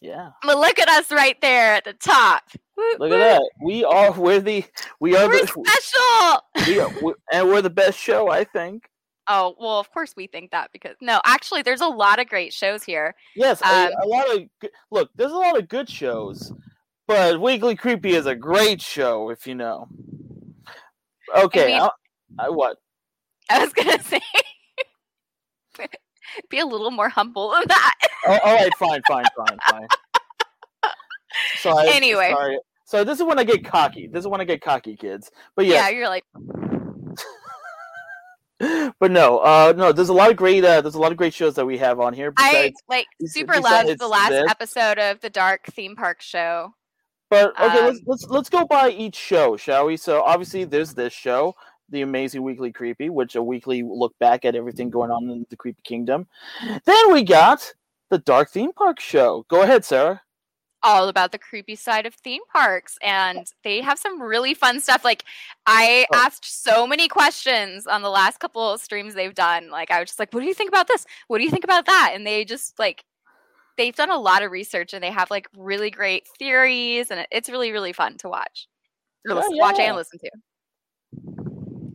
Yeah. 0.00 0.30
But 0.42 0.58
look 0.58 0.78
at 0.78 0.88
us 0.88 1.10
right 1.10 1.40
there 1.40 1.74
at 1.74 1.84
the 1.84 1.92
top. 1.94 2.42
Look 2.76 3.00
woo. 3.00 3.06
at 3.06 3.18
that. 3.18 3.50
We 3.62 3.84
are. 3.84 4.12
We're 4.12 4.40
the. 4.40 4.64
We 5.00 5.16
are 5.16 5.26
We're 5.28 5.40
the. 5.40 5.46
special. 5.46 6.66
We 6.66 6.80
are, 6.80 6.90
we 7.02 7.14
and 7.32 7.48
we're 7.48 7.62
the 7.62 7.70
best 7.70 7.98
show, 7.98 8.28
I 8.30 8.44
think. 8.44 8.88
Oh, 9.26 9.54
well, 9.60 9.78
of 9.78 9.90
course 9.92 10.14
we 10.16 10.26
think 10.26 10.50
that 10.50 10.70
because 10.72 10.96
no, 11.00 11.20
actually, 11.26 11.62
there's 11.62 11.82
a 11.82 11.86
lot 11.88 12.18
of 12.18 12.28
great 12.28 12.52
shows 12.52 12.82
here. 12.82 13.14
Yes, 13.36 13.60
a, 13.62 13.66
Um, 13.66 13.92
a 14.02 14.06
lot 14.06 14.34
of 14.34 14.42
look. 14.90 15.10
There's 15.14 15.32
a 15.32 15.36
lot 15.36 15.58
of 15.58 15.68
good 15.68 15.88
shows, 15.88 16.52
but 17.10 17.40
Weekly 17.40 17.74
Creepy 17.74 18.14
is 18.14 18.26
a 18.26 18.36
great 18.36 18.80
show, 18.80 19.30
if 19.30 19.44
you 19.44 19.56
know. 19.56 19.88
Okay, 21.36 21.74
I'll- 21.74 21.92
I, 22.38 22.48
what? 22.50 22.76
I 23.50 23.64
was 23.64 23.72
going 23.72 23.88
to 23.98 24.04
say, 24.04 24.20
be 26.48 26.60
a 26.60 26.64
little 26.66 26.92
more 26.92 27.08
humble 27.08 27.50
than 27.50 27.64
that. 27.66 27.94
Oh, 28.28 28.38
all 28.44 28.54
right, 28.54 28.72
fine, 28.76 29.02
fine, 29.08 29.24
fine, 29.36 29.58
fine. 29.68 29.88
So 31.58 31.70
I, 31.76 31.86
Anyway. 31.92 32.30
sorry. 32.32 32.58
So 32.84 33.02
this 33.04 33.18
is 33.18 33.24
when 33.24 33.38
I 33.38 33.44
get 33.44 33.64
cocky. 33.64 34.08
This 34.08 34.20
is 34.20 34.28
when 34.28 34.40
I 34.40 34.44
get 34.44 34.60
cocky, 34.60 34.96
kids. 34.96 35.30
But 35.56 35.66
Yeah, 35.66 35.88
yes, 35.88 35.92
you're 35.94 36.08
like, 36.08 36.24
but 39.00 39.10
no, 39.10 39.38
uh, 39.38 39.72
no. 39.76 39.92
There's 39.92 40.08
a 40.08 40.12
lot 40.12 40.30
of 40.30 40.36
great. 40.36 40.64
Uh, 40.64 40.80
there's 40.80 40.96
a 40.96 41.00
lot 41.00 41.12
of 41.12 41.18
great 41.18 41.32
shows 41.34 41.54
that 41.54 41.66
we 41.66 41.78
have 41.78 41.98
on 42.00 42.14
here. 42.14 42.32
I 42.36 42.72
like 42.88 43.06
super 43.26 43.60
loved 43.60 43.98
the 43.98 44.08
last 44.08 44.30
this. 44.30 44.50
episode 44.50 44.98
of 44.98 45.20
the 45.20 45.30
Dark 45.30 45.66
Theme 45.66 45.94
Park 45.96 46.20
show. 46.20 46.74
But 47.30 47.50
okay, 47.60 47.82
let's 47.86 47.98
Um, 47.98 48.04
let's 48.06 48.24
let's 48.28 48.48
go 48.50 48.64
by 48.66 48.90
each 48.90 49.16
show, 49.16 49.56
shall 49.56 49.86
we? 49.86 49.96
So 49.96 50.22
obviously, 50.22 50.64
there's 50.64 50.92
this 50.94 51.12
show, 51.12 51.54
the 51.88 52.02
Amazing 52.02 52.42
Weekly 52.42 52.72
Creepy, 52.72 53.08
which 53.08 53.36
a 53.36 53.42
weekly 53.42 53.82
look 53.84 54.14
back 54.18 54.44
at 54.44 54.54
everything 54.56 54.90
going 54.90 55.10
on 55.10 55.30
in 55.30 55.46
the 55.48 55.56
Creepy 55.56 55.80
Kingdom. 55.84 56.26
Then 56.84 57.12
we 57.12 57.22
got 57.22 57.72
the 58.10 58.18
Dark 58.18 58.50
Theme 58.50 58.72
Park 58.72 58.98
show. 59.00 59.46
Go 59.48 59.62
ahead, 59.62 59.84
Sarah. 59.84 60.20
all 60.82 61.08
about 61.08 61.30
the 61.30 61.38
creepy 61.38 61.76
side 61.76 62.06
of 62.06 62.14
theme 62.14 62.40
parks 62.50 62.96
and 63.02 63.46
they 63.64 63.82
have 63.82 63.98
some 63.98 64.20
really 64.20 64.54
fun 64.54 64.80
stuff 64.80 65.04
like 65.04 65.24
i 65.66 66.06
Oh. 66.10 66.16
asked 66.24 66.46
so 66.64 66.86
many 66.86 67.06
questions 67.06 67.86
on 67.86 68.00
the 68.00 68.08
last 68.08 68.40
couple 68.40 68.72
of 68.72 68.80
streams 68.80 69.12
they've 69.12 69.34
done 69.34 69.68
like 69.68 69.90
i 69.90 70.00
was 70.00 70.08
just 70.08 70.18
like 70.18 70.32
what 70.32 70.40
do 70.40 70.46
you 70.46 70.54
think 70.54 70.70
about 70.70 70.88
this 70.88 71.04
what 71.28 71.36
do 71.36 71.44
you 71.44 71.50
think 71.50 71.64
about 71.64 71.84
that 71.84 72.12
and 72.14 72.26
they 72.26 72.46
just 72.46 72.78
like 72.78 73.04
they've 73.76 73.96
done 73.96 74.10
a 74.10 74.18
lot 74.18 74.42
of 74.42 74.50
research 74.50 74.92
and 74.92 75.02
they 75.02 75.10
have 75.10 75.30
like 75.30 75.48
really 75.56 75.90
great 75.90 76.26
theories 76.38 77.10
and 77.10 77.26
it's 77.30 77.48
really 77.48 77.72
really 77.72 77.92
fun 77.92 78.16
to 78.18 78.28
watch 78.28 78.68
or 79.28 79.36
Oh, 79.36 79.50
watch 79.56 79.78
and 79.78 79.96
listen 79.96 80.18
to 80.18 80.30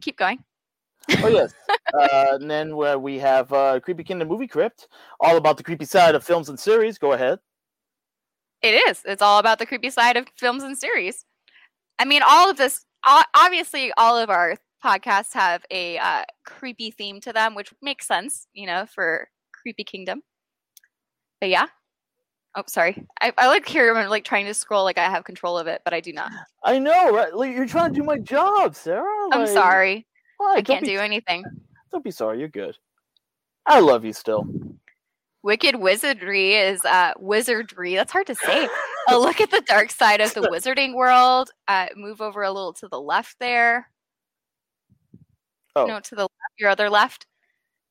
keep 0.02 0.18
going 0.18 0.44
Oh 1.24 1.28
yes. 1.28 1.54
uh, 1.94 2.38
and 2.40 2.50
then 2.50 2.72
uh, 2.72 2.98
we 2.98 3.20
have 3.20 3.52
uh, 3.54 3.80
Creepy 3.80 4.04
Kingdom 4.04 4.28
Movie 4.28 4.48
Crypt, 4.48 4.88
all 5.20 5.38
about 5.38 5.58
the 5.58 5.64
creepy 5.64 5.86
side 5.86 6.16
of 6.16 6.24
films 6.24 6.50
and 6.50 6.60
series. 6.60 6.98
Go 6.98 7.14
ahead. 7.14 7.40
It 8.62 8.74
is. 8.90 9.04
It's 9.06 9.22
all 9.22 9.40
about 9.40 9.60
the 9.60 9.66
creepy 9.66 9.92
side 9.92 10.18
of 10.18 10.26
films 10.38 10.64
and 10.64 10.78
series. 10.78 11.26
I 12.00 12.06
mean, 12.06 12.22
all 12.28 12.50
of 12.50 12.58
this, 12.58 12.86
obviously, 13.36 13.92
all 13.98 14.18
of 14.18 14.30
our 14.30 14.56
podcasts 14.84 15.34
have 15.34 15.64
a 15.70 15.98
uh, 16.00 16.24
creepy 16.46 16.90
theme 16.90 17.22
to 17.22 17.34
them, 17.34 17.54
which 17.54 17.72
makes 17.82 18.08
sense, 18.08 18.48
you 18.54 18.66
know, 18.66 18.86
for 18.88 19.28
Creepy 19.54 19.84
Kingdom. 19.84 20.22
But 21.40 21.50
yeah. 21.50 21.68
Oh, 22.56 22.64
sorry. 22.68 23.06
I, 23.22 23.34
I 23.38 23.48
like 23.48 23.68
here, 23.68 23.94
I'm 23.94 24.10
like 24.10 24.24
trying 24.24 24.46
to 24.46 24.54
scroll 24.54 24.86
like 24.86 24.98
I 24.98 25.10
have 25.10 25.26
control 25.26 25.58
of 25.58 25.68
it, 25.68 25.82
but 25.84 25.94
I 25.94 26.00
do 26.00 26.14
not. 26.14 26.32
I 26.64 26.80
know, 26.80 27.12
right? 27.14 27.34
Like, 27.36 27.54
you're 27.54 27.68
trying 27.68 27.94
to 27.94 28.00
do 28.00 28.06
my 28.06 28.18
job, 28.18 28.76
Sarah. 28.76 29.04
I'm 29.34 29.46
sorry. 29.48 30.08
why? 30.38 30.56
I 30.58 30.62
can't 30.62 30.82
be- 30.82 30.92
do 30.92 31.00
anything. 31.00 31.44
Don't 31.92 32.04
be 32.04 32.12
sorry. 32.12 32.40
You're 32.40 32.48
good. 32.48 32.78
I 33.66 33.80
love 33.80 34.06
you 34.06 34.14
still. 34.14 34.48
Wicked 35.44 35.76
Wizardry 35.76 36.56
is 36.56 36.84
uh, 36.86 37.14
wizardry. 37.20 37.96
That's 37.96 38.12
hard 38.12 38.28
to 38.28 38.36
say. 38.36 38.68
a 39.10 39.18
look 39.18 39.42
at 39.42 39.52
the 39.52 39.62
dark 39.62 39.92
side 39.92 40.22
of 40.22 40.34
the 40.34 40.42
wizarding 40.52 40.96
world. 40.96 41.52
Uh, 41.68 41.88
move 41.96 42.22
over 42.22 42.44
a 42.44 42.52
little 42.52 42.74
to 42.74 42.88
the 42.88 43.00
left 43.00 43.38
there. 43.40 43.90
Oh. 45.76 45.86
No, 45.86 46.00
to 46.00 46.16
the 46.16 46.24
left, 46.24 46.54
your 46.58 46.70
other 46.70 46.90
left. 46.90 47.28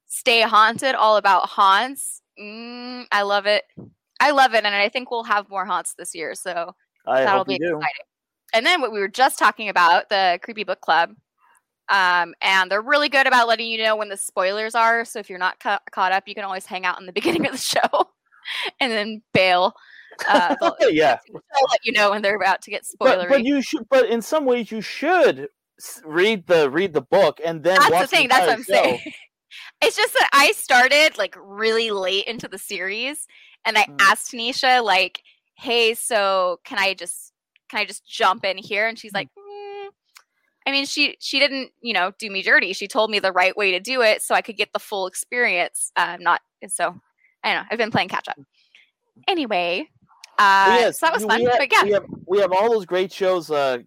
Stay 0.07 0.41
haunted, 0.41 0.95
all 0.95 1.17
about 1.17 1.49
haunts. 1.49 2.23
Mm, 2.41 3.07
I 3.13 3.23
love 3.23 3.47
it. 3.47 3.65
I 4.21 4.31
love 4.31 4.55
it, 4.55 4.65
and 4.65 4.75
I 4.75 4.89
think 4.89 5.11
we'll 5.11 5.25
have 5.25 5.49
more 5.49 5.65
haunts 5.65 5.95
this 5.95 6.15
year. 6.15 6.35
So 6.35 6.75
I 7.07 7.25
that'll 7.25 7.45
be 7.45 7.59
do. 7.59 7.65
exciting. 7.77 8.05
And 8.55 8.65
then 8.65 8.81
what 8.81 8.93
we 8.93 9.01
were 9.01 9.09
just 9.09 9.39
talking 9.39 9.69
about, 9.69 10.09
the 10.09 10.39
creepy 10.43 10.65
book 10.65 10.81
club. 10.81 11.11
Um, 11.91 12.35
and 12.41 12.71
they're 12.71 12.81
really 12.81 13.09
good 13.09 13.27
about 13.27 13.47
letting 13.47 13.67
you 13.67 13.83
know 13.83 13.97
when 13.97 14.09
the 14.09 14.17
spoilers 14.17 14.75
are. 14.75 15.05
So 15.05 15.19
if 15.19 15.29
you're 15.29 15.39
not 15.39 15.61
ca- 15.61 15.81
caught 15.91 16.13
up, 16.13 16.25
you 16.27 16.35
can 16.35 16.45
always 16.45 16.65
hang 16.65 16.87
out 16.87 16.99
in 17.01 17.07
the 17.07 17.13
beginning 17.21 17.47
of 17.47 17.53
the 17.53 17.59
show 17.59 18.09
and 18.81 18.93
then 18.93 19.23
bail. 19.33 19.75
Uh, 20.29 20.55
yeah. 20.89 21.19
they'll 21.29 21.69
let 21.71 21.81
you 21.85 21.93
know 21.93 22.11
when 22.11 22.23
they're 22.23 22.37
about 22.37 22.63
to 22.63 22.71
get 22.71 22.87
But, 22.99 23.19
spoilery. 23.19 23.29
but 23.29 23.45
you 23.45 23.61
should. 23.61 23.87
But 23.91 24.07
in 24.07 24.23
some 24.23 24.45
ways, 24.45 24.71
you 24.71 24.81
should 24.81 25.49
read 26.05 26.47
the 26.47 26.71
read 26.71 26.93
the 26.93 27.03
book 27.03 27.41
and 27.45 27.63
then 27.63 27.81
that's 27.81 27.91
watch 27.91 28.03
the 28.03 28.17
thing. 28.17 28.29
That's 28.29 28.47
what 28.47 28.51
I'm 28.51 28.63
show. 28.63 28.73
saying. 28.73 29.01
It's 29.83 29.97
just 29.97 30.13
that 30.15 30.29
I 30.33 30.53
started 30.53 31.19
like 31.19 31.35
really 31.41 31.91
late 31.91 32.27
into 32.27 32.49
the 32.49 32.59
series, 32.59 33.27
and 33.65 33.77
I 33.79 33.87
asked 34.01 34.33
Nisha 34.33 34.83
like, 34.85 35.23
"Hey, 35.57 35.95
so 35.95 36.61
can 36.65 36.79
I 36.79 36.95
just 36.95 37.33
can 37.69 37.81
I 37.81 37.85
just 37.85 38.07
jump 38.07 38.45
in 38.45 38.59
here?" 38.59 38.87
And 38.87 38.99
she's 38.99 39.13
like, 39.13 39.29
"Mm." 39.39 39.89
I 40.67 40.71
mean, 40.71 40.87
she 40.87 41.17
she 41.21 41.39
didn't 41.39 41.71
you 41.81 41.93
know 41.93 42.13
do 42.19 42.31
me 42.31 42.43
dirty. 42.43 42.73
She 42.73 42.89
told 42.89 43.11
me 43.11 43.19
the 43.19 43.33
right 43.33 43.57
way 43.57 43.73
to 43.73 43.81
do 43.81 44.03
it 44.03 44.23
so 44.23 44.35
I 44.35 44.43
could 44.43 44.57
get 44.57 44.73
the 44.73 44.79
full 44.79 45.07
experience. 45.07 45.93
Um, 45.97 46.23
not 46.23 46.41
so 46.69 46.95
I 47.43 47.53
don't 47.53 47.63
know. 47.63 47.69
I've 47.71 47.79
been 47.79 47.91
playing 47.91 48.09
catch 48.09 48.29
up. 48.29 48.39
Anyway, 49.29 49.89
uh, 50.39 50.77
yes, 50.81 50.99
so 51.01 51.07
that 51.07 51.15
was 51.15 51.25
fun. 51.25 51.41
have- 51.43 51.59
but 51.59 51.73
yeah, 51.73 51.85
we 51.85 51.91
have 51.93 52.05
we 52.27 52.39
have 52.39 52.53
all 52.53 52.71
those 52.71 52.87
great 52.87 53.13
shows 53.13 53.51
uh, 53.51 53.79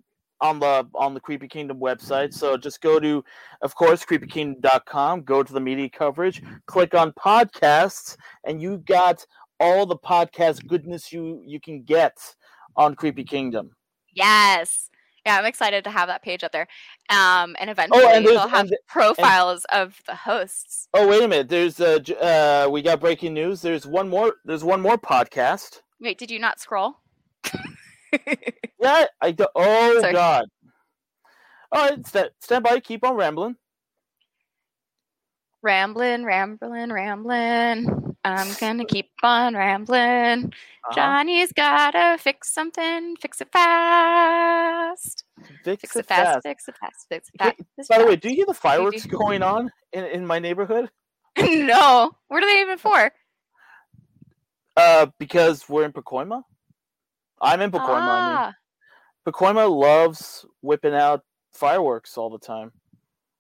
on 0.42 0.60
the 0.60 0.88
on 0.96 1.14
the 1.14 1.20
Creepy 1.20 1.48
Kingdom 1.48 1.80
website. 1.80 2.34
So 2.34 2.58
just 2.58 2.82
go 2.82 3.00
to, 3.00 3.24
of 3.62 3.76
course, 3.76 4.06
creepykingdom.com. 4.06 5.24
Go 5.24 5.44
to 5.44 5.54
the 5.54 5.60
media 5.60 5.90
coverage, 5.90 6.42
click 6.66 6.94
on 6.96 7.12
podcasts, 7.14 8.18
and 8.44 8.62
you 8.62 8.78
got 8.80 9.26
all 9.60 9.86
the 9.86 9.98
podcast 9.98 10.68
goodness 10.68 11.12
you 11.12 11.42
you 11.46 11.60
can 11.60 11.84
get 11.84 12.18
on 12.76 12.96
Creepy 12.96 13.24
Kingdom. 13.24 13.72
Yes. 14.14 14.90
Yeah, 15.26 15.38
I'm 15.38 15.46
excited 15.46 15.84
to 15.84 15.90
have 15.90 16.08
that 16.08 16.24
page 16.24 16.42
up 16.46 16.54
there. 16.54 16.68
Um, 17.10 17.54
and 17.60 17.70
eventually 17.70 18.02
oh, 18.06 18.10
and 18.14 18.26
they'll 18.26 18.48
have 18.48 18.62
and 18.62 18.70
the- 18.70 18.78
and- 18.78 18.88
profiles 18.88 19.66
of 19.74 20.00
the 20.08 20.16
hosts. 20.16 20.88
Oh 20.94 21.06
wait 21.06 21.22
a 21.22 21.28
minute! 21.28 21.50
There's 21.50 21.82
uh, 21.82 22.00
uh 22.22 22.70
we 22.72 22.82
got 22.82 23.02
breaking 23.02 23.34
news. 23.34 23.62
There's 23.62 23.86
one 23.86 24.08
more. 24.08 24.36
There's 24.46 24.64
one 24.64 24.80
more 24.80 24.98
podcast. 24.98 25.82
Wait, 26.00 26.18
did 26.18 26.32
you 26.32 26.40
not 26.40 26.60
scroll? 26.62 27.00
Yeah, 28.80 29.06
I 29.20 29.32
do. 29.32 29.48
Oh 29.56 30.02
Sorry. 30.02 30.14
God! 30.14 30.46
All 31.72 31.90
right, 31.90 32.06
sta- 32.06 32.30
stand 32.40 32.64
by. 32.64 32.80
Keep 32.80 33.04
on 33.04 33.16
rambling. 33.16 33.56
Rambling, 35.64 36.24
rambling, 36.24 36.92
rambling. 36.94 38.16
I'm 38.24 38.54
gonna 38.60 38.86
keep 38.86 39.10
on 39.24 39.56
rambling. 39.56 40.46
Uh-huh. 40.46 40.94
Johnny's 40.94 41.52
gotta 41.54 42.22
fix 42.22 42.54
something. 42.54 43.16
Fix 43.18 43.42
it 43.42 43.52
fast. 43.52 45.24
Fix, 45.64 45.82
Fix 45.82 45.96
it 45.96 46.06
fast. 46.06 46.34
fast. 46.34 46.44
Fix 46.44 46.68
it 46.68 46.76
fast. 46.80 47.06
Fix 47.10 47.30
it 47.34 47.38
fast. 47.40 47.56
it 47.78 47.88
By 47.90 47.98
the 47.98 48.06
way, 48.06 48.16
do 48.16 48.30
you 48.30 48.36
hear 48.36 48.46
the 48.46 48.54
fireworks 48.54 49.06
going 49.08 49.42
on 49.42 49.72
in, 49.92 50.06
in 50.06 50.26
my 50.26 50.40
neighborhood? 50.40 50.90
no. 51.40 52.12
What 52.28 52.44
are 52.44 52.48
they 52.54 52.62
even 52.62 52.78
for? 52.78 53.12
Uh, 54.76 55.08
because 55.18 55.68
we're 55.68 55.86
in 55.86 55.92
Pacoima. 55.92 56.44
I'm 57.42 57.62
in 57.62 57.72
Pacoima. 57.72 57.80
I 57.90 58.00
mean, 58.00 58.38
Ah, 58.38 58.54
Pacoima 59.28 59.70
loves 59.70 60.46
whipping 60.62 60.94
out 60.94 61.22
fireworks 61.54 62.18
all 62.18 62.30
the 62.30 62.40
time. 62.40 62.72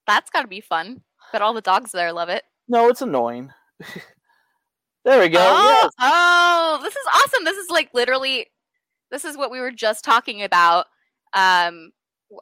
that's 0.06 0.30
gotta 0.30 0.48
be 0.48 0.62
fun. 0.62 1.02
But 1.32 1.42
all 1.42 1.54
the 1.54 1.62
dogs 1.62 1.92
there 1.92 2.14
love 2.14 2.30
it. 2.30 2.44
No, 2.70 2.88
it's 2.90 3.02
annoying. 3.02 3.52
there 5.04 5.20
we 5.20 5.30
go. 5.30 5.40
Oh, 5.42 5.80
yes. 5.84 5.92
oh, 6.00 6.80
this 6.84 6.94
is 6.96 7.06
awesome. 7.16 7.44
This 7.46 7.58
is 7.58 7.70
like 7.70 7.90
literally, 7.94 8.48
this 9.12 9.26
is 9.26 9.38
what 9.38 9.52
we 9.52 9.60
were 9.60 9.72
just 9.72 10.04
talking 10.06 10.44
about 10.44 10.86
um, 11.34 11.92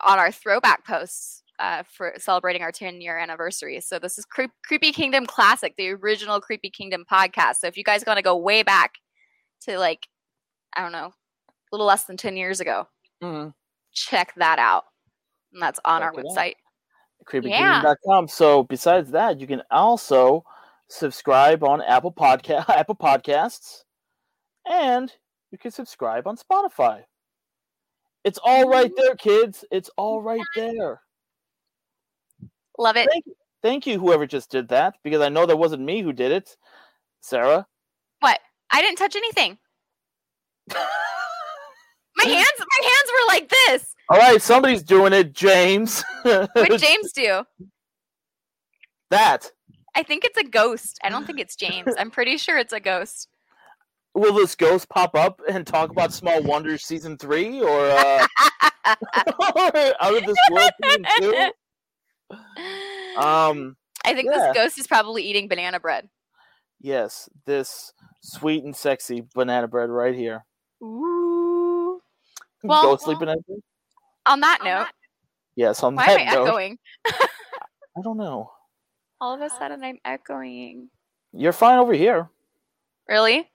on 0.04 0.20
our 0.20 0.32
throwback 0.32 0.86
posts 0.86 1.44
uh, 1.60 1.84
for 1.92 2.14
celebrating 2.18 2.62
our 2.62 2.72
10 2.72 3.02
year 3.02 3.18
anniversary. 3.18 3.80
So 3.82 3.98
this 4.00 4.18
is 4.18 4.26
Creep- 4.26 4.52
Creepy 4.66 4.92
Kingdom 4.92 5.26
Classic, 5.26 5.74
the 5.78 5.90
original 5.92 6.40
Creepy 6.42 6.70
Kingdom 6.70 7.06
podcast. 7.12 7.56
So 7.62 7.68
if 7.68 7.78
you 7.78 7.84
guys 7.84 8.04
want 8.06 8.18
to 8.18 8.24
go 8.24 8.36
way 8.38 8.62
back 8.64 8.94
to 9.62 9.78
like, 9.80 10.08
I 10.76 10.82
don't 10.82 10.92
know, 10.92 11.12
little 11.72 11.88
less 11.88 12.06
than 12.06 12.18
10 12.18 12.38
years 12.38 12.60
ago, 12.60 12.88
Mhm. 13.22 13.54
check 13.92 14.34
that 14.36 14.60
out. 14.60 14.86
And 15.54 15.62
that's 15.62 15.80
on 15.86 16.02
Check 16.02 16.14
our 16.16 16.24
website. 16.24 16.56
creepykingdom.com. 17.26 18.28
So 18.28 18.64
besides 18.64 19.12
that, 19.12 19.40
you 19.40 19.48
can 19.48 19.64
also 19.72 20.44
subscribe 20.90 21.64
on 21.64 21.82
Apple 21.82 22.12
Podcast 22.14 22.70
Apple 22.70 22.96
Podcasts 22.96 23.84
and 24.66 25.12
you 25.52 25.58
can 25.58 25.72
subscribe 25.72 26.28
on 26.28 26.38
Spotify. 26.38 27.04
It's 28.24 28.40
all 28.44 28.68
right 28.68 28.92
there, 28.98 29.16
kids. 29.16 29.64
It's 29.72 29.90
all 29.98 30.22
right 30.22 30.42
there. 30.56 31.02
Love 32.78 32.98
it. 32.98 33.08
Thank 33.12 33.26
you, 33.26 33.36
thank 33.62 33.88
you 33.88 34.00
whoever 34.00 34.26
just 34.28 34.50
did 34.52 34.68
that 34.70 34.96
because 35.04 35.22
I 35.22 35.30
know 35.30 35.46
that 35.46 35.58
wasn't 35.58 35.84
me 35.84 36.02
who 36.02 36.12
did 36.12 36.32
it. 36.32 36.58
Sarah. 37.22 37.66
What? 38.20 38.40
I 38.72 38.82
didn't 38.82 38.98
touch 38.98 39.16
anything. 39.16 39.58
my 42.26 42.34
hands, 42.34 42.52
my 42.60 42.88
hands 42.88 43.12
were 43.12 43.28
like 43.28 43.50
this. 43.50 43.96
All 44.10 44.18
right, 44.20 44.42
somebody's 44.42 44.84
doing 44.84 45.14
it, 45.14 45.34
James. 45.34 46.04
What 46.24 46.50
did 46.56 46.80
James 46.82 47.12
do? 47.14 47.44
that. 49.12 49.52
I 49.96 50.04
think 50.04 50.26
it's 50.26 50.38
a 50.38 50.44
ghost. 50.44 51.00
I 51.04 51.10
don't 51.10 51.26
think 51.26 51.40
it's 51.40 51.56
James. 51.56 51.94
I'm 52.00 52.12
pretty 52.12 52.38
sure 52.38 52.58
it's 52.58 52.74
a 52.74 52.80
ghost. 52.80 53.30
Will 54.14 54.34
this 54.34 54.56
ghost 54.56 54.90
pop 54.90 55.16
up 55.16 55.42
and 55.50 55.66
talk 55.66 55.90
about 55.92 56.14
Small 56.14 56.42
Wonders 56.44 56.84
season 56.84 57.18
three 57.18 57.62
or 57.62 57.90
uh, 57.90 58.28
Out 58.86 60.18
of 60.18 60.26
This 60.26 60.38
World 60.52 60.72
season 60.84 61.06
two? 61.20 61.52
Um, 63.22 63.76
I 64.06 64.14
think 64.14 64.30
yeah. 64.32 64.38
this 64.40 64.56
ghost 64.56 64.80
is 64.80 64.88
probably 64.88 65.24
eating 65.24 65.48
banana 65.48 65.80
bread. 65.80 66.10
yes, 66.82 67.30
this 67.46 67.94
sweet 68.22 68.64
and 68.64 68.76
sexy 68.76 69.24
banana 69.34 69.68
bread 69.68 69.90
right 69.90 70.16
here. 70.16 70.46
Ooh. 70.84 71.25
Well, 72.68 72.82
Ghostly 72.82 73.16
banana 73.16 73.42
bread. 73.48 73.60
On 74.26 74.40
that 74.42 74.60
note, 74.64 74.88
Yes, 75.56 75.84
on 75.84 75.96
why 75.96 76.08
that 76.08 76.20
am 76.22 76.28
I 76.28 76.32
note. 76.34 76.48
echoing? 76.48 76.78
I 77.08 78.02
don't 78.04 78.18
know. 78.18 78.52
All 79.22 79.34
of 79.36 79.42
a 79.42 79.50
sudden, 79.50 79.84
I'm 79.84 80.00
echoing. 80.04 80.90
You're 81.32 81.54
fine 81.54 81.80
over 81.80 81.94
here. 81.94 82.30
Really? 83.08 83.50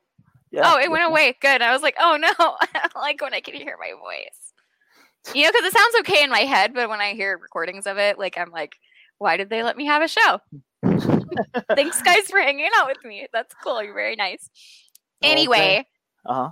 Yeah. 0.50 0.62
oh, 0.64 0.78
it 0.80 0.90
went 0.90 1.04
away. 1.04 1.36
Good. 1.40 1.62
I 1.62 1.72
was 1.72 1.82
like, 1.82 1.96
oh 2.00 2.16
no, 2.16 2.56
like 3.00 3.20
when 3.20 3.34
I 3.34 3.40
can 3.40 3.54
hear 3.54 3.76
my 3.78 3.92
voice. 3.92 5.34
You 5.34 5.44
know, 5.44 5.50
because 5.52 5.66
it 5.66 5.72
sounds 5.76 5.94
okay 6.00 6.24
in 6.24 6.30
my 6.30 6.40
head, 6.40 6.72
but 6.74 6.88
when 6.88 7.00
I 7.00 7.12
hear 7.12 7.36
recordings 7.38 7.86
of 7.86 7.98
it, 7.98 8.18
like 8.18 8.36
I'm 8.38 8.50
like, 8.50 8.74
why 9.18 9.36
did 9.36 9.50
they 9.50 9.62
let 9.62 9.76
me 9.76 9.86
have 9.86 10.02
a 10.02 10.08
show? 10.08 10.40
Thanks, 11.76 12.00
guys, 12.02 12.26
for 12.28 12.40
hanging 12.40 12.68
out 12.76 12.88
with 12.88 13.04
me. 13.04 13.26
That's 13.32 13.54
cool. 13.62 13.82
You're 13.82 13.94
very 13.94 14.16
nice. 14.16 14.48
Anyway, 15.22 15.86
Uh 16.24 16.34
huh. 16.34 16.50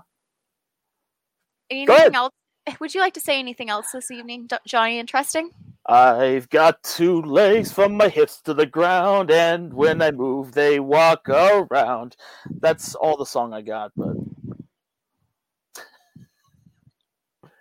anything 1.71 2.15
else? 2.15 2.33
Would 2.81 2.95
you 2.95 3.01
like 3.01 3.15
to 3.15 3.21
say 3.21 3.39
anything 3.39 3.71
else 3.71 3.93
this 3.93 4.11
evening, 4.11 4.49
Johnny? 4.67 4.99
Interesting. 4.99 5.51
I've 5.87 6.51
got 6.51 6.83
two 6.83 7.23
legs 7.23 7.73
from 7.73 7.97
my 7.97 8.09
hips 8.09 8.43
to 8.43 8.53
the 8.53 8.67
ground, 8.67 9.31
and 9.31 9.73
when 9.73 10.03
I 10.03 10.11
move, 10.11 10.53
they 10.53 10.81
walk 10.81 11.29
around. 11.29 12.17
That's 12.61 12.95
all 12.95 13.17
the 13.17 13.25
song 13.25 13.55
I 13.55 13.63
got, 13.63 13.93
but 13.97 14.17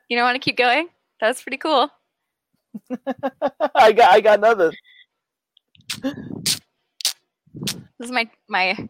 You 0.10 0.16
don't 0.16 0.26
want 0.26 0.36
to 0.36 0.45
keep 0.45 0.58
going? 0.58 0.88
That's 1.20 1.41
pretty 1.41 1.58
cool. 1.58 1.89
I 3.76 3.91
got 3.91 4.12
I 4.12 4.22
got 4.22 4.39
nothing. 4.39 4.72
This 6.01 6.62
is 7.99 8.12
my 8.12 8.30
my. 8.47 8.89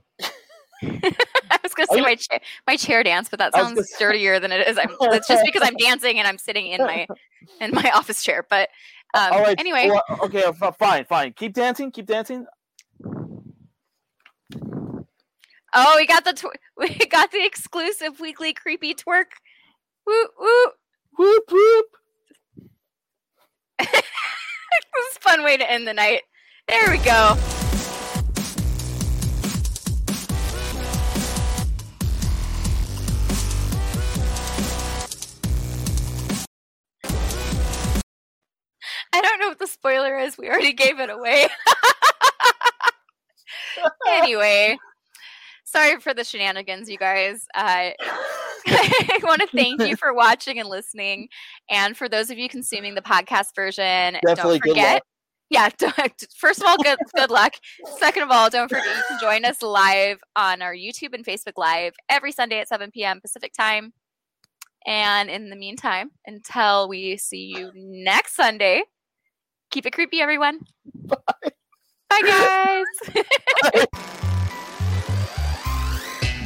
I 0.84 1.59
was 1.63 1.73
gonna 1.73 1.88
say 1.91 1.97
you- 1.97 2.03
my 2.03 2.15
chair 2.15 2.39
my 2.65 2.75
chair 2.75 3.03
dance, 3.03 3.30
but 3.30 3.39
that 3.39 3.53
sounds 3.53 3.75
gonna 3.75 3.88
dirtier 3.99 4.39
than 4.39 4.51
it 4.51 4.67
is. 4.67 4.78
I'm, 4.78 4.89
it's 5.01 5.28
just 5.28 5.43
because 5.45 5.61
I'm 5.63 5.75
dancing 5.75 6.19
and 6.19 6.28
I'm 6.28 6.38
sitting 6.38 6.67
in 6.67 6.82
my 6.82 7.07
in 7.61 7.71
my 7.71 7.91
office 7.91 8.23
chair. 8.23 8.45
But 8.49 8.69
um, 9.13 9.34
all 9.34 9.41
right. 9.41 9.59
anyway, 9.59 9.89
well, 9.89 10.03
okay, 10.23 10.43
fine, 10.78 11.05
fine. 11.05 11.34
Keep 11.34 11.53
dancing. 11.53 11.91
Keep 11.91 12.07
dancing. 12.07 12.45
oh, 15.73 15.93
we 15.95 16.05
got 16.05 16.25
the 16.25 16.34
tw- 16.34 16.57
we 16.78 16.89
got 17.07 17.32
the 17.32 17.43
exclusive 17.43 18.19
weekly 18.19 18.53
creepy 18.53 18.93
twerk. 18.93 19.25
Woo 20.05 20.25
woo! 20.39 20.65
Whoop 21.17 21.43
whoop. 21.51 21.86
this 23.80 23.89
is 23.89 25.17
a 25.17 25.19
fun 25.19 25.43
way 25.43 25.57
to 25.57 25.69
end 25.69 25.88
the 25.88 25.93
night. 25.93 26.21
There 26.67 26.91
we 26.91 26.97
go. 26.97 27.38
I 39.18 39.22
don't 39.22 39.39
know 39.39 39.49
what 39.49 39.59
the 39.59 39.68
spoiler 39.68 40.18
is. 40.18 40.38
We 40.38 40.47
already 40.47 40.74
gave 40.74 40.99
it 40.99 41.09
away. 41.09 41.47
anyway, 44.07 44.78
sorry 45.65 45.99
for 45.99 46.13
the 46.13 46.24
shenanigans, 46.24 46.89
you 46.89 46.97
guys. 46.97 47.45
Uh, 47.55 47.89
I 48.68 49.20
want 49.24 49.41
to 49.41 49.47
thank 49.47 49.82
you 49.82 49.95
for 49.95 50.13
watching 50.13 50.59
and 50.59 50.70
listening. 50.70 51.30
And 51.70 51.95
for 51.95 52.09
those 52.09 52.30
of 52.30 52.38
you 52.38 52.49
consuming 52.49 52.95
the 52.95 53.01
podcast 53.01 53.55
version, 53.55 54.18
Definitely 54.26 54.59
don't 54.59 54.70
forget. 54.70 55.03
Yeah, 55.49 55.70
don't, 55.78 56.24
first 56.38 56.61
of 56.61 56.68
all, 56.68 56.78
good 56.78 56.99
good 57.15 57.32
luck. 57.32 57.53
Second 57.97 58.24
of 58.24 58.32
all, 58.32 58.49
don't 58.49 58.70
forget 58.70 58.86
you 58.86 59.03
can 59.07 59.20
join 59.20 59.45
us 59.45 59.61
live 59.61 60.20
on 60.36 60.61
our 60.61 60.76
YouTube 60.76 61.13
and 61.13 61.26
Facebook 61.26 61.57
Live 61.57 61.93
every 62.09 62.32
Sunday 62.32 62.59
at 62.59 62.68
7 62.68 62.91
p.m. 62.91 63.22
Pacific 63.22 63.53
time. 63.53 63.93
And 64.86 65.30
in 65.30 65.49
the 65.49 65.55
meantime, 65.55 66.11
until 66.26 66.88
we 66.88 67.18
see 67.18 67.53
you 67.55 67.72
next 67.76 68.36
Sunday, 68.36 68.84
keep 69.70 69.86
it 69.86 69.93
creepy, 69.93 70.22
everyone. 70.22 70.59
Bye, 70.93 71.18
Bye, 72.09 72.22
guys. 72.22 73.86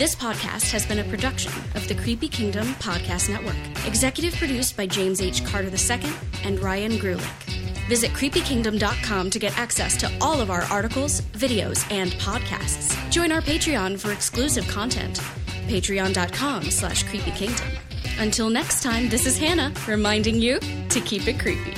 This 0.01 0.15
podcast 0.15 0.71
has 0.71 0.83
been 0.83 0.97
a 0.97 1.03
production 1.03 1.51
of 1.75 1.87
the 1.87 1.93
Creepy 1.93 2.27
Kingdom 2.27 2.65
Podcast 2.79 3.29
Network, 3.29 3.55
executive 3.85 4.33
produced 4.33 4.75
by 4.75 4.87
James 4.87 5.21
H. 5.21 5.45
Carter 5.45 5.69
II 5.69 6.11
and 6.43 6.59
Ryan 6.59 6.93
Grulick. 6.93 7.43
Visit 7.87 8.09
creepykingdom.com 8.09 9.29
to 9.29 9.37
get 9.37 9.55
access 9.59 9.95
to 9.97 10.11
all 10.19 10.41
of 10.41 10.49
our 10.49 10.63
articles, 10.71 11.21
videos, 11.33 11.85
and 11.91 12.13
podcasts. 12.13 12.97
Join 13.11 13.31
our 13.31 13.41
Patreon 13.41 13.99
for 13.99 14.11
exclusive 14.11 14.67
content. 14.67 15.19
Patreon.com 15.67 16.63
slash 16.71 17.05
creepykingdom. 17.05 17.77
Until 18.17 18.49
next 18.49 18.81
time, 18.81 19.07
this 19.07 19.27
is 19.27 19.37
Hannah 19.37 19.71
reminding 19.87 20.41
you 20.41 20.59
to 20.89 20.99
keep 21.01 21.27
it 21.27 21.39
creepy. 21.39 21.75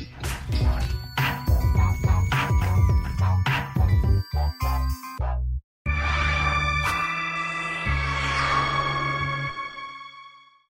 One. 0.62 0.85